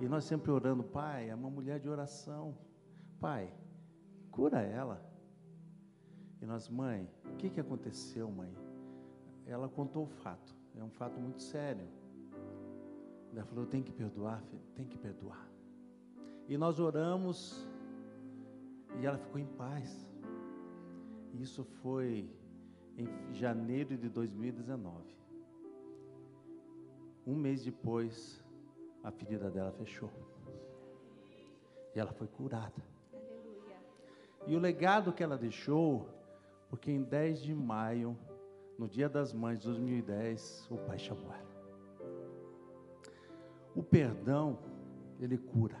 E 0.00 0.08
nós 0.08 0.24
sempre 0.24 0.50
orando, 0.50 0.82
pai, 0.82 1.30
é 1.30 1.34
uma 1.34 1.48
mulher 1.48 1.78
de 1.78 1.88
oração. 1.88 2.58
Pai, 3.20 3.54
cura 4.32 4.60
ela. 4.60 5.00
E 6.42 6.44
nós, 6.44 6.68
mãe, 6.68 7.08
o 7.24 7.36
que, 7.36 7.48
que 7.48 7.60
aconteceu, 7.60 8.28
mãe? 8.28 8.52
Ela 9.46 9.68
contou 9.68 10.02
o 10.02 10.08
fato, 10.08 10.52
é 10.76 10.82
um 10.82 10.90
fato 10.90 11.20
muito 11.20 11.40
sério. 11.40 11.86
Ela 13.32 13.44
falou: 13.44 13.64
tem 13.64 13.80
que 13.80 13.92
perdoar, 13.92 14.42
filho, 14.42 14.62
tem 14.74 14.84
que 14.84 14.98
perdoar. 14.98 15.48
E 16.48 16.58
nós 16.58 16.80
oramos, 16.80 17.64
e 19.00 19.06
ela 19.06 19.18
ficou 19.18 19.40
em 19.40 19.46
paz. 19.46 20.10
Isso 21.34 21.64
foi 21.64 22.28
em 22.98 23.08
janeiro 23.32 23.96
de 23.96 24.08
2019. 24.08 25.16
Um 27.24 27.36
mês 27.36 27.64
depois, 27.64 28.44
a 29.04 29.12
ferida 29.12 29.48
dela 29.48 29.70
fechou. 29.70 30.10
E 31.94 32.00
ela 32.00 32.12
foi 32.12 32.26
curada. 32.26 32.82
Aleluia. 33.12 33.76
E 34.46 34.56
o 34.56 34.58
legado 34.58 35.12
que 35.12 35.22
ela 35.22 35.38
deixou, 35.38 36.08
porque 36.72 36.90
em 36.90 37.02
10 37.02 37.42
de 37.42 37.54
maio, 37.54 38.16
no 38.78 38.88
Dia 38.88 39.06
das 39.06 39.30
Mães 39.34 39.58
de 39.58 39.66
2010, 39.66 40.68
o 40.70 40.78
pai 40.78 40.98
chamou 40.98 41.30
ela. 41.30 41.52
O 43.74 43.82
perdão, 43.82 44.58
ele 45.20 45.36
cura. 45.36 45.76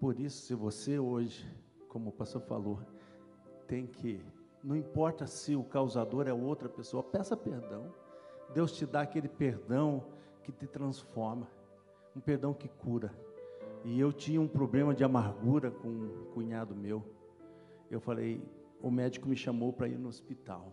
Por 0.00 0.18
isso, 0.18 0.46
se 0.46 0.54
você 0.54 0.98
hoje, 0.98 1.46
como 1.90 2.08
o 2.08 2.12
pastor 2.12 2.40
falou, 2.40 2.80
tem 3.66 3.86
que, 3.86 4.24
não 4.64 4.74
importa 4.74 5.26
se 5.26 5.54
o 5.54 5.62
causador 5.62 6.26
é 6.26 6.32
outra 6.32 6.66
pessoa, 6.66 7.02
peça 7.02 7.36
perdão. 7.36 7.92
Deus 8.54 8.72
te 8.72 8.86
dá 8.86 9.02
aquele 9.02 9.28
perdão 9.28 10.06
que 10.42 10.50
te 10.50 10.66
transforma, 10.66 11.46
um 12.16 12.20
perdão 12.20 12.54
que 12.54 12.66
cura. 12.66 13.12
E 13.84 14.00
eu 14.00 14.10
tinha 14.10 14.40
um 14.40 14.48
problema 14.48 14.94
de 14.94 15.04
amargura 15.04 15.70
com 15.70 15.88
um 15.88 16.24
cunhado 16.32 16.74
meu. 16.74 17.04
Eu 17.90 18.00
falei, 18.00 18.42
o 18.80 18.90
médico 18.90 19.28
me 19.28 19.36
chamou 19.36 19.72
para 19.72 19.88
ir 19.88 19.98
no 19.98 20.08
hospital. 20.08 20.72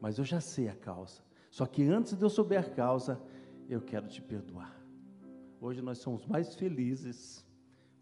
Mas 0.00 0.18
eu 0.18 0.24
já 0.24 0.40
sei 0.40 0.68
a 0.68 0.74
causa. 0.74 1.22
Só 1.50 1.66
que 1.66 1.82
antes 1.84 2.14
de 2.14 2.22
eu 2.24 2.30
souber 2.30 2.60
a 2.60 2.68
causa, 2.68 3.20
eu 3.68 3.80
quero 3.80 4.08
te 4.08 4.20
perdoar. 4.20 4.84
Hoje 5.60 5.80
nós 5.80 5.98
somos 5.98 6.26
mais 6.26 6.54
felizes 6.54 7.46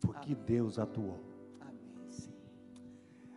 porque 0.01 0.33
Amém. 0.33 0.45
Deus 0.45 0.79
atuou. 0.79 1.21
Amém. 1.61 2.11
Sim. 2.11 2.33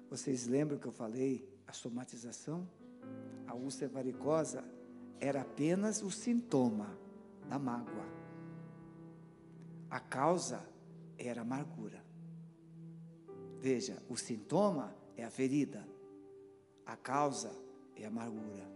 Vocês 0.09 0.47
lembram 0.47 0.79
que 0.79 0.87
eu 0.87 0.91
falei 0.91 1.47
a 1.67 1.73
somatização? 1.73 2.67
A 3.45 3.53
úlcera 3.53 3.91
varicosa 3.91 4.63
era 5.19 5.41
apenas 5.41 6.01
o 6.01 6.09
sintoma 6.09 6.97
da 7.47 7.59
mágoa. 7.59 8.05
A 9.89 9.99
causa 9.99 10.65
era 11.17 11.41
a 11.41 11.43
amargura. 11.43 12.03
Veja, 13.59 14.01
o 14.09 14.17
sintoma 14.17 14.95
é 15.17 15.23
a 15.23 15.29
ferida, 15.29 15.85
a 16.85 16.95
causa 16.95 17.51
é 17.95 18.05
a 18.05 18.07
amargura. 18.07 18.67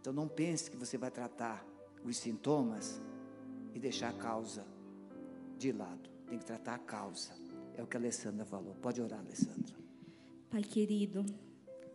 Então 0.00 0.12
não 0.12 0.28
pense 0.28 0.70
que 0.70 0.76
você 0.76 0.96
vai 0.96 1.10
tratar 1.10 1.64
os 2.04 2.16
sintomas 2.16 3.00
e 3.74 3.78
deixar 3.78 4.10
a 4.10 4.12
causa 4.12 4.64
de 5.58 5.72
lado. 5.72 6.08
Tem 6.26 6.38
que 6.38 6.44
tratar 6.44 6.74
a 6.74 6.78
causa. 6.78 7.32
É 7.76 7.82
o 7.82 7.86
que 7.86 7.96
a 7.96 8.00
Alessandra 8.00 8.44
falou. 8.44 8.74
Pode 8.80 9.00
orar, 9.00 9.20
Alessandra. 9.20 9.74
Pai 10.50 10.62
querido, 10.62 11.24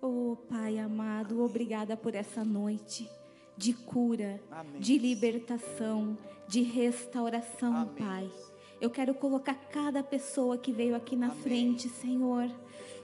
oh 0.01 0.38
Pai 0.47 0.78
amado, 0.78 1.43
obrigada 1.43 1.97
por 1.97 2.16
essa 2.16 2.43
noite 2.43 3.09
de 3.57 3.74
cura, 3.74 4.41
Amém. 4.51 4.80
de 4.80 4.97
libertação, 4.97 6.18
de 6.47 6.61
restauração, 6.61 7.76
Amém. 7.76 7.95
Pai. 7.95 8.32
Eu 8.80 8.89
quero 8.89 9.13
colocar 9.13 9.55
cada 9.71 10.03
pessoa 10.03 10.57
que 10.57 10.71
veio 10.71 10.95
aqui 10.95 11.15
na 11.15 11.28
Amém. 11.28 11.38
frente, 11.41 11.89
Senhor. 11.89 12.49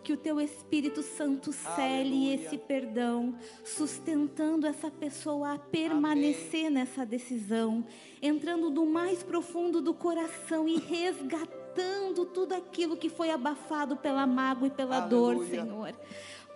Que 0.03 0.13
o 0.13 0.17
teu 0.17 0.41
Espírito 0.41 1.03
Santo 1.03 1.53
cele 1.53 2.33
esse 2.33 2.57
perdão, 2.57 3.35
sustentando 3.63 4.65
essa 4.65 4.89
pessoa 4.89 5.53
a 5.53 5.59
permanecer 5.59 6.65
Amém. 6.65 6.71
nessa 6.71 7.05
decisão, 7.05 7.85
entrando 8.21 8.71
do 8.71 8.83
mais 8.85 9.21
profundo 9.21 9.79
do 9.79 9.93
coração 9.93 10.67
e 10.67 10.77
resgatando 10.77 12.25
tudo 12.25 12.53
aquilo 12.53 12.97
que 12.97 13.09
foi 13.09 13.29
abafado 13.29 13.95
pela 13.95 14.25
mágoa 14.25 14.67
e 14.67 14.71
pela 14.71 15.03
Aleluia. 15.03 15.37
dor, 15.37 15.45
Senhor. 15.47 15.95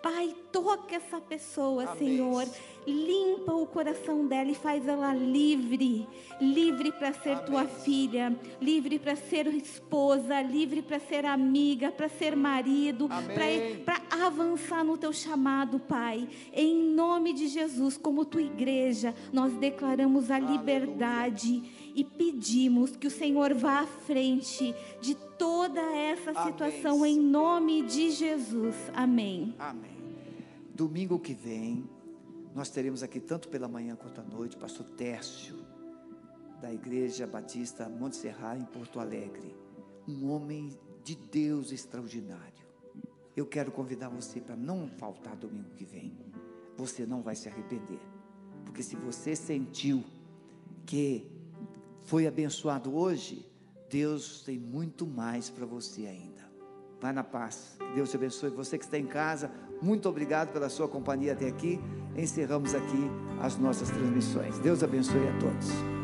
Pai, 0.05 0.35
toca 0.51 0.97
essa 0.97 1.19
pessoa, 1.19 1.81
Amém. 1.81 1.97
Senhor. 1.97 2.47
Limpa 2.85 3.55
o 3.55 3.65
coração 3.65 4.27
dela 4.27 4.51
e 4.51 4.53
faz 4.53 4.87
ela 4.87 5.11
livre. 5.15 6.07
Livre 6.39 6.91
para 6.91 7.11
ser 7.11 7.31
Amém. 7.31 7.45
tua 7.47 7.65
filha, 7.65 8.39
livre 8.61 8.99
para 8.99 9.15
ser 9.15 9.47
esposa, 9.47 10.43
livre 10.43 10.83
para 10.83 10.99
ser 10.99 11.25
amiga, 11.25 11.91
para 11.91 12.07
ser 12.07 12.35
marido, 12.35 13.09
para 13.83 14.27
avançar 14.27 14.83
no 14.83 14.95
teu 14.95 15.11
chamado, 15.11 15.79
Pai. 15.79 16.29
Em 16.53 16.75
nome 16.75 17.33
de 17.33 17.47
Jesus, 17.47 17.97
como 17.97 18.25
tua 18.25 18.43
igreja, 18.43 19.15
nós 19.33 19.53
declaramos 19.53 20.29
a 20.29 20.35
Aleluia. 20.35 20.59
liberdade 20.59 21.63
e 21.95 22.03
pedimos 22.03 22.95
que 22.95 23.07
o 23.07 23.11
Senhor 23.11 23.55
vá 23.55 23.79
à 23.79 23.87
frente 23.87 24.75
de 25.01 25.15
toda 25.15 25.81
essa 25.81 26.31
situação 26.43 26.97
Amém. 26.97 27.15
em 27.15 27.19
nome 27.19 27.81
de 27.81 28.11
Jesus. 28.11 28.75
Amém. 28.93 29.55
Amém. 29.57 29.94
Domingo 30.75 31.17
que 31.17 31.33
vem, 31.33 31.89
nós 32.53 32.69
teremos 32.69 33.01
aqui, 33.01 33.21
tanto 33.21 33.47
pela 33.47 33.65
manhã 33.65 33.95
quanto 33.95 34.19
à 34.19 34.23
noite, 34.25 34.57
o 34.57 34.59
pastor 34.59 34.85
Tércio, 34.89 35.55
da 36.59 36.73
Igreja 36.73 37.25
Batista 37.25 37.87
Monte 37.87 38.17
Serra, 38.17 38.57
em 38.57 38.65
Porto 38.65 38.99
Alegre. 38.99 39.55
Um 40.05 40.29
homem 40.29 40.77
de 41.01 41.15
Deus 41.15 41.71
extraordinário. 41.71 42.65
Eu 43.37 43.45
quero 43.45 43.71
convidar 43.71 44.09
você 44.09 44.41
para 44.41 44.57
não 44.57 44.89
faltar 44.89 45.37
domingo 45.37 45.69
que 45.77 45.85
vem. 45.85 46.11
Você 46.75 47.05
não 47.05 47.21
vai 47.21 47.35
se 47.35 47.47
arrepender. 47.47 48.01
Porque 48.65 48.83
se 48.83 48.97
você 48.97 49.33
sentiu 49.33 50.03
que 50.85 51.25
foi 52.03 52.27
abençoado 52.27 52.93
hoje, 52.93 53.49
Deus 53.89 54.43
tem 54.43 54.59
muito 54.59 55.07
mais 55.07 55.49
para 55.49 55.65
você 55.65 56.05
ainda. 56.05 56.34
Vai 56.99 57.13
na 57.13 57.23
paz. 57.23 57.75
Que 57.79 57.95
Deus 57.95 58.09
te 58.09 58.17
abençoe. 58.17 58.49
Você 58.51 58.77
que 58.77 58.85
está 58.85 58.97
em 58.97 59.05
casa, 59.05 59.51
muito 59.81 60.07
obrigado 60.09 60.51
pela 60.51 60.69
sua 60.69 60.87
companhia 60.87 61.33
até 61.33 61.47
aqui. 61.47 61.79
Encerramos 62.15 62.73
aqui 62.73 63.09
as 63.41 63.57
nossas 63.57 63.89
transmissões. 63.89 64.57
Deus 64.59 64.83
abençoe 64.83 65.27
a 65.27 65.39
todos. 65.39 65.94